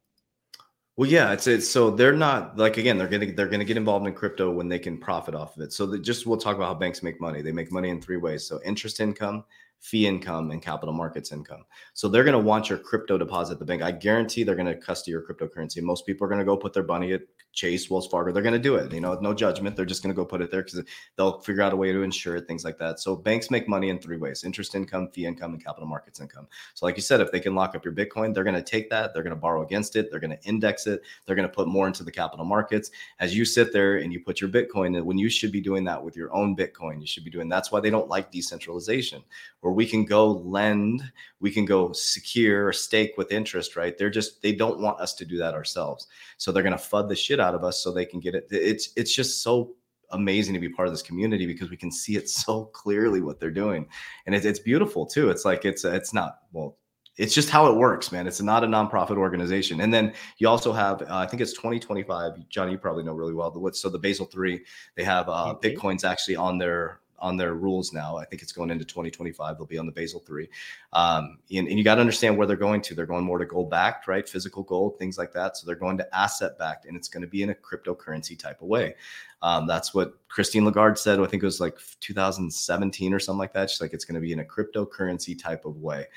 Well, 0.97 1.09
yeah, 1.09 1.31
it's 1.31 1.45
it's 1.45 1.69
so 1.69 1.91
they're 1.91 2.13
not 2.15 2.57
like 2.57 2.77
again 2.77 2.97
they're 2.97 3.07
gonna 3.07 3.31
they're 3.31 3.47
gonna 3.47 3.63
get 3.65 3.77
involved 3.77 4.07
in 4.07 4.13
crypto 4.13 4.51
when 4.51 4.67
they 4.67 4.79
can 4.79 4.97
profit 4.97 5.35
off 5.35 5.55
of 5.55 5.61
it. 5.63 5.71
So 5.73 5.95
just 5.97 6.25
we'll 6.25 6.37
talk 6.39 6.55
about 6.55 6.67
how 6.67 6.73
banks 6.73 7.03
make 7.03 7.21
money. 7.21 7.41
They 7.43 7.51
make 7.51 7.71
money 7.71 7.89
in 7.89 8.01
three 8.01 8.17
ways: 8.17 8.43
so 8.45 8.59
interest 8.65 8.99
income, 8.99 9.43
fee 9.79 10.07
income 10.07 10.51
and 10.51 10.61
capital 10.61 10.93
markets 10.93 11.31
income. 11.31 11.63
So 11.93 12.07
they're 12.07 12.23
going 12.23 12.33
to 12.33 12.39
want 12.39 12.69
your 12.69 12.77
crypto 12.77 13.17
deposit 13.17 13.53
at 13.53 13.59
the 13.59 13.65
bank. 13.65 13.81
I 13.81 13.91
guarantee 13.91 14.43
they're 14.43 14.55
going 14.55 14.67
to 14.67 14.75
custody 14.75 15.11
your 15.11 15.21
cryptocurrency. 15.21 15.81
Most 15.81 16.05
people 16.05 16.25
are 16.25 16.29
going 16.29 16.39
to 16.39 16.45
go 16.45 16.57
put 16.57 16.73
their 16.73 16.83
money 16.83 17.13
at 17.13 17.21
Chase, 17.53 17.89
Wells 17.89 18.07
Fargo. 18.07 18.31
They're 18.31 18.43
going 18.43 18.53
to 18.53 18.59
do 18.59 18.75
it. 18.75 18.93
You 18.93 19.01
know, 19.01 19.17
no 19.21 19.33
judgment. 19.33 19.75
They're 19.75 19.85
just 19.85 20.03
going 20.03 20.13
to 20.13 20.15
go 20.15 20.25
put 20.25 20.41
it 20.41 20.51
there 20.51 20.61
because 20.61 20.83
they'll 21.15 21.39
figure 21.39 21.63
out 21.63 21.73
a 21.73 21.75
way 21.75 21.91
to 21.91 22.03
insure 22.03 22.35
it, 22.35 22.47
things 22.47 22.63
like 22.63 22.77
that. 22.77 22.99
So 22.99 23.15
banks 23.15 23.49
make 23.49 23.67
money 23.67 23.89
in 23.89 23.99
three 23.99 24.17
ways: 24.17 24.43
interest 24.43 24.75
income, 24.75 25.09
fee 25.09 25.25
income, 25.25 25.53
and 25.53 25.63
capital 25.63 25.87
markets 25.87 26.19
income. 26.19 26.47
So, 26.75 26.85
like 26.85 26.95
you 26.97 27.01
said, 27.01 27.19
if 27.19 27.31
they 27.31 27.39
can 27.39 27.55
lock 27.55 27.75
up 27.75 27.83
your 27.83 27.93
Bitcoin, 27.93 28.33
they're 28.33 28.43
going 28.43 28.55
to 28.55 28.61
take 28.61 28.89
that. 28.91 29.13
They're 29.13 29.23
going 29.23 29.35
to 29.35 29.39
borrow 29.39 29.63
against 29.63 29.95
it. 29.95 30.11
They're 30.11 30.19
going 30.19 30.37
to 30.37 30.43
index 30.43 30.85
it. 30.85 31.01
They're 31.25 31.35
going 31.35 31.47
to 31.47 31.53
put 31.53 31.67
more 31.67 31.87
into 31.87 32.03
the 32.03 32.11
capital 32.11 32.45
markets. 32.45 32.91
As 33.19 33.35
you 33.35 33.43
sit 33.43 33.73
there 33.73 33.97
and 33.97 34.13
you 34.13 34.19
put 34.19 34.39
your 34.39 34.49
Bitcoin, 34.49 35.01
when 35.03 35.17
you 35.17 35.29
should 35.29 35.51
be 35.51 35.61
doing 35.61 35.83
that 35.85 36.03
with 36.03 36.15
your 36.15 36.33
own 36.35 36.55
Bitcoin, 36.55 37.01
you 37.01 37.07
should 37.07 37.23
be 37.23 37.31
doing. 37.31 37.49
That's 37.49 37.71
why 37.71 37.79
they 37.79 37.89
don't 37.89 38.07
like 38.07 38.31
decentralization, 38.31 39.23
where 39.67 39.73
we 39.73 39.85
can 39.85 40.05
go 40.05 40.31
lend, 40.31 41.03
we 41.41 41.51
can 41.51 41.65
go 41.65 41.91
secure 41.91 42.67
or 42.67 42.71
stake 42.71 43.15
with 43.17 43.33
interest, 43.33 43.75
right? 43.75 43.97
They're 43.97 44.09
just 44.09 44.41
they 44.41 44.53
don't 44.53 44.79
want 44.79 45.01
us 45.01 45.13
to 45.15 45.25
do 45.25 45.37
that 45.39 45.53
ourselves. 45.53 46.07
So 46.37 46.53
they're 46.53 46.63
going 46.63 46.77
to 46.77 46.81
fud 46.81 47.09
the 47.09 47.17
shit 47.17 47.41
out 47.41 47.53
of 47.53 47.65
us 47.65 47.83
so 47.83 47.91
they 47.91 48.05
can 48.05 48.21
get 48.21 48.33
it. 48.33 48.47
It's 48.49 48.93
it's 48.95 49.13
just 49.13 49.43
so 49.43 49.75
amazing 50.11 50.53
to 50.53 50.61
be 50.61 50.69
part 50.69 50.87
of 50.87 50.93
this 50.93 51.01
community 51.01 51.45
because 51.45 51.69
we 51.69 51.75
can 51.75 51.91
see 51.91 52.15
it 52.15 52.29
so 52.29 52.63
clearly 52.67 53.19
what 53.19 53.41
they're 53.41 53.51
doing 53.51 53.85
and 54.25 54.33
it's, 54.33 54.45
it's 54.45 54.57
beautiful 54.57 55.05
too 55.05 55.29
it's 55.29 55.43
like 55.43 55.65
it's 55.65 55.83
it's 55.83 56.13
not 56.13 56.37
well 56.53 56.77
it's 57.17 57.35
just 57.35 57.49
how 57.49 57.69
it 57.69 57.75
works 57.75 58.09
man 58.09 58.25
it's 58.25 58.39
not 58.39 58.63
a 58.63 58.67
nonprofit 58.67 59.17
organization 59.17 59.81
and 59.81 59.93
then 59.93 60.13
you 60.37 60.47
also 60.47 60.71
have 60.71 61.01
uh, 61.01 61.07
i 61.09 61.25
think 61.25 61.41
it's 61.41 61.51
2025 61.51 62.47
johnny 62.47 62.71
you 62.71 62.77
probably 62.77 63.03
know 63.03 63.11
really 63.11 63.33
well 63.33 63.51
the 63.51 63.73
so 63.73 63.89
the 63.89 63.99
basel 63.99 64.25
3 64.25 64.63
they 64.95 65.03
have 65.03 65.27
uh, 65.27 65.53
mm-hmm. 65.53 65.59
bitcoins 65.59 66.05
actually 66.05 66.37
on 66.37 66.57
their 66.57 67.01
on 67.19 67.37
their 67.37 67.53
rules 67.53 67.93
now. 67.93 68.17
I 68.17 68.25
think 68.25 68.41
it's 68.41 68.51
going 68.51 68.69
into 68.69 68.85
2025. 68.85 69.57
They'll 69.57 69.65
be 69.65 69.77
on 69.77 69.85
the 69.85 69.91
Basel 69.91 70.19
three, 70.19 70.49
um, 70.93 71.39
and, 71.51 71.67
and, 71.67 71.77
you 71.77 71.83
got 71.83 71.95
to 71.95 72.01
understand 72.01 72.37
where 72.37 72.47
they're 72.47 72.55
going 72.55 72.81
to. 72.81 72.95
They're 72.95 73.05
going 73.05 73.25
more 73.25 73.37
to 73.37 73.45
gold 73.45 73.69
backed, 73.69 74.07
right? 74.07 74.27
Physical 74.27 74.63
gold, 74.63 74.97
things 74.97 75.17
like 75.17 75.33
that. 75.33 75.57
So 75.57 75.65
they're 75.65 75.75
going 75.75 75.97
to 75.97 76.15
asset 76.15 76.57
backed, 76.57 76.85
and 76.85 76.95
it's 76.95 77.07
going 77.07 77.21
to 77.21 77.27
be 77.27 77.43
in 77.43 77.49
a 77.49 77.55
cryptocurrency 77.55 78.37
type 78.37 78.61
of 78.61 78.67
way. 78.67 78.95
Um, 79.41 79.67
that's 79.67 79.93
what 79.93 80.13
Christine 80.29 80.65
Lagarde 80.65 80.97
said. 80.97 81.19
I 81.19 81.25
think 81.25 81.43
it 81.43 81.45
was 81.47 81.59
like 81.59 81.77
2017 81.99 83.13
or 83.13 83.19
something 83.19 83.39
like 83.39 83.53
that. 83.53 83.69
She's 83.69 83.81
like, 83.81 83.93
it's 83.93 84.05
going 84.05 84.15
to 84.15 84.21
be 84.21 84.31
in 84.31 84.39
a 84.39 84.45
cryptocurrency 84.45 85.37
type 85.37 85.65
of 85.65 85.77
way. 85.77 86.07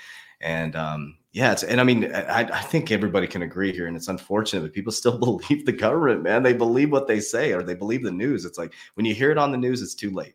And 0.40 0.74
um, 0.74 1.18
yeah, 1.32 1.52
it's, 1.52 1.62
and 1.62 1.80
I 1.80 1.84
mean, 1.84 2.12
I, 2.14 2.40
I, 2.40 2.62
think 2.62 2.90
everybody 2.90 3.26
can 3.26 3.42
agree 3.42 3.72
here, 3.72 3.86
and 3.86 3.96
it's 3.96 4.08
unfortunate, 4.08 4.62
but 4.62 4.72
people 4.72 4.90
still 4.90 5.18
believe 5.18 5.66
the 5.66 5.72
government, 5.72 6.22
man. 6.22 6.42
They 6.42 6.54
believe 6.54 6.90
what 6.90 7.06
they 7.06 7.20
say, 7.20 7.52
or 7.52 7.62
they 7.62 7.74
believe 7.74 8.02
the 8.02 8.10
news. 8.10 8.44
It's 8.44 8.58
like 8.58 8.72
when 8.94 9.04
you 9.04 9.14
hear 9.14 9.30
it 9.30 9.38
on 9.38 9.52
the 9.52 9.58
news, 9.58 9.82
it's 9.82 9.94
too 9.94 10.10
late. 10.10 10.34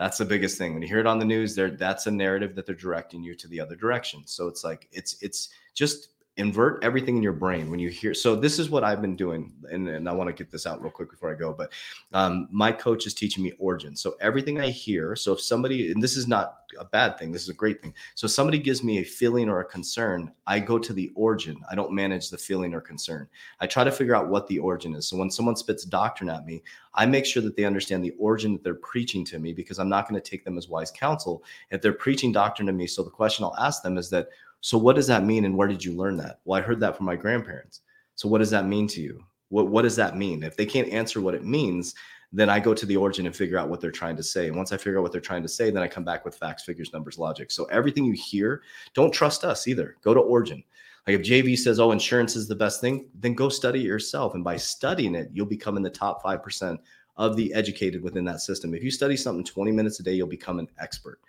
That's 0.00 0.16
the 0.16 0.24
biggest 0.24 0.56
thing. 0.56 0.72
When 0.72 0.80
you 0.80 0.88
hear 0.88 1.00
it 1.00 1.06
on 1.06 1.18
the 1.18 1.26
news, 1.26 1.54
there 1.54 1.68
that's 1.68 2.06
a 2.06 2.10
narrative 2.10 2.54
that 2.54 2.64
they're 2.64 2.74
directing 2.74 3.22
you 3.22 3.34
to 3.34 3.46
the 3.46 3.60
other 3.60 3.76
direction. 3.76 4.22
So 4.24 4.48
it's 4.48 4.64
like 4.64 4.88
it's 4.92 5.20
it's 5.20 5.50
just 5.74 6.08
invert 6.40 6.82
everything 6.82 7.16
in 7.16 7.22
your 7.22 7.32
brain 7.32 7.70
when 7.70 7.78
you 7.78 7.88
hear 7.88 8.12
so 8.14 8.34
this 8.34 8.58
is 8.58 8.70
what 8.70 8.82
i've 8.82 9.00
been 9.00 9.16
doing 9.16 9.52
and, 9.70 9.88
and 9.88 10.08
i 10.08 10.12
want 10.12 10.28
to 10.28 10.32
get 10.32 10.50
this 10.50 10.66
out 10.66 10.80
real 10.82 10.90
quick 10.90 11.10
before 11.10 11.30
i 11.30 11.34
go 11.34 11.52
but 11.52 11.70
um, 12.12 12.48
my 12.50 12.72
coach 12.72 13.06
is 13.06 13.14
teaching 13.14 13.44
me 13.44 13.52
origin. 13.58 13.94
So 13.94 14.16
everything 14.20 14.60
i 14.60 14.68
hear 14.68 15.14
so 15.14 15.32
if 15.32 15.40
somebody 15.40 15.92
and 15.92 16.02
this 16.02 16.16
is 16.16 16.26
not 16.26 16.56
a 16.78 16.84
bad 16.84 17.18
thing 17.18 17.32
this 17.32 17.42
is 17.42 17.48
a 17.48 17.54
great 17.54 17.82
thing. 17.82 17.94
So 18.14 18.26
somebody 18.26 18.58
gives 18.58 18.82
me 18.82 18.98
a 18.98 19.04
feeling 19.04 19.48
or 19.48 19.60
a 19.60 19.64
concern 19.64 20.32
i 20.46 20.58
go 20.58 20.78
to 20.78 20.92
the 20.92 21.12
origin. 21.14 21.60
I 21.70 21.74
don't 21.74 21.92
manage 21.92 22.30
the 22.30 22.38
feeling 22.38 22.74
or 22.74 22.80
concern. 22.80 23.28
I 23.60 23.66
try 23.66 23.84
to 23.84 23.92
figure 23.92 24.14
out 24.14 24.28
what 24.28 24.46
the 24.48 24.58
origin 24.58 24.94
is. 24.94 25.06
So 25.06 25.16
when 25.16 25.30
someone 25.30 25.56
spits 25.56 25.84
doctrine 25.84 26.30
at 26.30 26.46
me 26.46 26.62
i 26.94 27.06
make 27.06 27.26
sure 27.26 27.42
that 27.42 27.56
they 27.56 27.64
understand 27.64 28.04
the 28.04 28.14
origin 28.18 28.52
that 28.52 28.64
they're 28.64 28.74
preaching 28.74 29.24
to 29.24 29.38
me 29.38 29.52
because 29.52 29.78
i'm 29.78 29.88
not 29.88 30.08
going 30.08 30.20
to 30.20 30.30
take 30.30 30.44
them 30.44 30.58
as 30.58 30.68
wise 30.68 30.90
counsel. 30.90 31.44
If 31.70 31.82
they're 31.82 31.92
preaching 31.92 32.32
doctrine 32.32 32.66
to 32.66 32.72
me 32.72 32.86
so 32.86 33.02
the 33.02 33.10
question 33.10 33.44
i'll 33.44 33.56
ask 33.58 33.82
them 33.82 33.98
is 33.98 34.10
that 34.10 34.28
so 34.60 34.76
what 34.76 34.96
does 34.96 35.06
that 35.06 35.24
mean 35.24 35.44
and 35.44 35.56
where 35.56 35.68
did 35.68 35.84
you 35.84 35.92
learn 35.94 36.16
that? 36.18 36.40
Well, 36.44 36.58
I 36.58 36.62
heard 36.62 36.80
that 36.80 36.96
from 36.96 37.06
my 37.06 37.16
grandparents. 37.16 37.80
So 38.14 38.28
what 38.28 38.38
does 38.38 38.50
that 38.50 38.66
mean 38.66 38.86
to 38.88 39.00
you? 39.00 39.24
What 39.48 39.68
what 39.68 39.82
does 39.82 39.96
that 39.96 40.16
mean? 40.16 40.42
If 40.42 40.56
they 40.56 40.66
can't 40.66 40.90
answer 40.90 41.20
what 41.20 41.34
it 41.34 41.44
means, 41.44 41.94
then 42.32 42.48
I 42.48 42.60
go 42.60 42.74
to 42.74 42.86
the 42.86 42.96
origin 42.96 43.26
and 43.26 43.34
figure 43.34 43.58
out 43.58 43.68
what 43.68 43.80
they're 43.80 43.90
trying 43.90 44.16
to 44.16 44.22
say. 44.22 44.46
And 44.46 44.56
once 44.56 44.72
I 44.72 44.76
figure 44.76 44.98
out 44.98 45.02
what 45.02 45.12
they're 45.12 45.20
trying 45.20 45.42
to 45.42 45.48
say, 45.48 45.70
then 45.70 45.82
I 45.82 45.88
come 45.88 46.04
back 46.04 46.24
with 46.24 46.36
facts, 46.36 46.62
figures, 46.64 46.92
numbers, 46.92 47.18
logic. 47.18 47.50
So 47.50 47.64
everything 47.64 48.04
you 48.04 48.12
hear, 48.12 48.62
don't 48.94 49.12
trust 49.12 49.42
us 49.42 49.66
either. 49.66 49.96
Go 50.02 50.14
to 50.14 50.20
origin. 50.20 50.62
Like 51.06 51.18
if 51.18 51.26
JV 51.26 51.58
says, 51.58 51.80
"Oh, 51.80 51.92
insurance 51.92 52.36
is 52.36 52.46
the 52.46 52.54
best 52.54 52.80
thing," 52.80 53.08
then 53.14 53.34
go 53.34 53.48
study 53.48 53.80
it 53.80 53.86
yourself. 53.86 54.34
And 54.34 54.44
by 54.44 54.56
studying 54.56 55.14
it, 55.14 55.30
you'll 55.32 55.46
become 55.46 55.76
in 55.76 55.82
the 55.82 55.90
top 55.90 56.22
five 56.22 56.42
percent 56.42 56.78
of 57.16 57.36
the 57.36 57.52
educated 57.54 58.02
within 58.02 58.24
that 58.24 58.40
system. 58.40 58.74
If 58.74 58.84
you 58.84 58.90
study 58.90 59.16
something 59.16 59.44
20 59.44 59.72
minutes 59.72 60.00
a 60.00 60.02
day, 60.02 60.12
you'll 60.12 60.26
become 60.26 60.58
an 60.58 60.68
expert 60.78 61.20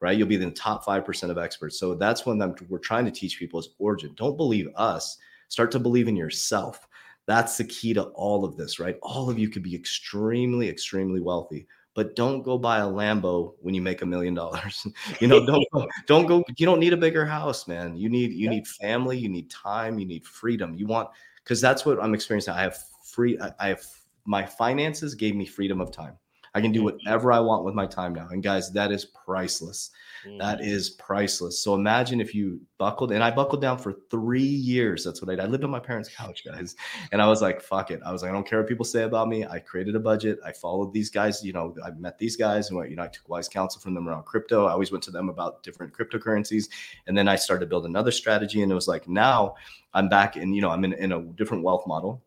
right? 0.00 0.16
You'll 0.16 0.28
be 0.28 0.34
in 0.36 0.42
the 0.42 0.50
top 0.50 0.84
5% 0.84 1.30
of 1.30 1.38
experts. 1.38 1.78
So 1.78 1.94
that's 1.94 2.26
when 2.26 2.38
we're 2.68 2.78
trying 2.78 3.04
to 3.06 3.10
teach 3.10 3.38
people 3.38 3.60
is 3.60 3.70
origin. 3.78 4.12
Don't 4.16 4.36
believe 4.36 4.68
us. 4.76 5.18
Start 5.48 5.70
to 5.72 5.78
believe 5.78 6.08
in 6.08 6.16
yourself. 6.16 6.86
That's 7.26 7.56
the 7.56 7.64
key 7.64 7.92
to 7.94 8.04
all 8.04 8.44
of 8.44 8.56
this, 8.56 8.78
right? 8.78 8.96
All 9.02 9.28
of 9.28 9.38
you 9.38 9.48
could 9.48 9.62
be 9.62 9.74
extremely, 9.74 10.68
extremely 10.68 11.20
wealthy, 11.20 11.66
but 11.94 12.14
don't 12.14 12.42
go 12.42 12.56
buy 12.56 12.78
a 12.78 12.86
Lambo 12.86 13.54
when 13.60 13.74
you 13.74 13.82
make 13.82 14.02
a 14.02 14.06
million 14.06 14.34
dollars. 14.34 14.86
You 15.20 15.26
know, 15.26 15.44
don't 15.44 15.66
go, 15.72 15.88
don't 16.06 16.26
go. 16.26 16.44
You 16.56 16.66
don't 16.66 16.78
need 16.78 16.92
a 16.92 16.96
bigger 16.96 17.24
house, 17.24 17.66
man. 17.66 17.96
You 17.96 18.08
need 18.08 18.32
you 18.32 18.48
need 18.48 18.68
family. 18.68 19.18
You 19.18 19.28
need 19.28 19.50
time. 19.50 19.98
You 19.98 20.06
need 20.06 20.24
freedom. 20.24 20.74
You 20.74 20.86
want 20.86 21.08
because 21.42 21.60
that's 21.60 21.84
what 21.84 22.00
I'm 22.00 22.14
experiencing. 22.14 22.54
I 22.54 22.62
have 22.62 22.78
free. 23.04 23.38
I 23.58 23.68
have 23.68 23.82
my 24.24 24.44
finances 24.44 25.14
gave 25.14 25.34
me 25.34 25.46
freedom 25.46 25.80
of 25.80 25.90
time. 25.90 26.16
I 26.56 26.60
can 26.62 26.72
do 26.72 26.82
whatever 26.82 27.32
I 27.32 27.38
want 27.38 27.64
with 27.64 27.74
my 27.74 27.84
time 27.84 28.14
now. 28.14 28.28
And 28.30 28.42
guys, 28.42 28.72
that 28.72 28.90
is 28.90 29.04
priceless. 29.04 29.90
Mm. 30.26 30.38
That 30.38 30.62
is 30.62 30.88
priceless. 30.88 31.60
So 31.60 31.74
imagine 31.74 32.18
if 32.18 32.34
you 32.34 32.62
buckled, 32.78 33.12
and 33.12 33.22
I 33.22 33.30
buckled 33.30 33.60
down 33.60 33.76
for 33.76 33.92
three 34.10 34.40
years. 34.40 35.04
That's 35.04 35.20
what 35.20 35.30
I 35.30 35.34
did. 35.34 35.44
I 35.44 35.48
lived 35.48 35.64
on 35.64 35.70
my 35.70 35.80
parents' 35.80 36.08
couch, 36.08 36.46
guys. 36.46 36.74
And 37.12 37.20
I 37.20 37.26
was 37.26 37.42
like, 37.42 37.60
fuck 37.60 37.90
it. 37.90 38.00
I 38.06 38.10
was 38.10 38.22
like, 38.22 38.30
I 38.30 38.32
don't 38.32 38.48
care 38.48 38.60
what 38.60 38.68
people 38.68 38.86
say 38.86 39.02
about 39.02 39.28
me. 39.28 39.44
I 39.44 39.58
created 39.58 39.96
a 39.96 40.00
budget. 40.00 40.38
I 40.46 40.52
followed 40.52 40.94
these 40.94 41.10
guys. 41.10 41.44
You 41.44 41.52
know, 41.52 41.74
I 41.84 41.90
met 41.90 42.18
these 42.18 42.36
guys 42.36 42.70
and, 42.70 42.88
you 42.88 42.96
know, 42.96 43.02
I 43.02 43.08
took 43.08 43.28
wise 43.28 43.50
counsel 43.50 43.82
from 43.82 43.92
them 43.92 44.08
around 44.08 44.24
crypto. 44.24 44.64
I 44.64 44.72
always 44.72 44.90
went 44.90 45.04
to 45.04 45.10
them 45.10 45.28
about 45.28 45.62
different 45.62 45.92
cryptocurrencies. 45.92 46.70
And 47.06 47.18
then 47.18 47.28
I 47.28 47.36
started 47.36 47.66
to 47.66 47.68
build 47.68 47.84
another 47.84 48.12
strategy. 48.12 48.62
And 48.62 48.72
it 48.72 48.74
was 48.74 48.88
like, 48.88 49.06
now 49.06 49.56
I'm 49.92 50.08
back 50.08 50.38
in, 50.38 50.54
you 50.54 50.62
know, 50.62 50.70
I'm 50.70 50.84
in, 50.84 50.94
in 50.94 51.12
a 51.12 51.20
different 51.20 51.64
wealth 51.64 51.86
model 51.86 52.22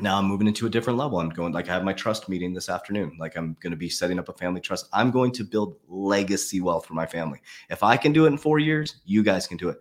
now 0.00 0.18
I'm 0.18 0.24
moving 0.24 0.46
into 0.46 0.66
a 0.66 0.70
different 0.70 0.98
level. 0.98 1.18
I'm 1.18 1.28
going 1.28 1.52
like 1.52 1.68
I 1.68 1.74
have 1.74 1.84
my 1.84 1.92
trust 1.92 2.28
meeting 2.28 2.54
this 2.54 2.68
afternoon. 2.68 3.16
Like 3.18 3.36
I'm 3.36 3.56
going 3.60 3.72
to 3.72 3.76
be 3.76 3.88
setting 3.88 4.18
up 4.18 4.28
a 4.28 4.32
family 4.32 4.60
trust. 4.60 4.88
I'm 4.92 5.10
going 5.10 5.32
to 5.32 5.44
build 5.44 5.76
legacy 5.88 6.60
wealth 6.60 6.86
for 6.86 6.94
my 6.94 7.06
family. 7.06 7.40
If 7.68 7.82
I 7.82 7.96
can 7.96 8.12
do 8.12 8.24
it 8.24 8.28
in 8.28 8.38
4 8.38 8.58
years, 8.58 8.96
you 9.04 9.22
guys 9.22 9.46
can 9.46 9.58
do 9.58 9.68
it. 9.68 9.78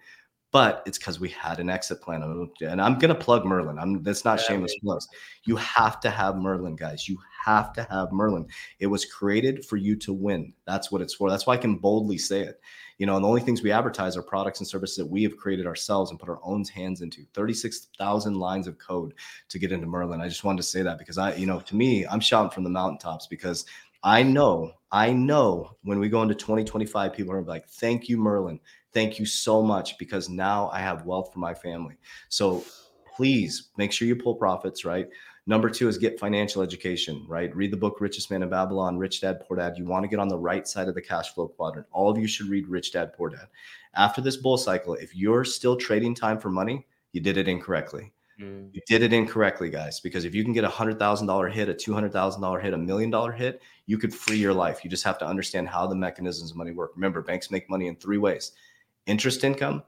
But 0.52 0.84
it's 0.86 0.98
cuz 0.98 1.20
we 1.20 1.30
had 1.30 1.60
an 1.60 1.70
exit 1.70 2.02
plan 2.02 2.24
and 2.62 2.82
I'm 2.82 3.00
going 3.00 3.14
to 3.14 3.16
plug 3.16 3.46
Merlin. 3.46 3.80
I'm 3.80 4.04
that's 4.04 4.26
not 4.26 4.40
yeah, 4.40 4.46
shameless 4.46 4.76
plugs. 4.84 5.08
You 5.44 5.56
have 5.56 6.00
to 6.02 6.10
have 6.10 6.36
Merlin 6.36 6.76
guys. 6.76 7.08
You 7.08 7.18
have 7.46 7.72
to 7.74 7.84
have 7.84 8.12
Merlin. 8.12 8.48
It 8.80 8.88
was 8.88 9.06
created 9.06 9.66
for 9.66 9.78
you 9.78 9.96
to 9.98 10.14
win. 10.14 10.54
That's 10.66 10.92
what 10.92 11.02
it's 11.02 11.14
for. 11.14 11.30
That's 11.30 11.48
why 11.48 11.54
I 11.54 11.58
can 11.58 11.78
boldly 11.78 12.18
say 12.18 12.42
it 12.42 12.60
you 13.02 13.08
know, 13.08 13.16
and 13.16 13.26
the 13.26 13.28
only 13.28 13.42
things 13.42 13.64
we 13.64 13.72
advertise 13.72 14.16
are 14.16 14.22
products 14.22 14.60
and 14.60 14.68
services 14.68 14.96
that 14.98 15.08
we 15.08 15.24
have 15.24 15.36
created 15.36 15.66
ourselves 15.66 16.12
and 16.12 16.20
put 16.20 16.30
our 16.30 16.40
own 16.44 16.64
hands 16.66 17.02
into. 17.02 17.26
36,000 17.34 18.36
lines 18.36 18.68
of 18.68 18.78
code 18.78 19.16
to 19.50 19.58
get 19.58 19.72
into 19.72 19.88
Merlin. 19.88 20.22
I 20.22 20.28
just 20.28 20.44
wanted 20.44 20.58
to 20.58 20.68
say 20.68 20.84
that 20.84 21.00
because 21.00 21.18
I, 21.18 21.34
you 21.34 21.48
know, 21.48 21.60
to 21.62 21.76
me, 21.76 22.06
I'm 22.06 22.20
shouting 22.20 22.52
from 22.52 22.64
the 22.64 22.70
mountaintops 22.70 23.26
because 23.26 23.66
I 24.04 24.22
know, 24.22 24.74
I 24.92 25.14
know 25.14 25.78
when 25.82 25.98
we 25.98 26.10
go 26.10 26.22
into 26.22 26.36
2025, 26.36 27.12
people 27.12 27.34
are 27.34 27.42
like, 27.42 27.68
thank 27.68 28.08
you, 28.08 28.18
Merlin. 28.18 28.60
Thank 28.94 29.20
you 29.20 29.26
so 29.26 29.62
much 29.62 29.98
because 29.98 30.30
now 30.30 30.70
I 30.74 30.80
have 30.80 31.06
wealth 31.06 31.32
for 31.34 31.40
my 31.40 31.54
family. 31.54 31.98
So 32.30 32.64
please 33.16 33.70
make 33.78 33.92
sure 33.92 34.08
you 34.08 34.16
pull 34.16 34.36
profits, 34.36 34.84
right? 34.86 35.08
Number 35.48 35.70
two 35.70 35.88
is 35.88 35.98
get 35.98 36.20
financial 36.20 36.62
education, 36.62 37.26
right? 37.28 37.56
Read 37.56 37.72
the 37.72 37.78
book 37.78 38.00
Richest 38.00 38.30
Man 38.30 38.44
in 38.44 38.50
Babylon, 38.50 38.98
Rich 38.98 39.22
Dad, 39.22 39.42
Poor 39.42 39.58
Dad. 39.58 39.78
You 39.78 39.86
want 39.86 40.04
to 40.04 40.08
get 40.08 40.20
on 40.20 40.28
the 40.28 40.38
right 40.38 40.68
side 40.68 40.88
of 40.88 40.94
the 40.94 41.02
cash 41.02 41.34
flow 41.34 41.48
quadrant. 41.48 41.88
All 41.92 42.10
of 42.10 42.18
you 42.18 42.28
should 42.28 42.48
read 42.48 42.68
Rich 42.68 42.94
Dad, 42.94 43.14
Poor 43.14 43.30
Dad. 43.30 43.48
After 43.96 44.22
this 44.22 44.38
bull 44.38 44.58
cycle, 44.58 44.94
if 44.94 45.16
you're 45.16 45.44
still 45.44 45.76
trading 45.76 46.14
time 46.14 46.38
for 46.38 46.50
money, 46.50 46.86
you 47.12 47.22
did 47.22 47.38
it 47.38 47.48
incorrectly. 47.48 48.14
Mm. 48.40 48.70
You 48.74 48.82
did 48.88 49.02
it 49.02 49.14
incorrectly, 49.14 49.70
guys, 49.70 50.00
because 50.00 50.26
if 50.26 50.36
you 50.36 50.44
can 50.44 50.54
get 50.54 50.64
a 50.64 50.70
hundred 50.70 51.00
thousand 51.00 51.28
dollar 51.28 51.50
hit, 51.50 51.70
a 51.70 51.74
two 51.74 51.94
hundred 51.94 52.14
thousand 52.14 52.42
dollar 52.42 52.60
hit, 52.60 52.74
a 52.74 52.78
million 52.78 53.10
dollar 53.10 53.32
hit, 53.32 53.62
you 53.88 53.98
could 53.98 54.14
free 54.14 54.38
your 54.38 54.54
life. 54.54 54.84
You 54.84 54.90
just 54.90 55.04
have 55.04 55.18
to 55.20 55.28
understand 55.28 55.68
how 55.68 55.88
the 55.88 55.96
mechanisms 55.96 56.52
of 56.52 56.58
money 56.58 56.72
work. 56.72 56.92
Remember, 56.96 57.22
banks 57.22 57.52
make 57.52 57.70
money 57.70 57.88
in 57.88 57.96
three 57.96 58.18
ways: 58.18 58.54
interest 59.12 59.44
income, 59.44 59.84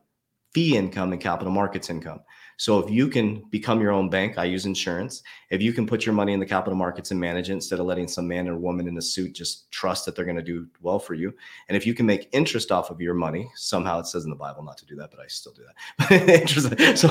fee 0.54 0.78
income 0.78 1.14
and 1.14 1.22
capital 1.22 1.52
markets 1.52 1.90
income. 1.90 2.20
So 2.58 2.80
if 2.80 2.92
you 2.92 3.08
can 3.08 3.44
become 3.50 3.82
your 3.82 3.92
own 3.92 4.10
bank, 4.10 4.38
I 4.38 4.46
use 4.46 4.68
insurance. 4.68 5.24
If 5.50 5.62
you 5.62 5.74
can 5.74 5.88
put 5.88 6.06
your 6.06 6.14
money 6.14 6.34
in 6.34 6.40
the 6.40 6.46
capital 6.46 6.78
markets 6.78 7.10
and 7.10 7.20
manage 7.20 7.50
it 7.50 7.54
instead 7.54 7.80
of 7.80 7.88
letting 7.88 8.08
some 8.08 8.28
man 8.28 8.48
or 8.48 8.58
woman 8.58 8.88
in 8.88 8.96
a 8.98 9.02
suit 9.02 9.34
just 9.34 9.72
trust 9.72 10.06
that 10.06 10.16
they're 10.16 10.24
going 10.26 10.38
to 10.38 10.44
do 10.44 10.68
well 10.80 11.00
for 11.00 11.16
you. 11.16 11.34
And 11.68 11.76
if 11.76 11.88
you 11.88 11.96
can 11.96 12.06
make 12.06 12.30
interest 12.32 12.72
off 12.72 12.92
of 12.92 13.02
your 13.02 13.16
money, 13.16 13.50
somehow 13.56 14.00
it 14.00 14.06
says 14.06 14.26
in 14.26 14.30
the 14.30 14.36
Bible 14.36 14.62
not 14.62 14.78
to 14.78 14.86
do 14.86 14.96
that, 14.98 15.10
but 15.10 15.20
I 15.20 15.28
still 15.28 15.54
do 15.54 15.64
that. 15.98 16.98
so 16.98 17.10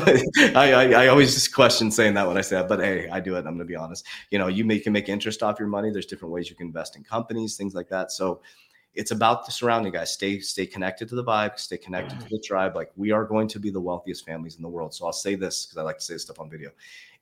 I, 0.55 0.73
I, 0.73 1.05
I, 1.05 1.07
always 1.09 1.35
just 1.35 1.53
question 1.53 1.91
saying 1.91 2.15
that 2.15 2.29
when 2.29 2.39
I 2.39 2.43
say 2.43 2.57
that, 2.57 2.69
but 2.69 2.79
hey, 2.79 3.09
I 3.09 3.19
do 3.19 3.35
it. 3.35 3.39
I'm 3.39 3.57
going 3.57 3.59
to 3.59 3.65
be 3.65 3.77
honest. 3.77 4.07
You 4.31 4.39
know, 4.39 4.47
you, 4.47 4.65
can 4.81 4.93
make 4.93 5.09
interest 5.09 5.43
off 5.43 5.59
your 5.59 5.69
money. 5.69 5.91
There's 5.91 6.07
different 6.07 6.33
ways 6.33 6.49
you 6.51 6.57
can 6.57 6.69
invest 6.69 6.95
in 6.97 7.03
companies, 7.03 7.57
things 7.57 7.75
like 7.75 7.89
that. 7.89 8.13
So 8.13 8.43
it's 8.95 9.11
about 9.11 9.47
the 9.47 9.53
surrounding 9.53 9.93
guys. 9.93 10.13
Stay 10.13 10.41
stay 10.41 10.67
connected 10.67 11.09
to 11.09 11.15
the 11.15 11.25
vibe, 11.25 11.59
stay 11.59 11.79
connected 11.79 12.19
to 12.21 12.27
mm. 12.27 12.31
the 12.31 12.41
tribe. 12.41 12.77
Like 12.77 12.91
we 12.97 13.11
are 13.11 13.25
going 13.25 13.49
to 13.49 13.59
be 13.59 13.71
the 13.71 13.81
wealthiest 13.81 14.27
families 14.27 14.57
in 14.57 14.63
the 14.63 14.69
world. 14.69 14.95
So 14.95 15.07
I'll 15.07 15.13
say 15.13 15.35
this 15.35 15.67
because 15.67 15.79
I 15.79 15.83
like 15.83 15.99
to 15.99 16.05
say 16.05 16.15
this 16.15 16.23
stuff 16.23 16.41
on 16.41 16.51
video. 16.51 16.71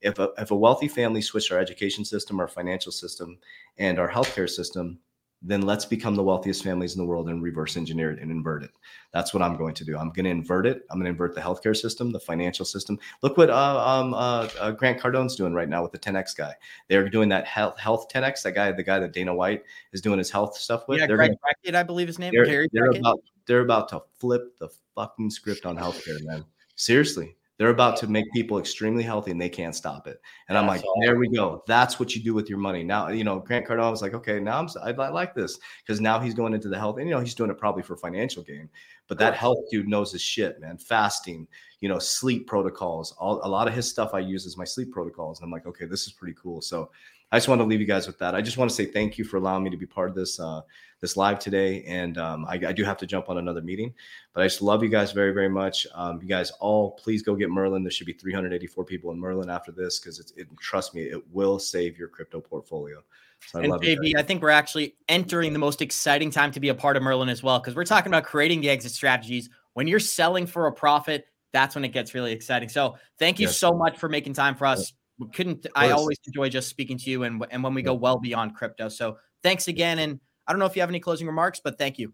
If 0.00 0.18
a 0.18 0.30
if 0.38 0.50
a 0.50 0.56
wealthy 0.56 0.88
family 0.88 1.22
switched 1.22 1.52
our 1.52 1.58
education 1.58 2.04
system, 2.04 2.40
our 2.40 2.48
financial 2.48 2.92
system, 2.92 3.38
and 3.78 3.98
our 3.98 4.10
healthcare 4.10 4.48
system, 4.48 4.98
then 5.42 5.62
let's 5.62 5.86
become 5.86 6.14
the 6.14 6.22
wealthiest 6.22 6.62
families 6.62 6.94
in 6.94 6.98
the 6.98 7.06
world 7.06 7.28
and 7.28 7.42
reverse 7.42 7.76
engineer 7.76 8.12
it 8.12 8.20
and 8.20 8.30
invert 8.30 8.62
it. 8.62 8.70
That's 9.12 9.32
what 9.32 9.42
I'm 9.42 9.56
going 9.56 9.74
to 9.74 9.84
do. 9.84 9.96
I'm 9.96 10.10
going 10.10 10.24
to 10.24 10.30
invert 10.30 10.66
it. 10.66 10.84
I'm 10.90 10.98
going 10.98 11.06
to 11.06 11.10
invert 11.10 11.34
the 11.34 11.40
healthcare 11.40 11.74
system, 11.74 12.12
the 12.12 12.20
financial 12.20 12.66
system. 12.66 12.98
Look 13.22 13.38
what 13.38 13.48
uh, 13.48 13.84
um, 13.84 14.12
uh, 14.12 14.48
uh, 14.60 14.70
Grant 14.72 15.00
Cardone's 15.00 15.36
doing 15.36 15.54
right 15.54 15.68
now 15.68 15.82
with 15.82 15.92
the 15.92 15.98
10x 15.98 16.36
guy. 16.36 16.54
They're 16.88 17.08
doing 17.08 17.30
that 17.30 17.46
health 17.46 17.78
health 17.78 18.08
10x. 18.12 18.42
That 18.42 18.52
guy, 18.52 18.70
the 18.72 18.82
guy 18.82 18.98
that 18.98 19.12
Dana 19.12 19.34
White 19.34 19.62
is 19.92 20.02
doing 20.02 20.18
his 20.18 20.30
health 20.30 20.56
stuff 20.56 20.86
with. 20.86 20.98
Yeah, 20.98 21.06
they're 21.06 21.16
Greg 21.16 21.32
Brecka, 21.32 21.74
I 21.74 21.82
believe 21.84 22.06
his 22.06 22.18
name. 22.18 22.32
They're, 22.34 22.68
they're 22.72 22.90
about 22.90 23.20
they're 23.46 23.60
about 23.60 23.88
to 23.88 24.02
flip 24.18 24.58
the 24.58 24.68
fucking 24.94 25.30
script 25.30 25.64
on 25.64 25.76
healthcare, 25.76 26.22
man. 26.22 26.44
Seriously, 26.76 27.36
they're 27.60 27.68
about 27.68 27.94
to 27.94 28.06
make 28.06 28.24
people 28.32 28.58
extremely 28.58 29.02
healthy 29.02 29.32
and 29.32 29.38
they 29.38 29.50
can't 29.50 29.76
stop 29.76 30.06
it. 30.06 30.18
And 30.48 30.56
That's 30.56 30.62
I'm 30.62 30.66
like, 30.66 30.82
there 31.02 31.18
we 31.18 31.28
go. 31.28 31.62
That's 31.66 32.00
what 32.00 32.16
you 32.16 32.22
do 32.22 32.32
with 32.32 32.48
your 32.48 32.56
money. 32.56 32.82
Now, 32.82 33.08
you 33.08 33.22
know, 33.22 33.38
Grant 33.38 33.66
Cardone 33.66 33.90
was 33.90 34.00
like, 34.00 34.14
okay, 34.14 34.40
now 34.40 34.60
I'm, 34.60 34.68
I, 34.82 34.92
I 34.92 35.10
like 35.10 35.34
this 35.34 35.58
because 35.82 36.00
now 36.00 36.18
he's 36.18 36.32
going 36.32 36.54
into 36.54 36.70
the 36.70 36.78
health 36.78 36.96
and, 36.96 37.06
you 37.06 37.14
know, 37.14 37.20
he's 37.20 37.34
doing 37.34 37.50
it 37.50 37.58
probably 37.58 37.82
for 37.82 37.98
financial 37.98 38.42
gain, 38.42 38.70
but 39.08 39.18
that 39.18 39.34
health 39.34 39.58
dude 39.70 39.88
knows 39.88 40.10
his 40.10 40.22
shit, 40.22 40.58
man. 40.58 40.78
Fasting, 40.78 41.46
you 41.80 41.90
know, 41.90 41.98
sleep 41.98 42.46
protocols, 42.46 43.14
all, 43.18 43.42
a 43.44 43.48
lot 43.50 43.68
of 43.68 43.74
his 43.74 43.86
stuff 43.86 44.14
I 44.14 44.20
use 44.20 44.46
as 44.46 44.56
my 44.56 44.64
sleep 44.64 44.90
protocols. 44.90 45.38
And 45.38 45.44
I'm 45.44 45.52
like, 45.52 45.66
okay, 45.66 45.84
this 45.84 46.06
is 46.06 46.14
pretty 46.14 46.36
cool. 46.42 46.62
So 46.62 46.90
I 47.32 47.36
just 47.36 47.48
want 47.48 47.60
to 47.60 47.64
leave 47.64 47.80
you 47.80 47.86
guys 47.86 48.06
with 48.08 48.18
that. 48.18 48.34
I 48.34 48.40
just 48.40 48.58
want 48.58 48.70
to 48.70 48.74
say 48.74 48.86
thank 48.86 49.16
you 49.16 49.24
for 49.24 49.36
allowing 49.36 49.62
me 49.62 49.70
to 49.70 49.76
be 49.76 49.86
part 49.86 50.08
of 50.08 50.16
this 50.16 50.40
uh, 50.40 50.62
this 51.00 51.16
live 51.16 51.38
today, 51.38 51.84
and 51.84 52.18
um, 52.18 52.44
I, 52.44 52.54
I, 52.54 52.72
do 52.72 52.84
have 52.84 52.98
to 52.98 53.06
jump 53.06 53.28
on 53.28 53.38
another 53.38 53.62
meeting. 53.62 53.94
But 54.34 54.42
I 54.42 54.46
just 54.46 54.60
love 54.60 54.82
you 54.82 54.88
guys 54.88 55.12
very 55.12 55.32
very 55.32 55.48
much. 55.48 55.86
Um, 55.94 56.20
you 56.20 56.28
guys 56.28 56.50
all 56.60 56.92
please 56.92 57.22
go 57.22 57.36
get 57.36 57.48
Merlin. 57.48 57.84
There 57.84 57.90
should 57.90 58.06
be 58.06 58.12
384 58.14 58.84
people 58.84 59.12
in 59.12 59.18
Merlin 59.18 59.48
after 59.48 59.70
this 59.70 60.00
because 60.00 60.18
it, 60.18 60.32
it 60.36 60.48
trust 60.58 60.94
me, 60.94 61.02
it 61.02 61.22
will 61.32 61.58
save 61.58 61.96
your 61.96 62.08
crypto 62.08 62.40
portfolio. 62.40 63.02
So 63.46 63.60
I 63.60 63.64
and 63.64 63.72
JV, 63.74 64.16
I 64.16 64.22
think 64.22 64.42
we're 64.42 64.50
actually 64.50 64.96
entering 65.08 65.52
the 65.52 65.58
most 65.58 65.80
exciting 65.82 66.30
time 66.30 66.50
to 66.52 66.60
be 66.60 66.68
a 66.68 66.74
part 66.74 66.96
of 66.96 67.02
Merlin 67.02 67.28
as 67.28 67.42
well 67.42 67.60
because 67.60 67.74
we're 67.74 67.84
talking 67.84 68.10
about 68.10 68.24
creating 68.24 68.60
the 68.60 68.70
exit 68.70 68.92
strategies. 68.92 69.48
When 69.74 69.86
you're 69.86 70.00
selling 70.00 70.46
for 70.46 70.66
a 70.66 70.72
profit, 70.72 71.26
that's 71.52 71.74
when 71.74 71.84
it 71.84 71.88
gets 71.88 72.12
really 72.12 72.32
exciting. 72.32 72.68
So 72.68 72.96
thank 73.18 73.38
you 73.38 73.46
yes. 73.46 73.56
so 73.56 73.72
much 73.72 73.98
for 73.98 74.08
making 74.08 74.34
time 74.34 74.56
for 74.56 74.66
us 74.66 74.92
we 75.20 75.28
couldn't 75.28 75.66
i 75.76 75.90
always 75.90 76.18
enjoy 76.26 76.48
just 76.48 76.68
speaking 76.68 76.98
to 76.98 77.10
you 77.10 77.22
and 77.24 77.44
and 77.50 77.62
when 77.62 77.74
we 77.74 77.82
go 77.82 77.94
well 77.94 78.18
beyond 78.18 78.56
crypto. 78.56 78.88
So 78.88 79.18
thanks 79.42 79.68
again 79.68 80.00
and 80.00 80.18
i 80.46 80.52
don't 80.52 80.58
know 80.58 80.66
if 80.66 80.74
you 80.74 80.82
have 80.82 80.88
any 80.88 81.00
closing 81.00 81.26
remarks 81.26 81.60
but 81.62 81.78
thank 81.78 81.98
you. 81.98 82.12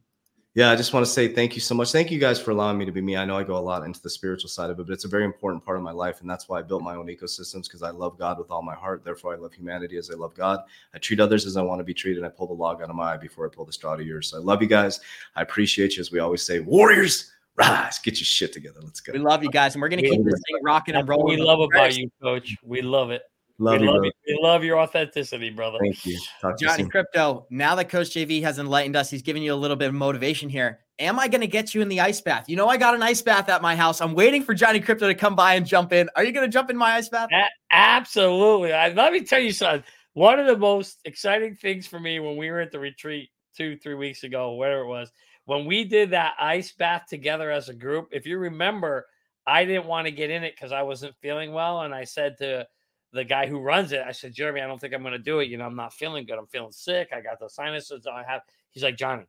Yeah 0.55 0.71
i 0.71 0.77
just 0.77 0.93
want 0.93 1.07
to 1.07 1.11
say 1.11 1.29
thank 1.29 1.55
you 1.55 1.61
so 1.61 1.75
much. 1.75 1.93
Thank 1.93 2.11
you 2.11 2.19
guys 2.19 2.41
for 2.41 2.51
allowing 2.51 2.77
me 2.79 2.85
to 2.85 2.93
be 2.93 3.01
me. 3.01 3.17
I 3.17 3.25
know 3.25 3.39
i 3.39 3.45
go 3.45 3.57
a 3.57 3.59
lot 3.59 3.85
into 3.85 4.03
the 4.03 4.11
spiritual 4.11 4.51
side 4.51 4.71
of 4.71 4.81
it 4.81 4.87
but 4.87 4.93
it's 4.93 5.05
a 5.05 5.09
very 5.09 5.25
important 5.25 5.65
part 5.65 5.77
of 5.79 5.85
my 5.85 5.93
life 5.93 6.21
and 6.21 6.29
that's 6.29 6.49
why 6.49 6.59
i 6.59 6.63
built 6.63 6.83
my 6.83 6.97
own 6.97 7.07
ecosystems 7.07 7.65
because 7.65 7.83
i 7.83 7.91
love 7.91 8.19
god 8.19 8.39
with 8.39 8.51
all 8.51 8.63
my 8.63 8.75
heart. 8.75 9.05
Therefore 9.05 9.33
i 9.35 9.37
love 9.37 9.55
humanity 9.55 9.97
as 9.97 10.11
i 10.11 10.15
love 10.15 10.35
god. 10.35 10.61
I 10.93 10.99
treat 10.99 11.21
others 11.21 11.47
as 11.47 11.57
i 11.57 11.63
want 11.63 11.79
to 11.79 11.85
be 11.85 11.95
treated 11.95 12.25
i 12.25 12.29
pull 12.29 12.49
the 12.49 12.55
log 12.55 12.83
out 12.83 12.91
of 12.91 12.97
my 12.97 13.15
eye 13.15 13.17
before 13.17 13.47
i 13.47 13.55
pull 13.55 13.65
the 13.65 13.73
straw 13.73 13.93
out 13.93 14.01
of 14.01 14.07
yours. 14.07 14.29
So 14.29 14.39
i 14.39 14.41
love 14.41 14.61
you 14.61 14.69
guys. 14.69 15.01
I 15.37 15.43
appreciate 15.43 15.97
you 15.97 16.01
as 16.01 16.11
we 16.11 16.19
always 16.19 16.43
say 16.43 16.61
warriors 16.61 17.33
rise, 17.57 17.99
get 17.99 18.19
your 18.19 18.25
shit 18.25 18.53
together. 18.53 18.81
Let's 18.83 19.01
go. 19.01 19.13
We 19.13 19.19
love 19.19 19.43
you 19.43 19.51
guys, 19.51 19.75
and 19.75 19.83
we're 19.83 19.89
gonna 19.89 20.03
keep 20.03 20.25
this 20.25 20.35
thing 20.47 20.61
rocking 20.63 20.95
and 20.95 21.09
rolling. 21.09 21.39
We 21.39 21.45
love 21.45 21.61
about 21.61 21.97
you, 21.97 22.11
coach. 22.23 22.57
We 22.63 22.83
love 22.83 23.11
it. 23.11 23.23
Love 23.59 23.81
we 23.81 23.87
you, 23.87 23.93
love 23.93 24.05
you. 24.05 24.13
We 24.27 24.39
love 24.43 24.65
your 24.65 24.79
authenticity, 24.79 25.51
brother. 25.51 25.79
Thank 25.81 26.05
you. 26.05 26.19
Talk 26.43 26.59
Johnny 26.59 26.83
you 26.83 26.91
Krypto. 26.91 27.47
Now 27.49 27.75
that 27.77 27.89
Coach 27.89 28.11
JV 28.11 28.43
has 28.43 28.59
enlightened 28.59 28.97
us, 28.97 29.09
he's 29.09 29.23
giving 29.23 29.43
you 29.43 29.55
a 29.55 29.57
little 29.57 29.77
bit 29.77 29.89
of 29.89 29.95
motivation 29.95 30.51
here. 30.51 30.81
Am 30.99 31.19
I 31.19 31.29
going 31.29 31.41
to 31.41 31.47
get 31.47 31.75
you 31.75 31.81
in 31.81 31.89
the 31.89 32.01
ice 32.01 32.21
bath? 32.21 32.49
You 32.49 32.57
know, 32.57 32.69
I 32.69 32.77
got 32.77 32.95
an 32.95 33.03
ice 33.03 33.23
bath 33.23 33.49
at 33.49 33.63
my 33.63 33.75
house. 33.75 34.01
I'm 34.03 34.15
waiting 34.15 34.43
for 34.43 34.53
Johnny 34.53 34.81
Krypto 34.81 35.01
to 35.01 35.15
come 35.15 35.35
by 35.35 35.55
and 35.55 35.65
jump 35.65 35.93
in. 35.95 36.11
Are 36.17 36.25
you 36.25 36.33
going 36.33 36.47
to 36.47 36.53
jump 36.53 36.69
in 36.69 36.77
my 36.77 36.93
ice 36.97 37.09
bath? 37.09 37.31
A- 37.33 37.49
absolutely. 37.71 38.75
I, 38.75 38.89
let 38.89 39.13
me 39.13 39.23
tell 39.23 39.41
you 39.41 39.53
something. 39.53 39.85
One 40.13 40.39
of 40.39 40.47
the 40.47 40.57
most 40.57 41.01
exciting 41.07 41.55
things 41.55 41.87
for 41.87 41.99
me 41.99 42.21
when 42.21 42.37
we 42.37 42.51
were 42.51 42.61
at 42.61 42.73
the 42.73 42.79
retreat 42.79 43.31
two, 43.57 43.77
three 43.77 43.95
weeks 43.95 44.23
ago, 44.23 44.53
whatever 44.53 44.83
it 44.83 44.89
was, 44.89 45.11
when 45.47 45.65
we 45.65 45.85
did 45.85 46.11
that 46.11 46.35
ice 46.39 46.73
bath 46.73 47.05
together 47.09 47.51
as 47.51 47.69
a 47.69 47.75
group, 47.75 48.09
if 48.13 48.27
you 48.27 48.39
remember, 48.39 49.07
I 49.47 49.65
didn't 49.65 49.87
want 49.87 50.07
to 50.07 50.11
get 50.11 50.31
in 50.31 50.45
it 50.45 50.55
because 50.55 50.73
I 50.73 50.83
wasn't 50.83 51.15
feeling 51.23 51.53
well. 51.53 51.83
And 51.83 51.95
I 51.95 52.05
said 52.05 52.37
to 52.39 52.67
the 53.13 53.25
guy 53.25 53.47
who 53.47 53.61
runs 53.61 53.93
it, 53.93 54.03
I 54.07 54.13
said, 54.13 54.35
Jeremy, 54.35 54.61
I 54.61 54.67
don't 54.67 54.81
think 54.81 54.93
I'm 54.93 55.03
going 55.03 55.13
to 55.13 55.19
do 55.19 55.39
it. 55.39 55.49
You 55.49 55.57
know, 55.57 55.65
I'm 55.65 55.77
not 55.77 55.95
feeling 55.95 56.27
good. 56.27 56.37
I'm 56.37 56.49
feeling 56.49 56.73
sick. 56.73 57.09
I 57.17 57.21
got 57.21 57.39
the 57.39 57.49
sinuses. 57.49 58.07
I 58.07 58.25
have. 58.27 58.43
He's 58.73 58.83
like, 58.83 58.97
Johnny, 58.97 59.25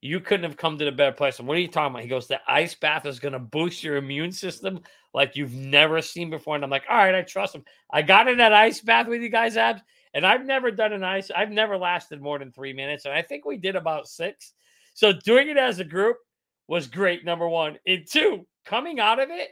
you 0.00 0.20
couldn't 0.20 0.44
have 0.44 0.56
come 0.56 0.78
to 0.78 0.84
the 0.84 0.92
better 0.92 1.14
place. 1.14 1.40
And 1.40 1.48
what 1.48 1.56
are 1.56 1.60
you 1.60 1.68
talking 1.68 1.94
about? 1.94 2.02
He 2.02 2.08
goes, 2.08 2.28
the 2.28 2.40
ice 2.46 2.74
bath 2.74 3.04
is 3.04 3.18
going 3.18 3.32
to 3.32 3.40
boost 3.40 3.82
your 3.82 3.96
immune 3.96 4.32
system 4.32 4.80
like 5.12 5.36
you've 5.36 5.54
never 5.54 6.00
seen 6.00 6.30
before. 6.30 6.54
And 6.54 6.64
I'm 6.64 6.70
like, 6.70 6.84
all 6.88 6.96
right, 6.96 7.14
I 7.14 7.22
trust 7.22 7.54
him. 7.54 7.64
I 7.90 8.02
got 8.02 8.28
in 8.28 8.38
that 8.38 8.52
ice 8.52 8.80
bath 8.80 9.08
with 9.08 9.22
you 9.22 9.28
guys, 9.28 9.56
abs, 9.56 9.82
and 10.14 10.26
I've 10.26 10.44
never 10.44 10.70
done 10.70 10.92
an 10.92 11.04
ice. 11.04 11.30
I've 11.34 11.50
never 11.50 11.76
lasted 11.76 12.20
more 12.20 12.38
than 12.38 12.52
three 12.52 12.72
minutes, 12.72 13.04
and 13.04 13.14
I 13.14 13.22
think 13.22 13.44
we 13.44 13.56
did 13.56 13.76
about 13.76 14.08
six. 14.08 14.52
So 14.94 15.12
doing 15.12 15.48
it 15.48 15.56
as 15.56 15.78
a 15.78 15.84
group 15.84 16.16
was 16.68 16.86
great. 16.86 17.24
Number 17.24 17.48
one, 17.48 17.78
and 17.86 18.06
two, 18.10 18.46
coming 18.64 19.00
out 19.00 19.18
of 19.18 19.30
it, 19.30 19.50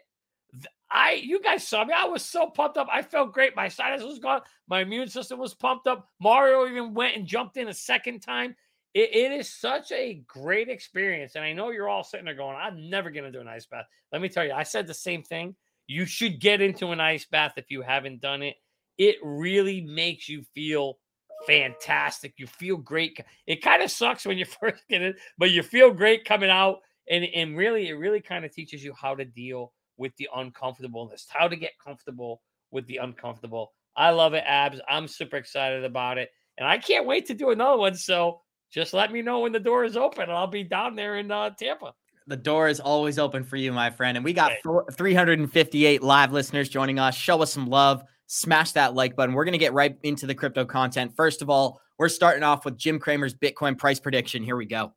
I 0.91 1.13
you 1.13 1.41
guys 1.41 1.67
saw 1.67 1.85
me. 1.85 1.95
I 1.97 2.07
was 2.07 2.25
so 2.25 2.49
pumped 2.49 2.77
up. 2.77 2.89
I 2.93 3.03
felt 3.03 3.33
great. 3.33 3.55
My 3.55 3.69
sinus 3.69 4.03
was 4.03 4.19
gone. 4.19 4.41
My 4.69 4.81
immune 4.81 5.09
system 5.09 5.39
was 5.39 5.55
pumped 5.55 5.87
up. 5.87 6.09
Mario 6.21 6.69
even 6.69 6.95
went 6.95 7.17
and 7.17 7.27
jumped 7.27 7.57
in 7.57 7.69
a 7.69 7.75
second 7.75 8.21
time. 8.21 8.57
it, 8.95 9.15
it 9.15 9.33
is 9.33 9.49
such 9.49 9.93
a 9.93 10.23
great 10.27 10.69
experience. 10.69 11.35
And 11.37 11.45
I 11.45 11.53
know 11.53 11.71
you're 11.71 11.89
all 11.89 12.05
sitting 12.05 12.27
there 12.27 12.35
going, 12.35 12.57
I'm 12.57 12.91
never 12.91 13.11
going 13.11 13.25
to 13.25 13.31
do 13.31 13.41
an 13.41 13.49
ice 13.49 13.67
bath. 13.67 13.87
Let 14.13 14.21
me 14.21 14.29
tell 14.29 14.45
you, 14.45 14.53
I 14.53 14.65
said 14.65 14.87
the 14.87 14.95
same 14.95 15.23
thing. 15.23 15.55
You 15.87 16.05
should 16.05 16.41
get 16.41 16.61
into 16.61 16.89
an 16.89 17.01
ice 17.01 17.25
bath 17.25 17.55
if 17.57 17.71
you 17.71 17.83
haven't 17.83 18.21
done 18.21 18.43
it. 18.43 18.57
It 19.01 19.17
really 19.23 19.81
makes 19.81 20.29
you 20.29 20.45
feel 20.55 20.99
fantastic. 21.47 22.35
You 22.37 22.47
feel 22.47 22.77
great. 22.77 23.19
It 23.47 23.63
kind 23.63 23.83
of 23.83 23.91
sucks 23.91 24.27
when 24.27 24.37
you 24.37 24.45
first 24.61 24.85
get 24.91 25.01
it, 25.01 25.17
but 25.39 25.51
you 25.51 25.63
feel 25.63 25.91
great 25.91 26.27
coming 26.27 26.51
out. 26.51 26.81
And, 27.09 27.25
and 27.35 27.57
really, 27.57 27.89
it 27.89 27.95
really 27.95 28.21
kind 28.21 28.45
of 28.45 28.53
teaches 28.53 28.85
you 28.85 28.93
how 28.93 29.15
to 29.15 29.25
deal 29.25 29.73
with 29.97 30.15
the 30.19 30.29
uncomfortableness, 30.37 31.27
how 31.31 31.49
to 31.49 31.57
get 31.57 31.73
comfortable 31.83 32.43
with 32.71 32.87
the 32.89 32.99
uncomfortable. 32.99 33.73
I 33.97 34.11
love 34.11 34.35
it, 34.35 34.45
Abs. 34.47 34.83
I'm 34.87 35.09
super 35.09 35.39
excited 35.39 35.83
about 35.83 36.19
it. 36.19 36.29
And 36.59 36.69
I 36.69 36.77
can't 36.77 37.07
wait 37.07 37.25
to 37.29 37.35
do 37.35 37.53
another 37.53 37.79
one. 37.79 37.95
So 37.95 38.43
just 38.71 38.93
let 38.93 39.11
me 39.11 39.23
know 39.23 39.41
when 39.41 39.53
the 39.53 39.61
door 39.61 39.85
is 39.85 39.97
open 39.97 40.25
and 40.25 40.33
I'll 40.33 40.47
be 40.47 40.63
down 40.63 40.95
there 40.95 41.17
in 41.17 41.31
uh, 41.31 41.49
Tampa. 41.59 41.95
The 42.27 42.37
door 42.37 42.69
is 42.69 42.81
always 42.81 43.19
open 43.19 43.45
for 43.45 43.57
you, 43.57 43.73
my 43.73 43.89
friend. 43.89 44.19
And 44.19 44.25
we 44.27 44.35
got 44.35 44.53
358 44.93 46.03
live 46.03 46.33
listeners 46.33 46.69
joining 46.69 46.99
us. 46.99 47.17
Show 47.17 47.41
us 47.41 47.51
some 47.51 47.67
love. 47.67 48.05
Smash 48.33 48.71
that 48.73 48.95
like 48.95 49.17
button. 49.17 49.35
We're 49.35 49.45
going 49.45 49.55
to 49.55 49.59
get 49.59 49.73
right 49.73 49.99
into 50.05 50.25
the 50.25 50.37
crypto 50.37 50.65
content. 50.65 51.17
First 51.17 51.43
of 51.43 51.51
all, 51.51 51.81
we're 51.99 52.09
starting 52.09 52.45
off 52.45 52.65
with 52.65 52.79
Jim 52.79 53.01
Cramer's 53.01 53.35
Bitcoin 53.35 53.77
price 53.77 53.99
prediction. 53.99 54.45
Here 54.45 54.55
we 54.55 54.67
go. 54.67 54.93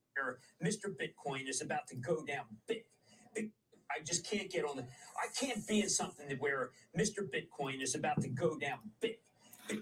Mr. 0.63 0.85
Bitcoin 0.95 1.49
is 1.49 1.63
about 1.63 1.87
to 1.87 1.95
go 1.95 2.23
down 2.23 2.43
big. 2.67 2.83
big. 3.33 3.49
I 3.89 4.03
just 4.03 4.29
can't 4.29 4.51
get 4.51 4.65
on 4.65 4.77
the. 4.77 4.83
I 4.83 5.25
can't 5.35 5.67
be 5.67 5.81
in 5.81 5.89
something 5.89 6.27
where 6.37 6.69
Mr. 6.95 7.27
Bitcoin 7.27 7.81
is 7.81 7.95
about 7.95 8.21
to 8.21 8.29
go 8.29 8.55
down 8.55 8.77
big. 9.01 9.15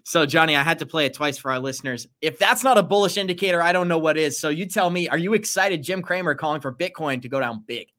So, 0.05 0.25
Johnny, 0.25 0.55
I 0.55 0.63
had 0.63 0.79
to 0.79 0.85
play 0.85 1.05
it 1.05 1.13
twice 1.13 1.37
for 1.37 1.51
our 1.51 1.59
listeners. 1.59 2.07
If 2.21 2.39
that's 2.39 2.63
not 2.63 2.77
a 2.77 2.83
bullish 2.83 3.17
indicator, 3.17 3.61
I 3.61 3.73
don't 3.73 3.89
know 3.89 3.99
what 3.99 4.17
is. 4.17 4.39
So, 4.39 4.47
you 4.47 4.65
tell 4.65 4.89
me, 4.89 5.09
are 5.09 5.17
you 5.17 5.33
excited? 5.33 5.83
Jim 5.83 6.01
Cramer 6.01 6.35
calling 6.35 6.61
for 6.61 6.73
Bitcoin 6.73 7.21
to 7.23 7.27
go 7.27 7.41
down 7.41 7.65
big. 7.67 7.89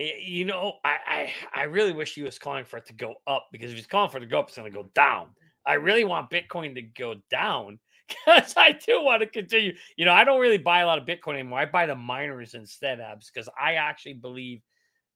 Eh, 0.00 0.12
you 0.20 0.44
know, 0.44 0.74
I, 0.84 1.32
I, 1.54 1.60
I 1.60 1.62
really 1.64 1.92
wish 1.92 2.14
he 2.14 2.22
was 2.22 2.38
calling 2.38 2.64
for 2.64 2.76
it 2.76 2.86
to 2.86 2.92
go 2.92 3.16
up 3.26 3.48
because 3.52 3.70
if 3.70 3.76
he's 3.76 3.86
calling 3.86 4.10
for 4.10 4.18
it 4.18 4.20
to 4.20 4.26
go 4.26 4.40
up, 4.40 4.48
it's 4.48 4.56
going 4.56 4.70
to 4.70 4.76
go 4.76 4.90
down. 4.94 5.28
I 5.66 5.74
really 5.74 6.04
want 6.04 6.30
Bitcoin 6.30 6.74
to 6.76 6.82
go 6.82 7.16
down 7.30 7.78
because 8.08 8.54
I 8.56 8.72
do 8.72 9.02
want 9.02 9.22
to 9.22 9.26
continue. 9.26 9.74
You 9.96 10.04
know, 10.04 10.12
I 10.12 10.24
don't 10.24 10.40
really 10.40 10.58
buy 10.58 10.80
a 10.80 10.86
lot 10.86 10.98
of 10.98 11.06
Bitcoin 11.06 11.34
anymore. 11.34 11.58
I 11.58 11.66
buy 11.66 11.86
the 11.86 11.96
miners 11.96 12.54
instead, 12.54 13.00
abs, 13.00 13.30
because 13.30 13.48
I 13.60 13.74
actually 13.74 14.14
believe 14.14 14.62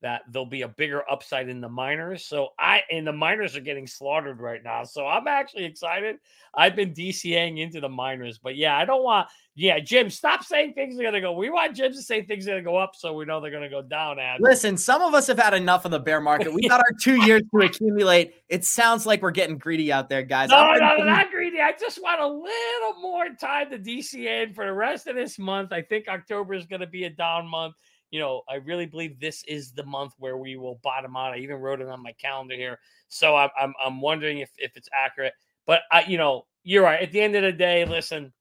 that 0.02 0.22
there'll 0.30 0.44
be 0.44 0.62
a 0.62 0.68
bigger 0.68 1.08
upside 1.10 1.48
in 1.48 1.60
the 1.60 1.68
miners. 1.68 2.24
So 2.24 2.48
I 2.58 2.82
and 2.90 3.06
the 3.06 3.12
miners 3.12 3.56
are 3.56 3.60
getting 3.60 3.86
slaughtered 3.86 4.40
right 4.40 4.62
now. 4.62 4.84
So 4.84 5.06
I'm 5.06 5.28
actually 5.28 5.64
excited. 5.64 6.16
I've 6.54 6.76
been 6.76 6.92
DCAing 6.92 7.58
into 7.58 7.80
the 7.80 7.88
miners, 7.88 8.38
but 8.38 8.56
yeah, 8.56 8.76
I 8.76 8.84
don't 8.84 9.02
want. 9.02 9.28
Yeah, 9.54 9.78
Jim, 9.80 10.10
stop 10.10 10.44
saying 10.44 10.74
things 10.74 10.98
are 10.98 11.02
gonna 11.02 11.20
go. 11.20 11.32
We 11.32 11.50
want 11.50 11.76
Jim 11.76 11.92
to 11.92 12.02
say 12.02 12.22
things 12.22 12.48
are 12.48 12.52
gonna 12.52 12.62
go 12.62 12.76
up, 12.76 12.96
so 12.96 13.12
we 13.12 13.24
know 13.24 13.40
they're 13.40 13.50
gonna 13.50 13.68
go 13.68 13.82
down. 13.82 14.18
Ad. 14.18 14.40
Listen, 14.40 14.76
some 14.76 15.02
of 15.02 15.14
us 15.14 15.26
have 15.28 15.38
had 15.38 15.54
enough 15.54 15.84
of 15.84 15.90
the 15.90 16.00
bear 16.00 16.20
market. 16.20 16.52
We 16.52 16.68
got 16.68 16.80
our 16.80 16.96
two 17.00 17.22
years 17.24 17.42
to 17.54 17.60
accumulate. 17.60 18.34
It 18.48 18.64
sounds 18.64 19.06
like 19.06 19.22
we're 19.22 19.30
getting 19.30 19.58
greedy 19.58 19.92
out 19.92 20.08
there, 20.08 20.22
guys. 20.22 20.50
No, 20.50 20.72
no, 20.72 20.96
no, 20.96 21.04
not 21.04 21.30
greedy. 21.30 21.60
I 21.60 21.72
just 21.78 22.02
want 22.02 22.20
a 22.20 22.26
little 22.26 23.00
more 23.00 23.28
time 23.40 23.70
to 23.70 23.78
DCA 23.78 24.54
for 24.54 24.64
the 24.64 24.72
rest 24.72 25.06
of 25.06 25.16
this 25.16 25.38
month. 25.38 25.72
I 25.72 25.82
think 25.82 26.08
October 26.08 26.54
is 26.54 26.66
gonna 26.66 26.86
be 26.86 27.04
a 27.04 27.10
down 27.10 27.46
month 27.46 27.74
you 28.12 28.20
know, 28.20 28.42
I 28.48 28.56
really 28.56 28.86
believe 28.86 29.18
this 29.18 29.42
is 29.48 29.72
the 29.72 29.84
month 29.84 30.12
where 30.18 30.36
we 30.36 30.56
will 30.56 30.78
bottom 30.84 31.16
out. 31.16 31.32
I 31.32 31.38
even 31.38 31.56
wrote 31.56 31.80
it 31.80 31.88
on 31.88 32.02
my 32.02 32.12
calendar 32.12 32.54
here. 32.54 32.78
So 33.08 33.34
I'm 33.34 33.48
I'm, 33.58 33.74
I'm 33.84 34.00
wondering 34.00 34.38
if, 34.38 34.50
if 34.58 34.76
it's 34.76 34.88
accurate. 34.92 35.32
But 35.66 35.80
I, 35.90 36.04
you 36.04 36.18
know, 36.18 36.46
you're 36.62 36.84
right. 36.84 37.00
At 37.00 37.10
the 37.10 37.20
end 37.20 37.34
of 37.34 37.42
the 37.42 37.52
day, 37.52 37.84
listen, 37.84 38.32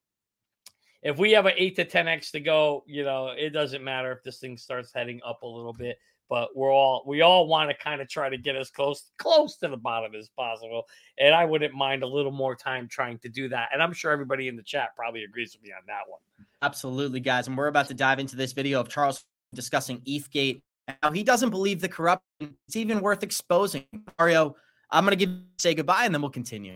if 1.01 1.17
we 1.17 1.31
have 1.31 1.45
an 1.45 1.53
eight 1.55 1.77
to 1.77 1.85
10x 1.85 2.31
to 2.31 2.41
go, 2.41 2.83
you 2.85 3.03
know, 3.03 3.29
it 3.29 3.51
doesn't 3.51 3.83
matter 3.83 4.11
if 4.11 4.23
this 4.23 4.39
thing 4.39 4.57
starts 4.57 4.91
heading 4.93 5.21
up 5.25 5.41
a 5.43 5.47
little 5.47 5.73
bit. 5.73 5.97
But 6.29 6.49
we're 6.55 6.71
all 6.71 7.03
we 7.05 7.21
all 7.21 7.47
want 7.47 7.69
to 7.69 7.75
kind 7.75 8.01
of 8.01 8.07
try 8.07 8.29
to 8.29 8.37
get 8.37 8.55
as 8.55 8.69
close 8.71 9.11
close 9.17 9.57
to 9.57 9.69
the 9.69 9.77
bottom 9.77 10.15
as 10.15 10.29
possible. 10.29 10.83
And 11.17 11.33
I 11.33 11.45
wouldn't 11.45 11.73
mind 11.73 12.03
a 12.03 12.07
little 12.07 12.31
more 12.31 12.55
time 12.55 12.87
trying 12.89 13.19
to 13.19 13.29
do 13.29 13.47
that. 13.49 13.69
And 13.73 13.81
I'm 13.81 13.91
sure 13.93 14.11
everybody 14.11 14.47
in 14.47 14.55
the 14.55 14.63
chat 14.63 14.95
probably 14.95 15.23
agrees 15.23 15.53
with 15.53 15.63
me 15.63 15.71
on 15.71 15.83
that 15.87 16.03
one. 16.07 16.21
Absolutely, 16.61 17.19
guys. 17.19 17.47
And 17.47 17.57
we're 17.57 17.67
about 17.67 17.87
to 17.87 17.93
dive 17.93 18.19
into 18.19 18.35
this 18.35 18.53
video 18.53 18.79
of 18.79 18.87
Charles 18.87 19.25
discussing 19.53 19.99
ETHgate. 20.01 20.61
Now 21.01 21.11
he 21.11 21.23
doesn't 21.23 21.49
believe 21.49 21.81
the 21.81 21.89
corruption 21.89 22.55
is 22.67 22.75
even 22.75 23.01
worth 23.01 23.23
exposing. 23.23 23.85
Mario, 24.19 24.55
I'm 24.89 25.03
gonna 25.03 25.15
give 25.15 25.29
say 25.57 25.73
goodbye 25.73 26.05
and 26.05 26.13
then 26.13 26.21
we'll 26.21 26.31
continue. 26.31 26.73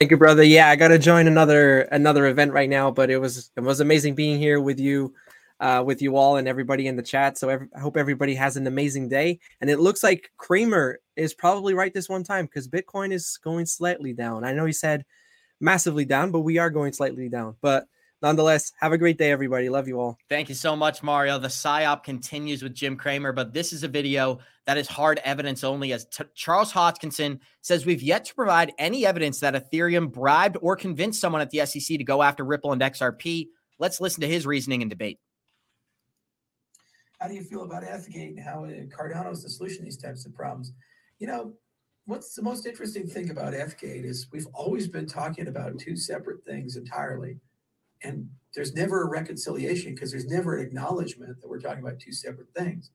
Thank 0.00 0.12
you, 0.12 0.16
brother. 0.16 0.44
Yeah, 0.44 0.68
I 0.68 0.76
gotta 0.76 0.98
join 0.98 1.26
another 1.26 1.80
another 1.82 2.26
event 2.26 2.52
right 2.52 2.70
now, 2.70 2.90
but 2.90 3.10
it 3.10 3.18
was 3.18 3.50
it 3.56 3.60
was 3.60 3.80
amazing 3.80 4.14
being 4.14 4.38
here 4.38 4.60
with 4.60 4.78
you, 4.78 5.12
uh, 5.60 5.82
with 5.84 6.00
you 6.02 6.16
all 6.16 6.36
and 6.36 6.46
everybody 6.46 6.86
in 6.86 6.96
the 6.96 7.02
chat. 7.02 7.36
So 7.36 7.50
I 7.50 7.80
hope 7.80 7.96
everybody 7.96 8.34
has 8.34 8.56
an 8.56 8.66
amazing 8.66 9.08
day. 9.08 9.40
And 9.60 9.68
it 9.68 9.80
looks 9.80 10.02
like 10.02 10.30
Cramer 10.36 11.00
is 11.16 11.34
probably 11.34 11.74
right 11.74 11.92
this 11.92 12.08
one 12.08 12.22
time 12.22 12.46
because 12.46 12.68
Bitcoin 12.68 13.12
is 13.12 13.38
going 13.42 13.66
slightly 13.66 14.12
down. 14.12 14.44
I 14.44 14.52
know 14.52 14.66
he 14.66 14.72
said 14.72 15.04
massively 15.60 16.04
down, 16.04 16.30
but 16.30 16.40
we 16.40 16.58
are 16.58 16.70
going 16.70 16.92
slightly 16.92 17.28
down. 17.28 17.56
But 17.60 17.86
nonetheless, 18.22 18.72
have 18.80 18.92
a 18.92 18.98
great 18.98 19.18
day, 19.18 19.30
everybody. 19.30 19.68
Love 19.68 19.88
you 19.88 20.00
all. 20.00 20.18
Thank 20.28 20.48
you 20.48 20.54
so 20.54 20.74
much, 20.74 21.02
Mario. 21.02 21.38
The 21.38 21.48
PSYOP 21.48 22.02
continues 22.02 22.62
with 22.62 22.74
Jim 22.74 22.96
Cramer, 22.96 23.32
but 23.32 23.52
this 23.52 23.72
is 23.72 23.84
a 23.84 23.88
video 23.88 24.38
that 24.66 24.76
is 24.76 24.88
hard 24.88 25.20
evidence 25.24 25.64
only, 25.64 25.92
as 25.92 26.06
t- 26.06 26.24
Charles 26.34 26.72
Hoskinson 26.72 27.40
says 27.62 27.86
we've 27.86 28.02
yet 28.02 28.24
to 28.26 28.34
provide 28.34 28.72
any 28.78 29.06
evidence 29.06 29.40
that 29.40 29.54
Ethereum 29.54 30.12
bribed 30.12 30.56
or 30.60 30.76
convinced 30.76 31.20
someone 31.20 31.40
at 31.40 31.50
the 31.50 31.64
SEC 31.64 31.98
to 31.98 32.04
go 32.04 32.22
after 32.22 32.44
Ripple 32.44 32.72
and 32.72 32.82
XRP. 32.82 33.48
Let's 33.78 34.00
listen 34.00 34.20
to 34.22 34.28
his 34.28 34.46
reasoning 34.46 34.82
and 34.82 34.90
debate. 34.90 35.18
How 37.20 37.28
do 37.28 37.34
you 37.34 37.42
feel 37.42 37.64
about 37.64 37.82
Ethgate 37.82 38.36
and 38.36 38.40
how 38.40 38.64
uh, 38.64 38.68
Cardano 38.96 39.32
is 39.32 39.42
the 39.42 39.50
solution 39.50 39.78
to 39.78 39.84
these 39.84 39.96
types 39.96 40.24
of 40.24 40.34
problems? 40.34 40.72
You 41.18 41.26
know, 41.26 41.52
what's 42.06 42.34
the 42.34 42.42
most 42.42 42.64
interesting 42.64 43.08
thing 43.08 43.30
about 43.30 43.54
Ethgate 43.54 44.04
is 44.04 44.28
we've 44.32 44.46
always 44.54 44.86
been 44.86 45.06
talking 45.06 45.48
about 45.48 45.78
two 45.78 45.96
separate 45.96 46.44
things 46.44 46.76
entirely 46.76 47.38
and 48.02 48.28
there's 48.54 48.74
never 48.74 49.02
a 49.02 49.08
reconciliation 49.08 49.94
because 49.94 50.10
there's 50.10 50.26
never 50.26 50.56
an 50.56 50.66
acknowledgement 50.66 51.40
that 51.40 51.48
we're 51.48 51.60
talking 51.60 51.82
about 51.82 51.98
two 51.98 52.12
separate 52.12 52.52
things. 52.56 52.90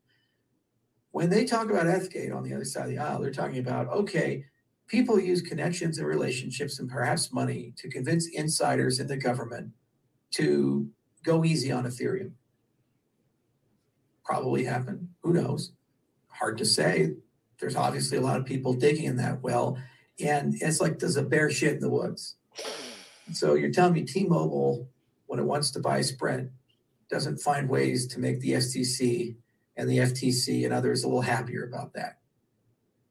When 1.12 1.30
they 1.30 1.46
talk 1.46 1.70
about 1.70 1.86
Ethgate 1.86 2.36
on 2.36 2.44
the 2.44 2.54
other 2.54 2.66
side 2.66 2.86
of 2.86 2.90
the 2.90 2.98
aisle, 2.98 3.22
they're 3.22 3.32
talking 3.32 3.60
about 3.60 3.88
okay, 3.90 4.46
people 4.88 5.20
use 5.20 5.42
connections 5.42 5.98
and 5.98 6.08
relationships 6.08 6.80
and 6.80 6.90
perhaps 6.90 7.32
money 7.32 7.74
to 7.78 7.90
convince 7.90 8.28
insiders 8.28 9.00
in 9.00 9.08
the 9.08 9.18
government 9.18 9.72
to 10.32 10.90
go 11.24 11.46
easy 11.46 11.72
on 11.72 11.86
Ethereum. 11.86 12.32
Probably 14.26 14.64
happened. 14.64 15.10
Who 15.22 15.34
knows? 15.34 15.72
Hard 16.28 16.58
to 16.58 16.66
say. 16.66 17.14
There's 17.60 17.76
obviously 17.76 18.18
a 18.18 18.22
lot 18.22 18.40
of 18.40 18.46
people 18.46 18.74
digging 18.74 19.06
in 19.06 19.18
that 19.18 19.42
well. 19.42 19.78
And 20.20 20.56
it's 20.62 20.82
like, 20.82 20.98
does 20.98 21.18
a 21.18 21.24
bear 21.24 21.50
shit 21.50 21.74
in 21.74 21.80
the 21.80 21.90
woods? 21.90 22.36
So 23.32 23.54
you're 23.54 23.72
telling 23.72 23.94
me 23.94 24.04
T-Mobile 24.04 24.88
when 25.34 25.40
it 25.40 25.48
wants 25.48 25.72
to 25.72 25.80
buy 25.80 26.00
Sprint, 26.00 26.52
doesn't 27.10 27.40
find 27.40 27.68
ways 27.68 28.06
to 28.06 28.20
make 28.20 28.40
the 28.40 28.62
SEC 28.62 29.34
and 29.76 29.90
the 29.90 29.98
FTC 29.98 30.64
and 30.64 30.72
others 30.72 31.04
a 31.04 31.08
little 31.08 31.24
happier 31.24 31.64
about 31.64 31.92
that. 31.94 32.20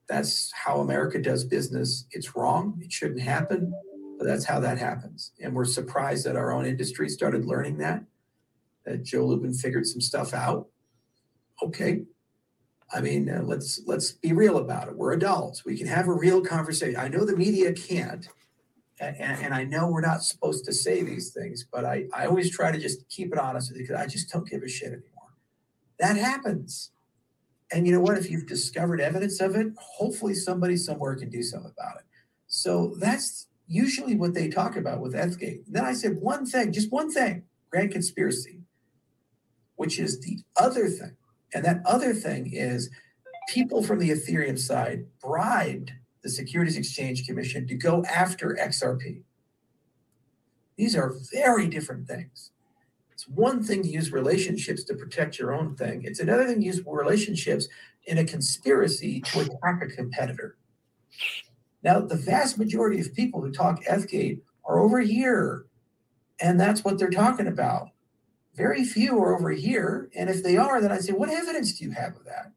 That's 0.09 0.53
how 0.53 0.79
America 0.79 1.21
does 1.21 1.43
business. 1.43 2.07
It's 2.13 2.37
wrong. 2.37 2.79
It 2.81 2.93
shouldn't 2.93 3.23
happen, 3.23 3.75
but 4.19 4.25
that's 4.25 4.45
how 4.45 4.61
that 4.61 4.79
happens. 4.79 5.33
And 5.43 5.53
we're 5.53 5.65
surprised 5.65 6.25
that 6.25 6.37
our 6.37 6.53
own 6.53 6.65
industry 6.65 7.09
started 7.09 7.45
learning 7.45 7.79
that, 7.79 8.05
that 8.87 9.03
Joe 9.03 9.27
Lubin 9.27 9.53
figured 9.53 9.89
some 9.89 10.01
stuff 10.01 10.33
out. 10.33 10.69
Okay. 11.61 12.05
I 12.95 13.01
mean, 13.01 13.29
uh, 13.29 13.43
let's 13.43 13.81
let's 13.85 14.13
be 14.13 14.33
real 14.33 14.59
about 14.59 14.87
it. 14.87 14.97
We're 14.97 15.15
adults. 15.15 15.65
We 15.65 15.77
can 15.77 15.89
have 15.89 16.07
a 16.07 16.13
real 16.15 16.41
conversation. 16.41 17.01
I 17.01 17.09
know 17.09 17.25
the 17.25 17.37
media 17.37 17.73
can't, 17.73 18.29
and, 19.03 19.43
and, 19.45 19.55
I 19.55 19.65
know 19.65 19.89
we're 19.89 20.01
not 20.01 20.23
supposed 20.23 20.65
to 20.67 20.73
say 20.73 21.03
these 21.03 21.33
things, 21.33 21.67
but 21.71 21.85
I, 21.85 22.07
I 22.15 22.27
always 22.27 22.51
try 22.51 22.71
to 22.71 22.79
just 22.79 23.09
keep 23.09 23.33
it 23.33 23.39
honest 23.39 23.73
because 23.77 23.97
I 23.97 24.07
just 24.07 24.31
don't 24.31 24.49
give 24.49 24.63
a 24.63 24.69
shit 24.69 24.89
anymore. 24.89 25.35
That 25.99 26.17
happens. 26.17 26.91
And 27.73 27.87
you 27.87 27.93
know 27.93 28.01
what? 28.01 28.19
If 28.19 28.31
you've 28.31 28.47
discovered 28.47 29.01
evidence 29.01 29.41
of 29.41 29.57
it, 29.57 29.69
hopefully 29.79 30.35
somebody 30.35 30.77
somewhere 30.77 31.17
can 31.17 31.31
do 31.31 31.43
something 31.43 31.73
about 31.77 31.97
it. 31.97 32.05
So 32.47 32.95
that's 32.99 33.49
usually 33.67 34.15
what 34.15 34.35
they 34.35 34.49
talk 34.49 34.77
about 34.77 35.01
with 35.01 35.15
Ethgate. 35.15 35.63
Then 35.67 35.85
I 35.85 35.95
said 35.95 36.19
one 36.21 36.45
thing, 36.45 36.73
just 36.73 36.93
one 36.93 37.11
thing, 37.11 37.45
grand 37.71 37.93
conspiracy, 37.93 38.61
which 39.77 39.99
is 39.99 40.21
the 40.21 40.41
other 40.57 40.89
thing. 40.89 41.17
And 41.55 41.65
that 41.65 41.81
other 41.87 42.13
thing 42.13 42.53
is 42.53 42.91
people 43.49 43.83
from 43.83 43.99
the 43.99 44.11
Ethereum 44.11 44.59
side 44.59 45.07
bribed 45.21 45.93
the 46.23 46.31
Securities 46.31 46.77
Exchange 46.77 47.27
Commission 47.27 47.67
to 47.67 47.75
go 47.75 48.05
after 48.05 48.57
XRP. 48.61 49.23
These 50.77 50.97
are 50.97 51.15
very 51.33 51.69
different 51.69 52.07
things. 52.07 52.53
It's 53.13 53.29
one 53.29 53.63
thing 53.63 53.83
to 53.83 53.89
use 53.89 54.13
relationships 54.13 54.85
to 54.85 54.95
protect 54.95 55.39
your 55.39 55.53
own 55.53 55.77
thing, 55.77 56.03
it's 56.05 56.21
another 56.21 56.47
thing 56.47 56.61
to 56.61 56.67
use 56.67 56.81
relationships 56.87 57.69
in 58.07 58.19
a 58.19 58.25
conspiracy 58.25 59.21
to 59.21 59.41
attack 59.41 59.83
a 59.83 59.87
competitor. 59.87 60.57
Now, 61.83 62.01
the 62.01 62.17
vast 62.17 62.59
majority 62.59 63.01
of 63.01 63.15
people 63.15 63.41
who 63.41 63.51
talk 63.51 63.85
Ethgate 63.85 64.41
are 64.65 64.81
over 64.81 65.01
here, 65.01 65.67
and 66.41 66.59
that's 66.59 66.85
what 66.85 66.99
they're 66.99 67.11
talking 67.11 67.49
about. 67.49 67.91
Very 68.55 68.85
few 68.85 69.19
are 69.19 69.35
over 69.35 69.51
here. 69.51 70.11
And 70.15 70.29
if 70.29 70.43
they 70.43 70.57
are, 70.57 70.81
then 70.81 70.93
I 70.93 70.99
say, 70.99 71.13
what 71.13 71.31
evidence 71.31 71.79
do 71.79 71.85
you 71.85 71.91
have 71.93 72.17
of 72.17 72.25
that? 72.25 72.53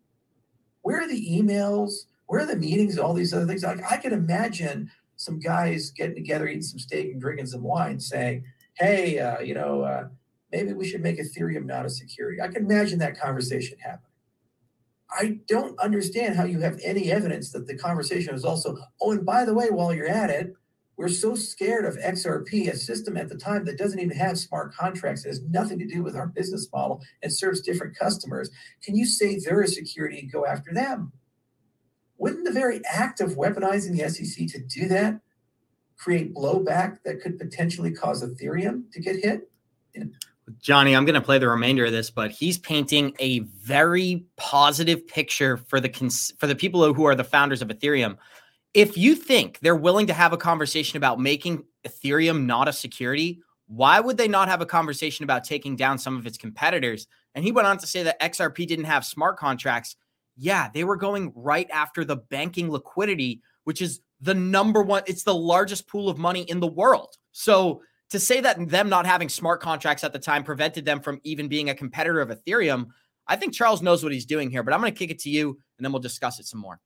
Where 0.82 1.02
are 1.02 1.08
the 1.08 1.30
emails? 1.30 2.06
Where 2.28 2.42
are 2.42 2.46
the 2.46 2.56
meetings, 2.56 2.98
all 2.98 3.14
these 3.14 3.34
other 3.34 3.46
things? 3.46 3.64
Like 3.64 3.92
I 3.92 3.98
can 3.98 4.14
imagine 4.14 4.90
some 5.16 5.40
guys 5.40 5.92
getting 5.92 6.16
together, 6.16 6.48
eating 6.48 6.62
some 6.62 6.80
steak 6.80 7.12
and 7.12 7.22
drinking 7.22 7.48
some 7.48 7.62
wine, 7.64 8.00
saying, 8.00 8.44
"Hey, 8.74 9.20
uh, 9.20 9.40
you 9.40 9.54
know, 9.54 9.82
uh, 9.82 10.08
maybe 10.52 10.74
we 10.74 10.88
should 10.88 11.02
make 11.02 11.20
Ethereum 11.20 11.66
not 11.66 11.86
a 11.86 11.90
security." 11.90 12.42
I 12.42 12.48
can 12.48 12.66
imagine 12.66 13.00
that 13.00 13.20
conversation 13.20 13.78
happening. 13.80 14.12
I 15.18 15.40
don't 15.48 15.80
understand 15.80 16.36
how 16.36 16.46
you 16.46 16.60
have 16.60 16.80
any 16.84 17.12
evidence 17.12 17.52
that 17.52 17.68
the 17.68 17.78
conversation 17.78 18.36
is 18.36 18.44
also. 18.44 18.78
Oh, 19.02 19.12
and 19.12 19.26
by 19.26 19.46
the 19.46 19.54
way, 19.54 19.70
while 19.70 19.94
you're 19.94 20.10
at 20.10 20.30
it, 20.30 20.54
we're 20.98 21.10
so 21.10 21.36
scared 21.36 21.86
of 21.86 21.98
XRP, 21.98 22.70
a 22.70 22.76
system 22.76 23.18
at 23.18 23.30
the 23.30 23.38
time 23.38 23.66
that 23.66 23.78
doesn't 23.78 24.00
even 24.00 24.18
have 24.18 24.40
smart 24.40 24.74
contracts, 24.74 25.26
has 25.26 25.42
nothing 25.44 25.78
to 25.80 25.86
do 25.86 26.04
with 26.04 26.16
our 26.16 26.28
business 26.28 26.68
model 26.74 27.04
and 27.22 27.34
serves 27.34 27.62
different 27.62 27.98
customers. 27.98 28.50
Can 28.82 28.96
you 28.96 29.06
say 29.06 29.38
they're 29.38 29.62
a 29.62 29.68
security 29.68 30.20
and 30.20 30.32
go 30.32 30.46
after 30.46 30.74
them? 30.74 31.12
Wouldn't 32.18 32.46
the 32.46 32.52
very 32.52 32.82
act 32.86 33.22
of 33.22 33.32
weaponizing 33.32 33.98
the 33.98 34.10
SEC 34.10 34.48
to 34.48 34.60
do 34.60 34.88
that 34.88 35.20
create 35.98 36.34
blowback 36.34 37.00
that 37.04 37.22
could 37.22 37.40
potentially 37.40 37.92
cause 37.92 38.24
Ethereum 38.24 38.92
to 38.92 39.00
get 39.00 39.16
hit? 39.18 39.50
Johnny, 40.60 40.96
I'm 40.96 41.06
going 41.06 41.16
to 41.16 41.22
play 41.22 41.40
the 41.40 41.48
remainder 41.48 41.86
of 41.86 41.92
this, 41.92 42.12
but 42.12 42.32
he's 42.32 42.58
painting 42.58 43.16
a 43.20 43.40
very 43.40 44.26
positive 44.36 45.08
picture 45.08 45.58
for 45.58 45.80
the 45.80 45.90
cons- 45.90 46.34
for 46.38 46.48
the 46.48 46.56
people 46.56 46.94
who 46.94 47.06
are 47.06 47.16
the 47.16 47.24
founders 47.24 47.62
of 47.62 47.70
Ethereum. 47.70 48.18
If 48.74 48.98
you 48.98 49.16
think 49.16 49.60
they're 49.62 49.76
willing 49.76 50.08
to 50.08 50.14
have 50.14 50.34
a 50.34 50.38
conversation 50.38 50.98
about 50.98 51.20
making 51.20 51.64
Ethereum 51.88 52.46
not 52.46 52.68
a 52.68 52.74
security, 52.74 53.42
why 53.68 54.00
would 54.00 54.18
they 54.18 54.28
not 54.28 54.48
have 54.48 54.62
a 54.62 54.66
conversation 54.66 55.24
about 55.24 55.44
taking 55.44 55.76
down 55.76 55.98
some 55.98 56.18
of 56.18 56.28
its 56.28 56.38
competitors? 56.38 57.08
And 57.34 57.44
he 57.44 57.52
went 57.52 57.68
on 57.68 57.78
to 57.80 57.88
say 57.88 58.04
that 58.04 58.22
XRP 58.22 58.68
didn't 58.68 58.86
have 58.86 59.06
smart 59.06 59.38
contracts 59.38 59.96
yeah, 60.38 60.70
they 60.74 60.84
were 60.84 60.96
going 60.96 61.32
right 61.36 61.70
after 61.72 62.04
the 62.04 62.18
banking 62.18 62.70
liquidity, 62.70 63.42
which 63.64 63.82
is 63.82 64.02
the 64.22 64.34
number 64.34 64.82
one, 64.82 65.04
it's 65.08 65.24
the 65.24 65.36
largest 65.36 65.88
pool 65.88 66.10
of 66.10 66.18
money 66.18 66.42
in 66.44 66.60
the 66.60 66.68
world. 66.68 67.18
So 67.32 67.82
to 68.10 68.20
say 68.20 68.42
that 68.42 68.70
them 68.70 68.90
not 68.90 69.06
having 69.06 69.30
smart 69.30 69.62
contracts 69.62 70.04
at 70.04 70.14
the 70.14 70.20
time 70.20 70.44
prevented 70.44 70.86
them 70.86 71.02
from 71.02 71.20
even 71.24 71.48
being 71.48 71.70
a 71.70 71.76
competitor 71.76 72.22
of 72.22 72.30
Ethereum, 72.30 72.88
I 73.28 73.36
think 73.36 73.54
Charles 73.54 73.82
knows 73.82 74.04
what 74.04 74.14
he's 74.14 74.26
doing 74.26 74.50
here, 74.50 74.64
but 74.64 74.74
I'm 74.74 74.82
going 74.82 74.94
to 74.94 74.98
kick 74.98 75.12
it 75.12 75.20
to 75.20 75.30
you 75.30 75.50
and 75.78 75.86
then 75.86 75.92
we'll 75.92 76.02
discuss 76.02 76.40
it 76.40 76.46
some 76.46 76.60
more. 76.60 76.80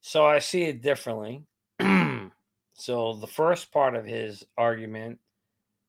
So 0.00 0.24
I 0.24 0.38
see 0.38 0.62
it 0.62 0.82
differently. 0.82 1.44
so 2.72 3.14
the 3.14 3.26
first 3.26 3.70
part 3.70 3.94
of 3.94 4.06
his 4.06 4.44
argument, 4.56 5.18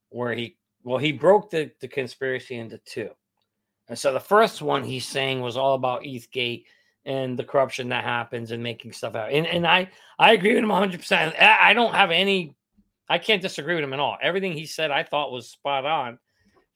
where 0.09 0.34
he 0.34 0.57
well, 0.84 0.97
he 0.97 1.11
broke 1.11 1.51
the, 1.51 1.71
the 1.79 1.88
conspiracy 1.88 2.55
into 2.55 2.79
two. 2.79 3.11
And 3.88 3.97
so 3.97 4.13
the 4.13 4.19
first 4.19 4.61
one 4.61 4.84
he's 4.84 5.07
saying 5.07 5.41
was 5.41 5.57
all 5.57 5.75
about 5.75 6.03
ETHgate 6.03 6.65
and 7.05 7.38
the 7.38 7.43
corruption 7.43 7.89
that 7.89 8.03
happens 8.03 8.51
and 8.51 8.61
making 8.61 8.93
stuff 8.93 9.15
out. 9.15 9.32
And 9.32 9.47
and 9.47 9.65
I 9.65 9.89
I 10.19 10.34
agree 10.34 10.53
with 10.53 10.63
him 10.63 10.69
100%. 10.69 11.41
I 11.41 11.73
don't 11.73 11.93
have 11.93 12.11
any 12.11 12.55
I 13.09 13.17
can't 13.17 13.41
disagree 13.41 13.75
with 13.75 13.84
him 13.84 13.93
at 13.93 13.99
all. 13.99 14.17
Everything 14.21 14.53
he 14.53 14.65
said 14.65 14.91
I 14.91 15.03
thought 15.03 15.32
was 15.32 15.49
spot 15.49 15.86
on 15.86 16.19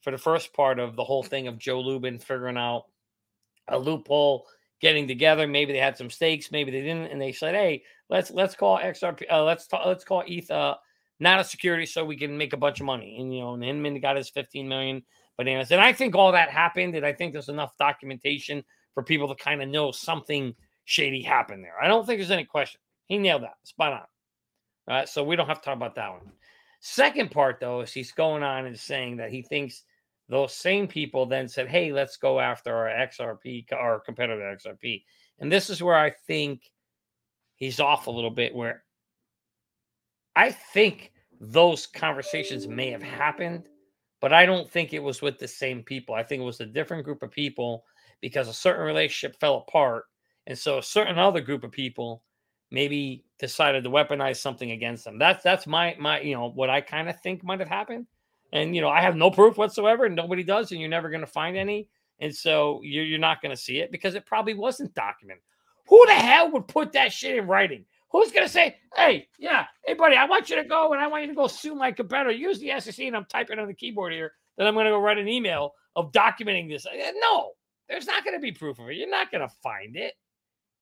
for 0.02 0.10
the 0.10 0.18
first 0.18 0.52
part 0.52 0.78
of 0.78 0.96
the 0.96 1.04
whole 1.04 1.22
thing 1.22 1.48
of 1.48 1.58
Joe 1.58 1.80
Lubin 1.80 2.18
figuring 2.18 2.56
out 2.56 2.84
a 3.68 3.78
loophole, 3.78 4.46
getting 4.80 5.08
together. 5.08 5.46
Maybe 5.46 5.72
they 5.72 5.78
had 5.78 5.96
some 5.96 6.10
stakes, 6.10 6.52
maybe 6.52 6.70
they 6.70 6.82
didn't, 6.82 7.10
and 7.10 7.20
they 7.20 7.32
said, 7.32 7.54
"Hey, 7.54 7.82
let's 8.08 8.30
let's 8.30 8.54
call 8.54 8.78
XRP, 8.78 9.24
uh, 9.30 9.42
let's 9.44 9.66
talk, 9.66 9.86
let's 9.86 10.04
call 10.04 10.22
ETH 10.26 10.50
uh, 10.50 10.76
not 11.18 11.40
a 11.40 11.44
security, 11.44 11.86
so 11.86 12.04
we 12.04 12.16
can 12.16 12.36
make 12.36 12.52
a 12.52 12.58
bunch 12.58 12.80
of 12.80 12.86
money." 12.86 13.16
And 13.18 13.34
you 13.34 13.40
know, 13.40 13.54
and 13.54 13.64
Hinman 13.64 14.00
got 14.00 14.16
his 14.16 14.28
15 14.28 14.68
million 14.68 15.02
bananas, 15.36 15.70
and 15.70 15.80
I 15.80 15.92
think 15.92 16.14
all 16.14 16.32
that 16.32 16.50
happened, 16.50 16.94
and 16.94 17.04
I 17.04 17.12
think 17.12 17.32
there's 17.32 17.48
enough 17.48 17.76
documentation 17.78 18.64
for 18.94 19.02
people 19.02 19.28
to 19.28 19.34
kind 19.42 19.62
of 19.62 19.68
know 19.68 19.90
something 19.90 20.54
shady 20.84 21.22
happened 21.22 21.64
there. 21.64 21.80
I 21.80 21.88
don't 21.88 22.06
think 22.06 22.18
there's 22.18 22.30
any 22.30 22.44
question. 22.44 22.80
He 23.06 23.18
nailed 23.18 23.42
that, 23.42 23.56
spot 23.64 23.92
on. 23.92 23.98
All 24.88 24.96
right, 24.96 25.08
so 25.08 25.22
we 25.24 25.36
don't 25.36 25.48
have 25.48 25.60
to 25.60 25.64
talk 25.64 25.76
about 25.76 25.94
that 25.96 26.10
one. 26.10 26.32
Second 26.80 27.30
part, 27.30 27.58
though, 27.60 27.80
is 27.80 27.92
he's 27.92 28.12
going 28.12 28.42
on 28.42 28.66
and 28.66 28.78
saying 28.78 29.16
that 29.16 29.30
he 29.30 29.42
thinks 29.42 29.82
those 30.28 30.54
same 30.54 30.86
people 30.88 31.26
then 31.26 31.48
said, 31.48 31.68
"Hey, 31.68 31.92
let's 31.92 32.16
go 32.16 32.40
after 32.40 32.74
our 32.74 32.88
XRP, 32.88 33.66
our 33.72 34.00
competitor 34.00 34.42
XRP." 34.42 35.04
And 35.38 35.50
this 35.50 35.70
is 35.70 35.82
where 35.82 35.96
I 35.96 36.10
think 36.10 36.70
he's 37.56 37.80
off 37.80 38.06
a 38.06 38.10
little 38.10 38.30
bit. 38.30 38.54
Where 38.54 38.84
I 40.34 40.50
think 40.50 41.12
those 41.40 41.86
conversations 41.86 42.66
may 42.66 42.90
have 42.90 43.02
happened, 43.02 43.68
but 44.20 44.32
I 44.32 44.46
don't 44.46 44.70
think 44.70 44.92
it 44.92 45.02
was 45.02 45.22
with 45.22 45.38
the 45.38 45.48
same 45.48 45.82
people. 45.82 46.14
I 46.14 46.22
think 46.22 46.40
it 46.40 46.46
was 46.46 46.60
a 46.60 46.66
different 46.66 47.04
group 47.04 47.22
of 47.22 47.30
people 47.30 47.84
because 48.20 48.48
a 48.48 48.54
certain 48.54 48.84
relationship 48.84 49.38
fell 49.38 49.56
apart, 49.56 50.04
and 50.46 50.58
so 50.58 50.78
a 50.78 50.82
certain 50.82 51.18
other 51.18 51.40
group 51.40 51.64
of 51.64 51.72
people 51.72 52.22
maybe 52.70 53.24
decided 53.38 53.84
to 53.84 53.90
weaponize 53.90 54.36
something 54.36 54.72
against 54.72 55.04
them. 55.04 55.18
That's 55.18 55.42
that's 55.42 55.66
my 55.66 55.96
my 55.98 56.20
you 56.20 56.34
know 56.34 56.50
what 56.50 56.70
I 56.70 56.80
kind 56.80 57.08
of 57.08 57.20
think 57.20 57.44
might 57.44 57.60
have 57.60 57.68
happened. 57.68 58.06
And 58.52 58.74
you 58.74 58.80
know, 58.80 58.88
I 58.88 59.00
have 59.00 59.16
no 59.16 59.30
proof 59.30 59.56
whatsoever, 59.56 60.06
and 60.06 60.16
nobody 60.16 60.42
does, 60.42 60.72
and 60.72 60.80
you're 60.80 60.90
never 60.90 61.10
going 61.10 61.20
to 61.20 61.26
find 61.26 61.56
any. 61.56 61.88
And 62.20 62.34
so 62.34 62.80
you're, 62.82 63.04
you're 63.04 63.18
not 63.18 63.42
going 63.42 63.54
to 63.54 63.60
see 63.60 63.78
it 63.80 63.92
because 63.92 64.14
it 64.14 64.24
probably 64.24 64.54
wasn't 64.54 64.94
documented. 64.94 65.42
Who 65.88 66.04
the 66.06 66.14
hell 66.14 66.50
would 66.52 66.66
put 66.66 66.92
that 66.92 67.12
shit 67.12 67.36
in 67.36 67.46
writing? 67.46 67.84
Who's 68.12 68.32
going 68.32 68.46
to 68.46 68.52
say, 68.52 68.76
hey, 68.94 69.28
yeah, 69.38 69.66
hey, 69.84 69.94
buddy, 69.94 70.16
I 70.16 70.26
want 70.26 70.48
you 70.48 70.56
to 70.56 70.64
go 70.64 70.92
and 70.92 71.02
I 71.02 71.08
want 71.08 71.22
you 71.22 71.28
to 71.28 71.34
go 71.34 71.48
sue 71.48 71.74
my 71.74 71.92
competitor. 71.92 72.30
Use 72.30 72.60
the 72.60 72.78
SEC, 72.78 73.04
and 73.04 73.16
I'm 73.16 73.26
typing 73.26 73.58
on 73.58 73.66
the 73.66 73.74
keyboard 73.74 74.12
here 74.12 74.32
that 74.56 74.66
I'm 74.66 74.74
going 74.74 74.86
to 74.86 74.90
go 74.90 75.00
write 75.00 75.18
an 75.18 75.28
email 75.28 75.74
of 75.96 76.12
documenting 76.12 76.68
this. 76.68 76.86
Uh, 76.86 76.90
no, 77.20 77.52
there's 77.88 78.06
not 78.06 78.24
going 78.24 78.36
to 78.36 78.40
be 78.40 78.52
proof 78.52 78.78
of 78.78 78.88
it. 78.88 78.96
You're 78.96 79.10
not 79.10 79.30
going 79.30 79.46
to 79.46 79.54
find 79.62 79.96
it 79.96 80.14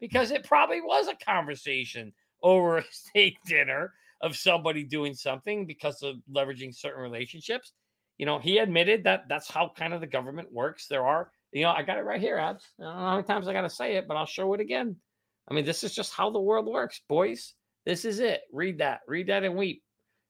because 0.00 0.30
it 0.30 0.44
probably 0.44 0.80
was 0.80 1.08
a 1.08 1.24
conversation 1.24 2.12
over 2.42 2.78
a 2.78 2.84
steak 2.90 3.38
dinner 3.46 3.92
of 4.20 4.36
somebody 4.36 4.84
doing 4.84 5.14
something 5.14 5.66
because 5.66 6.02
of 6.02 6.16
leveraging 6.32 6.74
certain 6.74 7.02
relationships. 7.02 7.72
You 8.18 8.26
know, 8.26 8.38
he 8.38 8.58
admitted 8.58 9.04
that 9.04 9.24
that's 9.28 9.50
how 9.50 9.72
kind 9.76 9.92
of 9.92 10.00
the 10.00 10.06
government 10.06 10.52
works. 10.52 10.86
There 10.86 11.04
are, 11.04 11.30
you 11.52 11.62
know, 11.62 11.70
I 11.70 11.82
got 11.82 11.98
it 11.98 12.04
right 12.04 12.20
here, 12.20 12.38
Abs. 12.38 12.64
I 12.80 12.84
don't 12.84 12.94
know 12.94 13.00
how 13.00 13.16
many 13.16 13.26
times 13.26 13.48
I 13.48 13.52
got 13.52 13.62
to 13.62 13.70
say 13.70 13.96
it, 13.96 14.06
but 14.06 14.16
I'll 14.16 14.26
show 14.26 14.54
it 14.54 14.60
again. 14.60 14.96
I 15.48 15.54
mean, 15.54 15.64
this 15.64 15.84
is 15.84 15.94
just 15.94 16.12
how 16.12 16.30
the 16.30 16.40
world 16.40 16.66
works, 16.66 17.00
boys. 17.08 17.54
This 17.84 18.04
is 18.04 18.20
it. 18.20 18.42
Read 18.52 18.78
that, 18.78 19.00
read 19.06 19.28
that, 19.28 19.44
and 19.44 19.56
weep. 19.56 19.82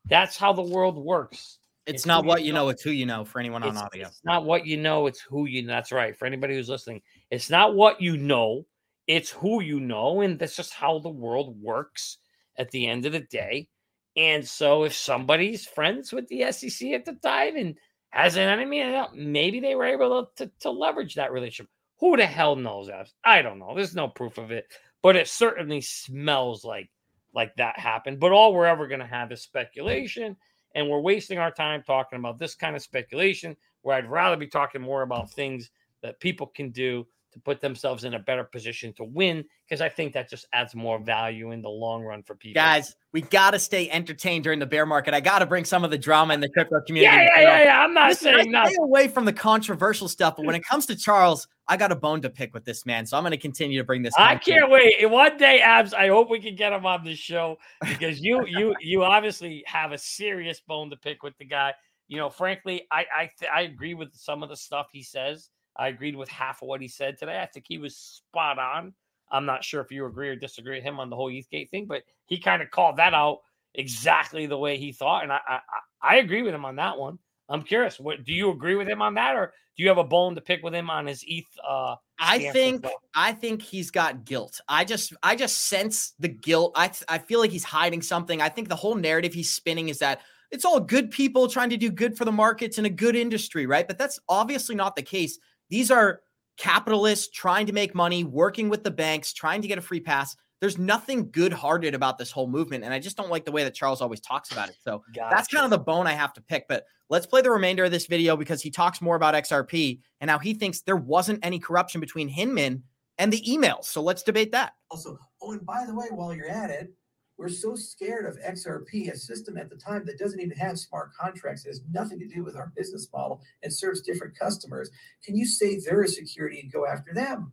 That's 0.07 0.37
how 0.37 0.53
the 0.53 0.63
world 0.63 0.97
works. 0.97 1.59
It's, 1.87 2.01
it's 2.01 2.07
not 2.07 2.25
what 2.25 2.43
you 2.43 2.53
know, 2.53 2.65
know, 2.65 2.69
it's 2.71 2.83
who 2.83 2.91
you 2.91 3.07
know 3.07 3.25
for 3.25 3.39
anyone 3.39 3.63
on 3.63 3.77
audio. 3.77 4.09
It's 4.09 4.25
not 4.25 4.45
what 4.45 4.67
you 4.67 4.79
know, 4.79 5.07
it's 5.07 5.21
who 5.21 5.47
you 5.47 5.63
know. 5.63 5.73
That's 5.73 5.93
right. 5.93 6.17
For 6.17 6.25
anybody 6.25 6.55
who's 6.55 6.69
listening, 6.69 7.03
it's 7.31 7.51
not 7.51 7.75
what 7.75 8.01
you 8.01 8.17
know, 8.17 8.67
it's 9.07 9.31
who 9.31 9.63
you 9.63 9.81
know. 9.81 10.23
And 10.23 10.39
that's 10.39 10.57
just 10.57 10.73
how 10.73 10.99
the 10.99 11.11
world 11.11 11.61
works 11.61 12.19
at 12.57 12.71
the 12.71 12.87
end 12.87 13.05
of 13.07 13.13
the 13.13 13.21
day. 13.21 13.69
And 14.17 14.47
so 14.47 14.85
if 14.85 14.95
somebody's 14.95 15.67
friends 15.67 16.13
with 16.13 16.29
the 16.29 16.51
SEC 16.53 16.93
at 16.93 17.05
the 17.05 17.15
time 17.15 17.57
and 17.57 17.77
has 18.11 18.37
an 18.37 18.49
enemy, 18.49 18.83
maybe 19.15 19.61
they 19.61 19.75
were 19.75 19.85
able 19.85 20.25
to, 20.37 20.47
to, 20.47 20.53
to 20.61 20.71
leverage 20.71 21.17
that 21.17 21.33
relationship. 21.33 21.71
Who 21.99 22.17
the 22.17 22.27
hell 22.27 22.57
knows? 22.57 22.89
I 23.25 23.43
don't 23.43 23.59
know. 23.59 23.75
There's 23.75 23.95
no 23.95 24.09
proof 24.09 24.39
of 24.39 24.53
it, 24.53 24.67
but 25.05 25.17
it 25.17 25.29
certainly 25.29 25.83
smells 25.83 26.65
like 26.65 26.89
like 27.35 27.55
that 27.57 27.79
happened. 27.79 28.19
But 28.19 28.33
all 28.33 28.55
we're 28.55 28.65
ever 28.65 28.89
going 28.89 29.01
to 29.01 29.07
have 29.07 29.31
is 29.33 29.43
speculation, 29.43 30.35
and 30.75 30.89
we're 30.89 31.01
wasting 31.01 31.39
our 31.39 31.51
time 31.51 31.83
talking 31.87 32.19
about 32.19 32.39
this 32.39 32.55
kind 32.55 32.75
of 32.75 32.83
speculation. 32.83 33.55
Where 33.83 33.97
I'd 33.97 34.11
rather 34.11 34.39
be 34.39 34.47
talking 34.47 34.81
more 34.81 35.03
about 35.03 35.31
things 35.31 35.71
that 36.03 36.19
people 36.21 36.47
can 36.47 36.71
do 36.71 37.07
to 37.35 37.41
put 37.41 37.61
themselves 37.61 38.05
in 38.05 38.15
a 38.15 38.19
better 38.19 38.45
position 38.45 38.93
to 38.95 39.05
win 39.05 39.45
because 39.69 39.81
I 39.81 39.89
think 39.89 40.15
that 40.15 40.31
just 40.31 40.47
adds 40.53 40.75
more 40.75 40.99
value 40.99 41.51
in 41.51 41.63
the 41.63 41.69
long 41.69 42.03
run 42.03 42.23
for 42.23 42.35
people. 42.35 42.61
Guys, 42.61 42.97
we 43.13 43.21
got 43.21 43.51
to 43.51 43.59
stay 43.59 43.91
entertained 43.91 44.45
during 44.45 44.59
the 44.59 44.67
bear 44.67 44.87
market. 44.87 45.15
I 45.15 45.21
got 45.21 45.41
to 45.41 45.47
bring 45.47 45.65
some 45.65 45.85
of 45.85 45.91
the 45.91 45.99
drama 45.99 46.35
in 46.35 46.41
the 46.41 46.49
crypto 46.49 46.81
community. 46.87 47.17
Yeah, 47.17 47.29
yeah, 47.37 47.43
yeah, 47.43 47.65
yeah. 47.65 47.81
I'm 47.81 47.93
not 47.93 48.11
Listen, 48.11 48.35
saying 48.35 48.55
I 48.55 48.67
stay 48.67 48.77
away 48.81 49.09
from 49.09 49.25
the 49.25 49.33
controversial 49.33 50.09
stuff, 50.09 50.37
but 50.37 50.47
when 50.47 50.55
it 50.55 50.65
comes 50.65 50.87
to 50.87 50.97
Charles, 50.97 51.49
I 51.67 51.77
got 51.77 51.93
a 51.93 51.97
bone 51.97 52.21
to 52.23 52.31
pick 52.31 52.55
with 52.55 52.65
this 52.65 52.87
man, 52.87 53.07
so 53.07 53.17
I'm 53.17 53.23
going 53.23 53.33
to 53.33 53.37
continue 53.37 53.79
to 53.79 53.85
bring 53.85 54.03
this. 54.03 54.15
I 54.17 54.37
can't 54.37 54.71
wait. 54.71 55.11
One 55.11 55.37
day, 55.37 55.61
Abs, 55.61 55.93
I 55.95 56.09
hope 56.09 56.31
we 56.31 56.41
can 56.41 56.55
get 56.55 56.73
him 56.73 56.87
on 56.87 57.05
the 57.05 57.15
show 57.15 57.59
because 57.81 58.21
you, 58.21 58.47
you, 58.47 58.75
you 58.81 59.03
obviously 59.03 59.65
have 59.67 59.93
a 59.93 59.99
serious 59.99 60.61
bone 60.61 60.91
to 60.91 60.97
pick 60.97 61.23
with 61.23 61.37
the 61.39 61.47
guy. 61.47 61.73
You 62.07 62.19
know, 62.19 62.29
frankly, 62.29 62.87
I, 62.91 63.07
I, 63.17 63.31
I 63.53 63.61
agree 63.63 63.95
with 63.95 64.15
some 64.15 64.43
of 64.43 64.51
the 64.51 64.57
stuff 64.57 64.89
he 64.93 65.03
says. 65.03 65.49
I 65.77 65.89
agreed 65.89 66.17
with 66.17 66.29
half 66.29 66.63
of 66.63 66.69
what 66.69 66.81
he 66.81 66.89
said 66.89 67.19
today. 67.19 67.41
I 67.41 67.47
think 67.47 67.67
he 67.69 67.79
was 67.79 67.97
spot 67.97 68.59
on. 68.59 68.95
I'm 69.31 69.47
not 69.47 69.65
sure 69.65 69.81
if 69.81 69.91
you 69.91 70.07
agree 70.07 70.29
or 70.29 70.37
disagree 70.37 70.77
with 70.77 70.85
him 70.85 71.01
on 71.01 71.11
the 71.11 71.17
whole 71.17 71.31
ETHgate 71.31 71.71
thing, 71.71 71.87
but 71.87 72.03
he 72.27 72.39
kind 72.39 72.63
of 72.63 72.71
called 72.71 72.97
that 72.99 73.15
out 73.15 73.41
exactly 73.75 74.47
the 74.47 74.59
way 74.59 74.77
he 74.77 74.93
thought, 74.93 75.25
and 75.25 75.33
I, 75.33 75.41
I 75.49 75.61
I 76.03 76.17
agree 76.17 76.43
with 76.43 76.55
him 76.55 76.65
on 76.65 76.77
that 76.77 76.99
one. 76.99 77.19
I'm 77.49 77.63
curious. 77.63 77.99
What 77.99 78.25
do 78.25 78.33
you 78.33 78.51
agree 78.51 78.75
with 78.75 78.89
him 78.89 79.03
on 79.03 79.15
that, 79.15 79.37
or 79.37 79.53
do 79.77 79.83
you 79.83 79.89
have 79.89 79.99
a 79.99 80.05
bone 80.05 80.35
to 80.35 80.41
pick 80.41 80.63
with 80.63 80.75
him 80.75 80.89
on 80.89 81.07
his 81.07 81.25
ETH? 81.27 81.45
Uh, 81.67 81.97
I 82.19 82.51
think? 82.53 82.87
I 83.15 83.33
think 83.33 83.63
he's 83.63 83.91
got 83.91 84.25
guilt. 84.25 84.61
I 84.69 84.85
just 84.85 85.13
I 85.23 85.35
just 85.35 85.67
sense 85.67 86.13
the 86.19 86.29
guilt. 86.29 86.73
I 86.77 86.93
I 87.09 87.19
feel 87.19 87.41
like 87.41 87.51
he's 87.51 87.65
hiding 87.65 88.03
something. 88.03 88.41
I 88.41 88.49
think 88.49 88.69
the 88.69 88.77
whole 88.77 88.95
narrative 88.95 89.35
he's 89.35 89.53
spinning 89.53 89.89
is 89.89 89.99
that 89.99 90.21
it's 90.51 90.65
all 90.65 90.79
good 90.79 91.11
people 91.11 91.49
trying 91.49 91.71
to 91.71 91.77
do 91.77 91.91
good 91.91 92.17
for 92.17 92.25
the 92.25 92.33
markets 92.33 92.79
in 92.79 92.85
a 92.85 92.91
good 92.91 93.17
industry, 93.17 93.67
right? 93.67 93.89
But 93.89 93.99
that's 93.99 94.21
obviously 94.29 94.77
not 94.77 94.95
the 94.95 95.03
case. 95.03 95.39
These 95.71 95.91
are 95.91 96.21
capitalists 96.57 97.31
trying 97.31 97.67
to 97.67 97.73
make 97.73 97.95
money, 97.95 98.25
working 98.25 98.69
with 98.69 98.85
the 98.85 98.91
banks, 98.91 99.33
trying 99.33 99.63
to 99.63 99.69
get 99.69 99.79
a 99.79 99.83
free 99.83 100.01
pass. 100.01 100.37
There's 100.61 100.79
nothing 100.79 101.31
good 101.31 101.53
hearted 101.53 101.95
about 101.95 102.17
this 102.17 102.31
whole 102.31 102.47
movement. 102.47 102.85
And 102.85 102.95
I 102.95 102.99
just 102.99 103.17
don't 103.17 103.31
like 103.31 103.45
the 103.45 103.53
way 103.53 103.65
that 103.65 103.75
Charles 103.75 104.01
always 104.01 104.21
talks 104.21 104.51
about 104.53 104.69
it. 104.69 104.77
So 104.83 105.03
gotcha. 105.15 105.35
that's 105.35 105.49
kind 105.49 105.65
of 105.65 105.71
the 105.71 105.79
bone 105.79 106.07
I 106.07 106.13
have 106.13 106.33
to 106.35 106.41
pick. 106.41 106.67
But 106.69 106.85
let's 107.11 107.27
play 107.27 107.43
the 107.43 107.51
remainder 107.51 107.85
of 107.85 107.91
this 107.91 108.07
video 108.07 108.37
because 108.37 108.63
he 108.63 108.71
talks 108.71 109.03
more 109.03 109.17
about 109.17 109.35
XRP 109.35 110.01
and 110.21 110.31
how 110.31 110.39
he 110.39 110.55
thinks 110.55 110.81
there 110.81 110.97
wasn't 110.97 111.45
any 111.45 111.59
corruption 111.59 112.01
between 112.01 112.29
Hinman 112.29 112.83
and 113.19 113.33
the 113.33 113.43
emails. 113.43 113.85
So 113.87 114.03
let's 114.03 114.23
debate 114.23 114.53
that. 114.53 114.73
Also, 114.91 115.19
oh, 115.43 115.53
and 115.53 115.67
by 115.67 115.85
the 115.87 115.95
way, 115.95 116.07
while 116.11 116.35
you're 116.35 116.49
at 116.49 116.71
it, 116.71 116.93
we're 117.37 117.49
so 117.49 117.75
scared 117.75 118.27
of 118.27 118.39
XRP, 118.39 119.11
a 119.11 119.17
system 119.17 119.57
at 119.57 119.69
the 119.69 119.77
time 119.77 120.05
that 120.07 120.19
doesn't 120.19 120.41
even 120.41 120.57
have 120.57 120.79
smart 120.79 121.11
contracts, 121.15 121.65
it 121.65 121.71
has 121.71 121.81
nothing 121.91 122.19
to 122.21 122.29
do 122.29 122.45
with 122.45 122.57
our 122.57 122.73
business 122.77 123.09
model 123.13 123.43
and 123.63 123.73
serves 123.73 124.01
different 124.03 124.39
customers. 124.39 124.91
Can 125.25 125.37
you 125.37 125.47
say 125.47 125.79
they're 125.79 126.03
a 126.03 126.09
security 126.09 126.61
and 126.61 126.73
go 126.73 126.87
after 126.87 127.13
them? 127.13 127.53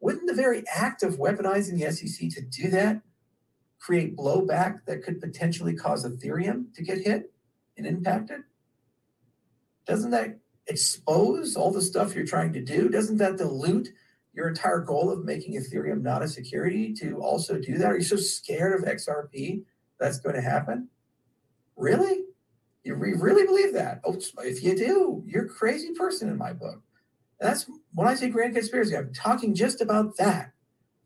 Wouldn't 0.00 0.26
the 0.26 0.34
very 0.34 0.62
act 0.72 1.02
of 1.02 1.16
weaponizing 1.16 1.78
the 1.78 1.90
SEC 1.90 2.28
to 2.30 2.42
do 2.42 2.70
that 2.70 3.00
create 3.78 4.16
blowback 4.16 4.84
that 4.86 5.02
could 5.02 5.20
potentially 5.20 5.74
cause 5.74 6.04
Ethereum 6.04 6.74
to 6.74 6.82
get 6.82 6.98
hit 6.98 7.32
and 7.76 7.86
impacted? 7.86 8.42
Doesn't 9.86 10.10
that 10.10 10.38
expose 10.66 11.56
all 11.56 11.70
the 11.70 11.82
stuff 11.82 12.14
you're 12.14 12.26
trying 12.26 12.52
to 12.54 12.60
do? 12.60 12.88
Doesn't 12.88 13.18
that 13.18 13.36
dilute 13.36 13.90
your 14.36 14.48
entire 14.48 14.80
goal 14.80 15.10
of 15.10 15.24
making 15.24 15.54
Ethereum 15.54 16.02
not 16.02 16.22
a 16.22 16.28
security 16.28 16.92
to 16.92 17.18
also 17.22 17.58
do 17.58 17.78
that? 17.78 17.90
Are 17.90 17.96
you 17.96 18.04
so 18.04 18.16
scared 18.16 18.74
of 18.74 18.86
XRP 18.86 19.64
that's 19.98 20.20
going 20.20 20.36
to 20.36 20.42
happen? 20.42 20.88
Really? 21.74 22.24
You 22.84 22.94
really 22.94 23.46
believe 23.46 23.72
that? 23.72 24.00
Oh, 24.04 24.16
if 24.44 24.62
you 24.62 24.76
do, 24.76 25.24
you're 25.26 25.46
a 25.46 25.48
crazy 25.48 25.92
person 25.94 26.28
in 26.28 26.36
my 26.36 26.52
book. 26.52 26.82
And 27.40 27.50
that's 27.50 27.68
when 27.94 28.06
I 28.06 28.14
say 28.14 28.28
grand 28.28 28.54
conspiracy, 28.54 28.96
I'm 28.96 29.12
talking 29.12 29.54
just 29.54 29.80
about 29.80 30.16
that. 30.18 30.52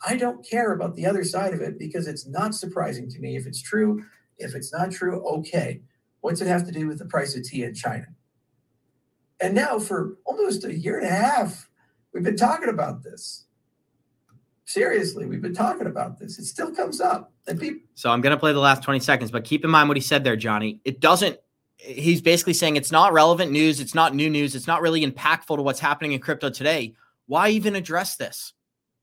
I 0.07 0.17
don't 0.17 0.47
care 0.47 0.73
about 0.73 0.95
the 0.95 1.07
other 1.07 1.25
side 1.25 1.55
of 1.55 1.61
it 1.61 1.79
because 1.79 2.07
it's 2.07 2.27
not 2.27 2.55
surprising 2.55 3.09
to 3.11 3.21
me. 3.21 3.37
If 3.37 3.47
it's 3.47 3.63
true, 3.63 4.05
if 4.39 4.55
it's 4.55 4.73
not 4.73 4.91
true, 4.91 5.25
okay. 5.37 5.83
What's 6.21 6.41
it 6.41 6.49
have 6.49 6.67
to 6.67 6.73
do 6.73 6.87
with 6.87 6.99
the 6.99 7.07
price 7.07 7.35
of 7.37 7.45
tea 7.45 7.63
in 7.65 7.75
China? 7.75 8.07
And 9.41 9.55
now, 9.55 9.79
for 9.79 10.19
almost 10.27 10.65
a 10.65 10.75
year 10.75 10.99
and 10.99 11.07
a 11.07 11.11
half, 11.11 11.70
We've 12.13 12.25
been 12.25 12.37
talking 12.37 12.69
about 12.69 13.03
this. 13.03 13.47
Seriously, 14.65 15.27
we've 15.27 15.43
been 15.43 15.55
talking 15.55 15.87
about 15.87 16.19
this. 16.19 16.39
It 16.39 16.45
still 16.45 16.73
comes 16.73 17.01
up. 17.01 17.33
And 17.47 17.59
people 17.59 17.81
So 17.95 18.11
I'm 18.11 18.21
going 18.21 18.35
to 18.35 18.39
play 18.39 18.53
the 18.53 18.61
last 18.61 18.83
20 18.83 19.01
seconds, 19.01 19.31
but 19.31 19.45
keep 19.45 19.65
in 19.65 19.71
mind 19.71 19.89
what 19.89 19.97
he 19.97 20.01
said 20.01 20.23
there, 20.23 20.37
Johnny. 20.37 20.81
It 20.85 21.01
doesn't, 21.01 21.39
he's 21.77 22.21
basically 22.21 22.53
saying 22.53 22.77
it's 22.77 22.93
not 22.93 23.13
relevant 23.13 23.51
news. 23.51 23.81
It's 23.81 23.95
not 23.95 24.15
new 24.15 24.31
news. 24.31 24.55
It's 24.55 24.67
not 24.67 24.81
really 24.81 25.05
impactful 25.05 25.57
to 25.57 25.63
what's 25.63 25.81
happening 25.81 26.13
in 26.13 26.21
crypto 26.21 26.51
today. 26.51 26.95
Why 27.27 27.49
even 27.51 27.75
address 27.75 28.17
this? 28.17 28.53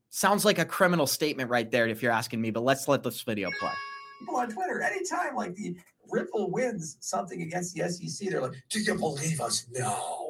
Sounds 0.09 0.45
like 0.45 0.57
a 0.57 0.65
criminal 0.65 1.05
statement 1.05 1.49
right 1.49 1.69
there, 1.69 1.87
if 1.87 2.01
you're 2.01 2.11
asking 2.11 2.41
me, 2.41 2.49
but 2.49 2.63
let's 2.63 2.87
let 2.87 3.03
this 3.03 3.21
video 3.21 3.51
play. 3.59 3.71
people 4.19 4.37
on 4.37 4.49
Twitter, 4.49 4.81
anytime 4.81 5.35
like 5.35 5.53
the 5.55 5.75
Ripple 6.09 6.49
wins 6.49 6.97
something 7.01 7.41
against 7.41 7.75
the 7.75 7.89
SEC, 7.89 8.29
they're 8.29 8.41
like, 8.41 8.53
Do 8.69 8.79
you 8.79 8.95
believe 8.95 9.41
us? 9.41 9.67
No. 9.71 10.26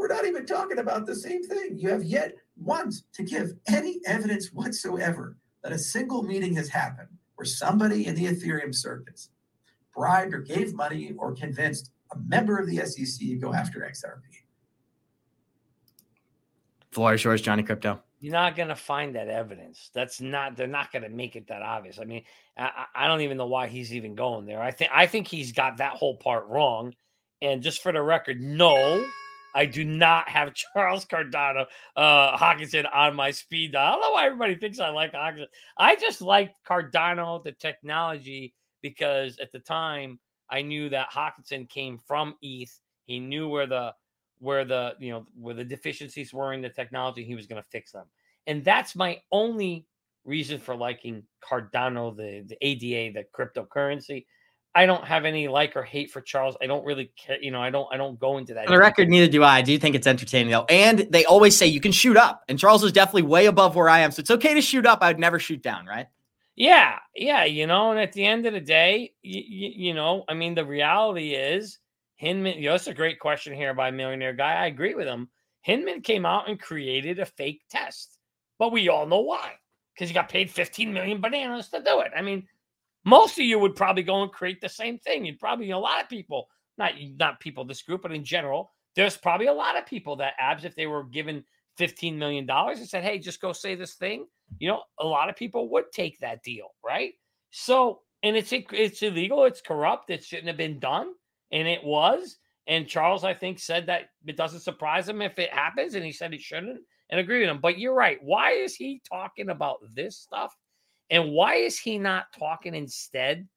We're 0.00 0.08
not 0.08 0.24
even 0.24 0.46
talking 0.46 0.78
about 0.78 1.04
the 1.04 1.14
same 1.14 1.42
thing. 1.42 1.76
You 1.76 1.90
have 1.90 2.02
yet 2.02 2.32
once 2.56 3.04
to 3.12 3.22
give 3.22 3.52
any 3.68 4.00
evidence 4.06 4.50
whatsoever 4.50 5.36
that 5.62 5.72
a 5.72 5.78
single 5.78 6.22
meeting 6.22 6.54
has 6.56 6.70
happened 6.70 7.08
where 7.34 7.44
somebody 7.44 8.06
in 8.06 8.14
the 8.14 8.24
Ethereum 8.24 8.74
circuits 8.74 9.28
bribed 9.94 10.32
or 10.32 10.40
gave 10.40 10.72
money 10.72 11.12
or 11.18 11.34
convinced 11.34 11.90
a 12.14 12.18
member 12.18 12.56
of 12.56 12.66
the 12.66 12.78
SEC 12.78 13.18
to 13.28 13.36
go 13.36 13.52
after 13.52 13.80
XRP. 13.80 14.22
Floor 16.92 17.12
is 17.12 17.22
yours, 17.22 17.42
Johnny 17.42 17.62
Krypto. 17.62 18.00
You're 18.20 18.32
not 18.32 18.56
going 18.56 18.70
to 18.70 18.76
find 18.76 19.14
that 19.16 19.28
evidence. 19.28 19.90
That's 19.92 20.18
not. 20.18 20.56
They're 20.56 20.66
not 20.66 20.92
going 20.92 21.02
to 21.02 21.10
make 21.10 21.36
it 21.36 21.48
that 21.48 21.60
obvious. 21.60 21.98
I 22.00 22.04
mean, 22.04 22.24
I, 22.56 22.64
I 22.94 23.04
I 23.04 23.06
don't 23.06 23.20
even 23.20 23.36
know 23.36 23.46
why 23.46 23.66
he's 23.66 23.94
even 23.94 24.14
going 24.14 24.46
there. 24.46 24.62
I 24.62 24.70
think 24.70 24.90
I 24.94 25.06
think 25.06 25.28
he's 25.28 25.52
got 25.52 25.76
that 25.76 25.92
whole 25.92 26.16
part 26.16 26.46
wrong. 26.48 26.94
And 27.42 27.62
just 27.62 27.82
for 27.82 27.92
the 27.92 28.02
record, 28.02 28.40
no, 28.40 29.02
I 29.54 29.66
do 29.66 29.84
not 29.84 30.28
have 30.28 30.54
Charles 30.74 31.04
Cardano 31.04 31.66
uh, 31.96 32.36
Hawkinson 32.36 32.86
on 32.86 33.14
my 33.14 33.30
speed 33.30 33.72
dial. 33.72 33.88
I 33.88 33.90
don't 33.92 34.00
know 34.00 34.10
why 34.12 34.26
everybody 34.26 34.54
thinks 34.54 34.78
I 34.78 34.90
like 34.90 35.12
Hawkinson. 35.12 35.48
I 35.78 35.96
just 35.96 36.20
like 36.20 36.54
Cardano, 36.68 37.42
the 37.42 37.52
technology, 37.52 38.54
because 38.82 39.38
at 39.38 39.52
the 39.52 39.58
time 39.58 40.18
I 40.50 40.62
knew 40.62 40.88
that 40.90 41.08
Hawkinson 41.10 41.66
came 41.66 41.98
from 41.98 42.34
ETH. 42.42 42.72
He 43.06 43.20
knew 43.20 43.48
where 43.48 43.66
the 43.66 43.94
where 44.38 44.64
the 44.64 44.94
you 44.98 45.10
know 45.10 45.26
where 45.34 45.54
the 45.54 45.64
deficiencies 45.64 46.32
were 46.32 46.52
in 46.52 46.62
the 46.62 46.68
technology. 46.68 47.24
He 47.24 47.34
was 47.34 47.46
going 47.46 47.62
to 47.62 47.68
fix 47.70 47.92
them, 47.92 48.06
and 48.46 48.64
that's 48.64 48.96
my 48.96 49.20
only 49.32 49.86
reason 50.24 50.58
for 50.58 50.76
liking 50.76 51.22
Cardano, 51.44 52.16
the 52.16 52.44
the 52.46 52.56
ADA, 52.60 53.12
the 53.12 53.24
cryptocurrency. 53.36 54.26
I 54.74 54.86
don't 54.86 55.04
have 55.04 55.24
any 55.24 55.48
like 55.48 55.74
or 55.76 55.82
hate 55.82 56.10
for 56.10 56.20
Charles. 56.20 56.56
I 56.62 56.66
don't 56.66 56.84
really 56.84 57.10
care. 57.16 57.42
You 57.42 57.50
know, 57.50 57.60
I 57.60 57.70
don't. 57.70 57.88
I 57.92 57.96
don't 57.96 58.18
go 58.18 58.38
into 58.38 58.54
that. 58.54 58.66
For 58.66 58.72
the 58.74 58.78
record, 58.78 59.08
neither 59.08 59.30
do 59.30 59.42
I. 59.42 59.56
I 59.56 59.62
do 59.62 59.76
think 59.78 59.96
it's 59.96 60.06
entertaining 60.06 60.50
though, 60.50 60.64
and 60.68 61.00
they 61.10 61.24
always 61.24 61.56
say 61.56 61.66
you 61.66 61.80
can 61.80 61.92
shoot 61.92 62.16
up, 62.16 62.44
and 62.48 62.58
Charles 62.58 62.84
is 62.84 62.92
definitely 62.92 63.22
way 63.22 63.46
above 63.46 63.74
where 63.74 63.88
I 63.88 64.00
am, 64.00 64.12
so 64.12 64.20
it's 64.20 64.30
okay 64.30 64.54
to 64.54 64.60
shoot 64.60 64.86
up. 64.86 65.00
I 65.02 65.08
would 65.08 65.18
never 65.18 65.38
shoot 65.38 65.62
down, 65.62 65.86
right? 65.86 66.06
Yeah, 66.54 66.98
yeah, 67.16 67.44
you 67.44 67.66
know, 67.66 67.90
and 67.90 67.98
at 67.98 68.12
the 68.12 68.24
end 68.24 68.46
of 68.46 68.52
the 68.52 68.60
day, 68.60 69.12
you, 69.22 69.42
you 69.44 69.94
know, 69.94 70.24
I 70.28 70.34
mean, 70.34 70.54
the 70.54 70.64
reality 70.64 71.34
is 71.34 71.78
Hinman. 72.16 72.58
You 72.58 72.66
know, 72.66 72.72
that's 72.72 72.86
a 72.86 72.94
great 72.94 73.18
question 73.18 73.54
here 73.54 73.74
by 73.74 73.90
Millionaire 73.90 74.34
Guy. 74.34 74.54
I 74.54 74.66
agree 74.66 74.94
with 74.94 75.06
him. 75.06 75.28
Hinman 75.62 76.02
came 76.02 76.24
out 76.24 76.48
and 76.48 76.60
created 76.60 77.18
a 77.18 77.26
fake 77.26 77.62
test, 77.70 78.18
but 78.58 78.72
we 78.72 78.88
all 78.88 79.06
know 79.06 79.20
why 79.20 79.54
because 79.94 80.08
he 80.08 80.14
got 80.14 80.28
paid 80.28 80.50
15 80.50 80.92
million 80.92 81.20
bananas 81.20 81.68
to 81.68 81.82
do 81.82 82.00
it. 82.00 82.12
I 82.16 82.22
mean, 82.22 82.46
most 83.04 83.38
of 83.38 83.44
you 83.44 83.58
would 83.58 83.76
probably 83.76 84.02
go 84.02 84.22
and 84.22 84.32
create 84.32 84.60
the 84.60 84.68
same 84.68 84.98
thing. 84.98 85.24
You'd 85.24 85.38
probably 85.38 85.70
a 85.70 85.78
lot 85.78 86.02
of 86.02 86.08
people, 86.08 86.48
not 86.78 86.92
not 87.18 87.40
people 87.40 87.64
this 87.64 87.82
group, 87.82 88.02
but 88.02 88.12
in 88.12 88.24
general, 88.24 88.72
there's 88.96 89.16
probably 89.16 89.46
a 89.46 89.52
lot 89.52 89.78
of 89.78 89.86
people 89.86 90.16
that 90.16 90.34
abs 90.38 90.64
if 90.64 90.74
they 90.74 90.86
were 90.86 91.04
given 91.04 91.44
15 91.78 92.18
million 92.18 92.46
dollars 92.46 92.78
and 92.78 92.88
said, 92.88 93.04
"Hey, 93.04 93.18
just 93.18 93.40
go 93.40 93.52
say 93.52 93.74
this 93.74 93.94
thing." 93.94 94.26
You 94.58 94.68
know, 94.68 94.82
a 94.98 95.06
lot 95.06 95.28
of 95.28 95.36
people 95.36 95.68
would 95.70 95.92
take 95.92 96.18
that 96.20 96.42
deal, 96.42 96.68
right? 96.84 97.12
So, 97.50 98.02
and 98.22 98.36
it's 98.36 98.52
it's 98.52 99.02
illegal, 99.02 99.44
it's 99.44 99.60
corrupt, 99.60 100.10
it 100.10 100.24
shouldn't 100.24 100.48
have 100.48 100.56
been 100.56 100.78
done, 100.78 101.12
and 101.52 101.66
it 101.66 101.82
was. 101.82 102.36
And 102.66 102.86
Charles, 102.86 103.24
I 103.24 103.34
think, 103.34 103.58
said 103.58 103.86
that 103.86 104.10
it 104.26 104.36
doesn't 104.36 104.60
surprise 104.60 105.08
him 105.08 105.22
if 105.22 105.38
it 105.38 105.52
happens, 105.52 105.94
and 105.94 106.04
he 106.04 106.12
said 106.12 106.34
it 106.34 106.40
shouldn't, 106.42 106.80
and 107.08 107.18
agree 107.20 107.40
with 107.40 107.48
him. 107.48 107.60
But 107.60 107.78
you're 107.78 107.94
right. 107.94 108.18
Why 108.22 108.52
is 108.52 108.76
he 108.76 109.02
talking 109.08 109.48
about 109.48 109.78
this 109.94 110.18
stuff? 110.18 110.54
And 111.10 111.32
why 111.32 111.56
is 111.56 111.78
he 111.78 111.98
not 111.98 112.32
talking 112.38 112.74
instead 112.74 113.48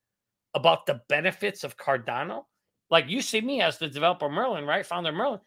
about 0.53 0.85
the 0.85 1.01
benefits 1.07 1.63
of 1.63 1.77
Cardano? 1.77 2.45
Like 2.89 3.07
you 3.07 3.21
see 3.21 3.41
me 3.41 3.61
as 3.61 3.77
the 3.77 3.87
developer 3.87 4.29
Merlin, 4.29 4.65
right? 4.65 4.85
Founder 4.85 5.11
Merlin. 5.11 5.39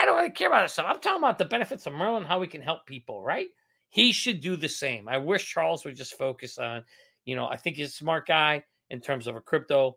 I 0.00 0.06
don't 0.06 0.16
really 0.16 0.30
care 0.30 0.48
about 0.48 0.62
this 0.62 0.72
stuff. 0.72 0.86
I'm 0.88 1.00
talking 1.00 1.22
about 1.22 1.38
the 1.38 1.44
benefits 1.44 1.86
of 1.86 1.92
Merlin, 1.92 2.24
how 2.24 2.40
we 2.40 2.46
can 2.46 2.60
help 2.60 2.84
people, 2.84 3.22
right? 3.22 3.48
He 3.88 4.12
should 4.12 4.40
do 4.40 4.56
the 4.56 4.68
same. 4.68 5.08
I 5.08 5.18
wish 5.18 5.46
Charles 5.46 5.84
would 5.84 5.96
just 5.96 6.18
focus 6.18 6.58
on, 6.58 6.84
you 7.24 7.36
know, 7.36 7.46
I 7.46 7.56
think 7.56 7.76
he's 7.76 7.90
a 7.90 7.92
smart 7.92 8.26
guy 8.26 8.64
in 8.90 9.00
terms 9.00 9.26
of 9.26 9.36
a 9.36 9.40
crypto 9.40 9.96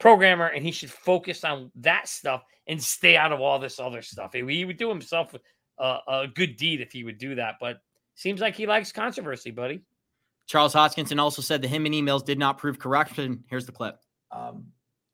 programmer, 0.00 0.46
and 0.46 0.64
he 0.64 0.72
should 0.72 0.90
focus 0.90 1.44
on 1.44 1.70
that 1.76 2.08
stuff 2.08 2.42
and 2.66 2.82
stay 2.82 3.16
out 3.16 3.32
of 3.32 3.40
all 3.40 3.58
this 3.58 3.80
other 3.80 4.02
stuff. 4.02 4.32
He 4.32 4.64
would 4.64 4.76
do 4.76 4.88
himself 4.88 5.34
a, 5.78 5.98
a 6.08 6.26
good 6.34 6.56
deed 6.56 6.80
if 6.80 6.92
he 6.92 7.04
would 7.04 7.18
do 7.18 7.36
that, 7.36 7.54
but 7.60 7.78
seems 8.14 8.40
like 8.40 8.56
he 8.56 8.66
likes 8.66 8.92
controversy, 8.92 9.50
buddy. 9.50 9.82
Charles 10.48 10.74
Hoskinson 10.74 11.20
also 11.20 11.42
said 11.42 11.60
the 11.60 11.68
Hinman 11.68 11.92
emails 11.92 12.24
did 12.24 12.38
not 12.38 12.56
prove 12.56 12.78
corruption. 12.78 13.44
Here's 13.48 13.66
the 13.66 13.72
clip. 13.72 14.00
Um, 14.32 14.64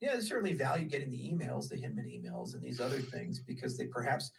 yeah, 0.01 0.13
there's 0.13 0.29
certainly 0.29 0.55
value 0.55 0.89
getting 0.89 1.11
the 1.11 1.19
emails, 1.19 1.69
the 1.69 1.77
Hinman 1.77 2.07
emails, 2.07 2.55
and 2.55 2.63
these 2.63 2.81
other 2.81 3.01
things 3.01 3.41
because 3.41 3.77
they 3.77 3.87
perhaps 3.87 4.31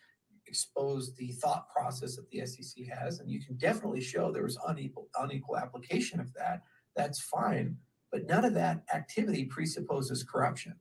expose 0.48 1.14
the 1.16 1.32
thought 1.34 1.68
process 1.70 2.16
that 2.16 2.30
the 2.30 2.46
SEC 2.46 2.86
has, 2.88 3.20
and 3.20 3.30
you 3.30 3.44
can 3.44 3.58
definitely 3.58 4.00
show 4.00 4.32
there 4.32 4.44
was 4.44 4.58
unequal 4.68 5.10
unequal 5.20 5.58
application 5.58 6.20
of 6.20 6.32
that. 6.34 6.62
That's 6.96 7.20
fine, 7.20 7.76
but 8.12 8.26
none 8.26 8.46
of 8.46 8.54
that 8.54 8.84
activity 8.94 9.46
presupposes 9.46 10.24
corruption. 10.24 10.76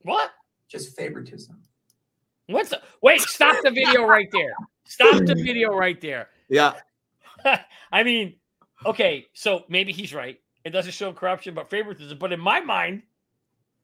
What? 0.00 0.30
Just 0.68 0.94
favoritism. 0.94 1.62
What's 2.48 2.70
the 2.70 2.82
wait? 3.02 3.22
Stop 3.22 3.56
the 3.62 3.70
video 3.70 4.04
right 4.04 4.28
there. 4.30 4.52
Stop 4.84 5.24
the 5.24 5.36
video 5.36 5.70
right 5.70 6.00
there. 6.00 6.28
Yeah. 6.50 6.74
I 7.92 8.02
mean, 8.02 8.34
okay, 8.86 9.26
so 9.32 9.64
maybe 9.68 9.92
he's 9.92 10.14
right. 10.14 10.38
It 10.64 10.70
doesn't 10.70 10.92
show 10.92 11.12
corruption, 11.12 11.54
but 11.54 11.70
favoritism. 11.70 12.18
But 12.18 12.32
in 12.32 12.40
my 12.40 12.60
mind, 12.60 13.02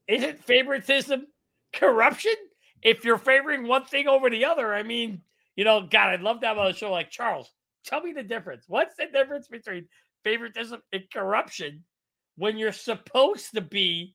isn't 0.07 0.45
favoritism 0.45 1.27
corruption? 1.73 2.35
If 2.83 3.05
you're 3.05 3.19
favoring 3.19 3.67
one 3.67 3.85
thing 3.85 4.07
over 4.07 4.31
the 4.31 4.45
other, 4.45 4.73
I 4.73 4.83
mean, 4.83 5.23
you 5.57 5.65
know, 5.65 5.83
God, 5.83 6.11
I'd 6.11 6.23
love 6.23 6.41
to 6.41 6.47
have 6.47 6.59
a 6.59 6.73
show 6.73 6.93
like 6.93 7.11
Charles. 7.11 7.51
Tell 7.85 8.01
me 8.01 8.13
the 8.13 8.23
difference. 8.23 8.65
What's 8.69 8.95
the 8.97 9.07
difference 9.07 9.49
between 9.49 9.87
favoritism 10.23 10.81
and 10.93 11.03
corruption 11.13 11.85
when 12.37 12.57
you're 12.57 12.73
supposed 12.73 13.53
to 13.55 13.61
be 13.61 14.15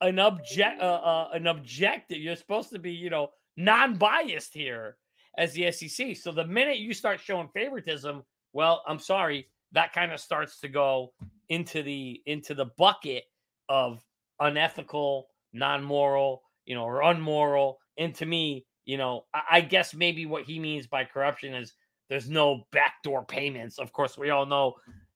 an 0.00 0.18
object, 0.18 0.82
uh, 0.82 0.84
uh, 0.84 1.28
an 1.32 1.46
objective? 1.46 2.18
You're 2.18 2.36
supposed 2.36 2.70
to 2.70 2.78
be, 2.78 2.92
you 2.92 3.08
know, 3.08 3.30
non-biased 3.56 4.52
here 4.52 4.96
as 5.38 5.54
the 5.54 5.72
SEC. 5.72 6.16
So 6.16 6.32
the 6.32 6.44
minute 6.44 6.78
you 6.78 6.92
start 6.92 7.20
showing 7.20 7.48
favoritism, 7.54 8.22
well, 8.52 8.82
I'm 8.86 8.98
sorry, 8.98 9.48
that 9.72 9.92
kind 9.92 10.12
of 10.12 10.20
starts 10.20 10.60
to 10.60 10.68
go 10.68 11.12
into 11.48 11.82
the 11.82 12.20
into 12.26 12.54
the 12.54 12.66
bucket 12.76 13.24
of 13.68 14.02
unethical, 14.40 15.28
non-moral, 15.52 16.42
you 16.64 16.74
know, 16.74 16.84
or 16.84 17.02
unmoral. 17.02 17.78
And 17.98 18.14
to 18.16 18.26
me, 18.26 18.64
you 18.84 18.96
know, 18.96 19.24
I, 19.34 19.42
I 19.52 19.60
guess 19.60 19.94
maybe 19.94 20.26
what 20.26 20.44
he 20.44 20.58
means 20.58 20.86
by 20.86 21.04
corruption 21.04 21.54
is 21.54 21.74
there's 22.08 22.28
no 22.28 22.64
backdoor 22.72 23.24
payments. 23.24 23.78
Of 23.78 23.92
course, 23.92 24.16
we 24.16 24.30
all 24.30 24.46
know 24.46 24.74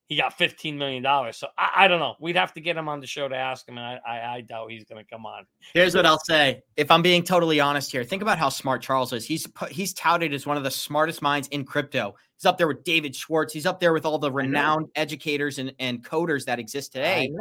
he 0.09 0.17
got 0.17 0.39
$15 0.39 0.77
million. 0.77 1.03
So 1.33 1.49
I, 1.57 1.71
I, 1.77 1.89
don't 1.89 2.01
know. 2.01 2.17
We'd 2.21 2.37
have 2.37 2.53
to 2.55 2.61
get 2.61 2.77
him 2.77 2.89
on 2.89 3.01
the 3.01 3.07
show 3.07 3.29
to 3.29 3.37
ask 3.37 3.67
him. 3.69 3.79
And 3.79 3.87
I, 3.87 4.01
I, 4.07 4.35
I 4.35 4.41
doubt 4.43 4.71
he's 4.71 4.85
going 4.85 5.03
to 5.03 5.11
come 5.11 5.25
on. 5.25 5.47
Here's 5.75 5.95
what 5.95 6.05
I'll 6.05 6.21
say. 6.27 6.63
If 6.77 6.91
I'm 6.91 7.03
being 7.03 7.23
totally 7.23 7.61
honest 7.61 7.91
here, 7.91 8.05
think 8.05 8.23
about 8.23 8.39
how 8.39 8.49
smart 8.49 8.83
Charles 8.83 9.13
is. 9.13 9.25
He's 9.25 9.47
he's 9.71 9.95
touted 9.95 10.35
as 10.35 10.47
one 10.47 10.57
of 10.57 10.65
the 10.65 10.71
smartest 10.71 11.23
minds 11.23 11.49
in 11.49 11.65
crypto. 11.65 12.15
He's 12.37 12.45
up 12.45 12.59
there 12.59 12.69
with 12.69 12.85
David 12.85 13.15
Schwartz. 13.15 13.53
He's 13.53 13.67
up 13.67 13.81
there 13.81 13.93
with 13.93 14.05
all 14.05 14.19
the 14.19 14.31
renowned 14.31 14.89
educators 14.97 15.59
and, 15.59 15.73
and 15.79 16.05
coders 16.05 16.45
that 16.45 16.59
exist 16.59 16.93
today. 16.93 17.33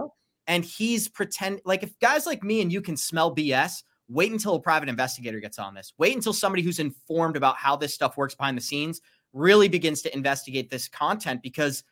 And 0.48 0.64
he's 0.64 1.08
pretend 1.08 1.62
like 1.66 1.84
if 1.84 1.98
guys 2.00 2.26
like 2.26 2.44
me 2.44 2.62
and 2.62 2.72
you 2.72 2.82
can 2.82 2.96
smell 2.96 3.36
BS, 3.36 3.84
wait 4.08 4.32
until 4.32 4.56
a 4.56 4.60
private 4.60 4.90
investigator 4.90 5.40
gets 5.40 5.60
on 5.60 5.74
this. 5.74 5.94
Wait 5.98 6.16
until 6.16 6.34
somebody 6.34 6.62
who's 6.62 6.80
informed 6.80 7.36
about 7.36 7.58
how 7.58 7.76
this 7.76 7.94
stuff 7.94 8.18
works 8.18 8.36
behind 8.36 8.58
the 8.58 8.62
scenes 8.62 9.02
really 9.34 9.70
begins 9.70 10.02
to 10.02 10.14
investigate 10.14 10.70
this 10.70 10.88
content 10.88 11.42
because 11.42 11.84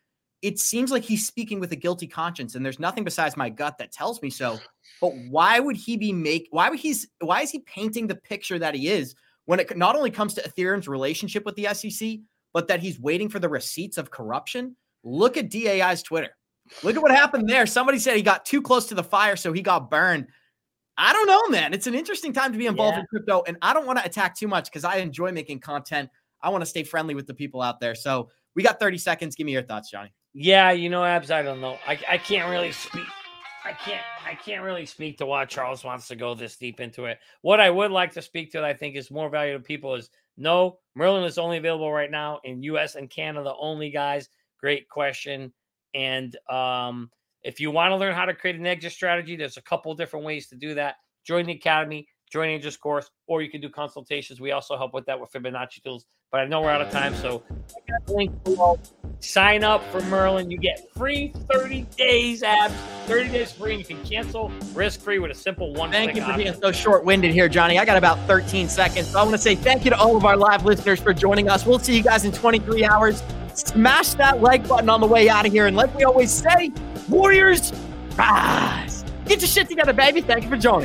it 0.42 0.58
seems 0.58 0.92
like 0.92 1.04
he's 1.04 1.28
speaking 1.28 1.60
with 1.60 1.72
a 1.72 1.76
guilty 1.76 2.08
conscience 2.08 2.56
and 2.56 2.64
there's 2.66 2.80
nothing 2.80 3.04
besides 3.04 3.36
my 3.36 3.50
gut 3.50 3.78
that 3.78 3.92
tells 3.92 4.22
me 4.22 4.30
so 4.30 4.58
but 5.02 5.14
why 5.30 5.60
would 5.60 5.76
he 5.76 5.98
be 5.98 6.14
make 6.14 6.48
why 6.52 6.70
would 6.70 6.80
he's 6.80 7.08
why 7.20 7.42
is 7.42 7.52
he 7.52 7.60
painting 7.60 8.08
the 8.08 8.16
picture 8.16 8.58
that 8.60 8.76
he 8.76 8.88
is 8.88 9.16
when 9.46 9.60
it 9.60 9.78
not 9.78 9.96
only 9.96 10.12
comes 10.12 10.34
to 10.34 10.42
ethereum's 10.42 10.88
relationship 10.88 11.46
with 11.46 11.56
the 11.56 11.68
sec 11.74 12.20
but 12.54 12.68
that 12.68 12.80
he's 12.80 13.00
waiting 13.00 13.30
for 13.30 13.40
the 13.40 13.50
receipts 13.50 13.98
of 13.98 14.12
corruption 14.12 14.76
look 15.04 15.38
at 15.38 15.50
dai's 15.50 16.02
twitter 16.02 16.30
look 16.84 16.96
at 16.96 17.02
what 17.02 17.12
happened 17.12 17.48
there 17.50 17.66
somebody 17.66 18.00
said 18.00 18.16
he 18.16 18.22
got 18.22 18.46
too 18.46 18.62
close 18.62 18.86
to 18.88 18.96
the 18.96 19.04
fire 19.04 19.36
so 19.36 19.52
he 19.52 19.62
got 19.62 19.90
burned 19.90 20.28
I 21.02 21.14
don't 21.14 21.28
know, 21.28 21.48
man. 21.48 21.74
It's 21.74 21.88
an 21.88 21.96
interesting 21.96 22.34
time 22.34 22.52
to 22.52 22.58
be 22.58 22.66
involved 22.66 22.96
Yeah. 22.98 23.00
in 23.00 23.06
crypto, 23.08 23.42
and 23.48 23.56
I 23.62 23.74
don't 23.74 23.86
want 23.88 24.00
to 24.00 24.06
attack 24.06 24.36
too 24.36 24.50
much 24.50 24.66
because 24.66 24.84
I 24.84 24.98
enjoy 24.98 25.32
making 25.32 25.62
content. 25.62 26.10
I 26.42 26.50
want 26.50 26.62
to 26.62 26.66
stay 26.66 26.84
friendly 26.84 27.16
with 27.16 27.26
the 27.26 27.34
people 27.34 27.62
out 27.62 27.80
there. 27.80 27.96
So 27.96 28.30
we 28.54 28.64
got 28.64 28.82
30 28.82 28.98
seconds. 28.98 29.34
Give 29.36 29.46
me 29.46 29.54
your 29.54 29.64
thoughts, 29.64 29.90
Johnny. 29.90 30.12
Yeah, 30.34 30.72
you 30.72 30.90
know, 30.90 31.04
Abs, 31.04 31.32
I 31.32 31.42
don't 31.42 31.62
know. 31.62 31.78
I, 31.88 32.00
I 32.10 32.18
can't 32.18 32.50
really 32.50 32.72
speak. 32.72 33.06
I 33.66 33.74
can't 33.74 34.02
I 34.26 34.36
can't 34.36 34.64
really 34.64 34.86
speak 34.86 35.18
to 35.18 35.26
why 35.26 35.46
Charles 35.46 35.84
wants 35.84 36.08
to 36.08 36.16
go 36.16 36.34
this 36.34 36.56
deep 36.56 36.80
into 36.80 37.06
it. 37.06 37.20
What 37.42 37.60
I 37.60 37.70
would 37.70 37.92
like 37.92 38.14
to 38.14 38.22
speak 38.22 38.52
to 38.52 38.60
that 38.60 38.66
I 38.66 38.74
think 38.74 38.96
is 38.96 39.12
more 39.12 39.30
value 39.30 39.54
to 39.54 39.60
people 39.60 39.96
is 39.96 40.10
no, 40.38 40.80
Merlin 40.96 41.26
is 41.26 41.38
only 41.38 41.58
available 41.58 41.92
right 41.92 42.10
now 42.10 42.40
in 42.44 42.64
US 42.64 42.96
and 42.96 43.10
Canada 43.10 43.54
only, 43.60 43.90
guys. 43.90 44.30
Great 44.60 44.88
question. 44.88 45.52
And 45.94 46.36
um, 46.50 47.10
if 47.44 47.60
you 47.60 47.72
want 47.72 47.92
to 47.92 47.98
learn 47.98 48.16
how 48.16 48.26
to 48.26 48.34
create 48.34 48.56
an 48.56 48.66
exit 48.66 48.94
strategy, 48.94 49.36
there's 49.36 49.58
a 49.58 49.62
couple 49.62 49.94
different 49.96 50.26
ways 50.26 50.48
to 50.48 50.56
do 50.56 50.74
that. 50.76 50.96
Join 51.26 51.46
the 51.46 51.54
academy, 51.54 52.08
join 52.32 52.50
Angel's 52.50 52.78
course, 52.78 53.10
or 53.28 53.42
you 53.42 53.50
can 53.50 53.62
do 53.62 53.70
consultations. 53.70 54.40
We 54.40 54.52
also 54.52 54.78
help 54.78 54.94
with 54.94 55.06
that 55.08 55.20
with 55.20 55.32
Fibonacci 55.32 55.84
tools. 55.84 56.06
But 56.32 56.42
I 56.42 56.46
know 56.46 56.62
we're 56.62 56.70
out 56.70 56.82
of 56.82 56.92
time, 56.92 57.16
so 57.16 57.42
I 57.50 57.92
got 57.92 58.06
the 58.06 58.14
link 58.14 58.44
below. 58.44 58.80
Sign 59.20 59.64
up 59.64 59.84
for 59.92 60.00
Merlin. 60.02 60.52
You 60.52 60.60
get 60.60 60.88
free 60.96 61.34
30 61.52 61.82
days 61.98 62.44
abs, 62.44 62.74
30 63.08 63.30
days 63.30 63.52
free, 63.52 63.72
and 63.72 63.80
you 63.80 63.86
can 63.86 64.06
cancel 64.06 64.52
risk 64.76 65.02
free 65.02 65.18
with 65.18 65.32
a 65.32 65.36
simple 65.36 65.74
one 65.74 65.92
Thank 65.92 66.16
you 66.16 66.22
for 66.22 66.30
option. 66.32 66.44
being 66.44 66.62
so 66.62 66.72
short 66.72 67.04
winded 67.04 67.34
here, 67.34 67.50
Johnny. 67.50 67.80
I 67.80 67.86
got 67.86 67.98
about 67.98 68.20
13 68.28 68.70
seconds. 68.70 69.08
So 69.08 69.20
I 69.20 69.24
want 69.24 69.34
to 69.34 69.40
say 69.40 69.56
thank 69.56 69.84
you 69.84 69.90
to 69.90 69.98
all 69.98 70.16
of 70.16 70.24
our 70.24 70.38
live 70.38 70.66
listeners 70.66 71.00
for 71.00 71.14
joining 71.14 71.50
us. 71.50 71.66
We'll 71.66 71.80
see 71.80 71.98
you 71.98 72.04
guys 72.04 72.24
in 72.24 72.32
23 72.32 72.86
hours. 72.86 73.24
Smash 73.56 74.14
that 74.14 74.40
like 74.40 74.68
button 74.68 74.90
on 74.90 75.02
the 75.02 75.08
way 75.08 75.30
out 75.30 75.48
of 75.48 75.52
here. 75.52 75.66
And 75.66 75.76
like 75.76 75.94
we 75.96 76.04
always 76.04 76.32
say, 76.32 76.72
Warriors, 77.10 77.74
rise. 78.16 79.04
Get 79.26 79.42
your 79.42 79.48
shit 79.48 79.68
together, 79.68 79.94
baby. 79.94 80.22
Thank 80.22 80.44
you 80.44 80.50
for 80.50 80.58
joining. 80.58 80.78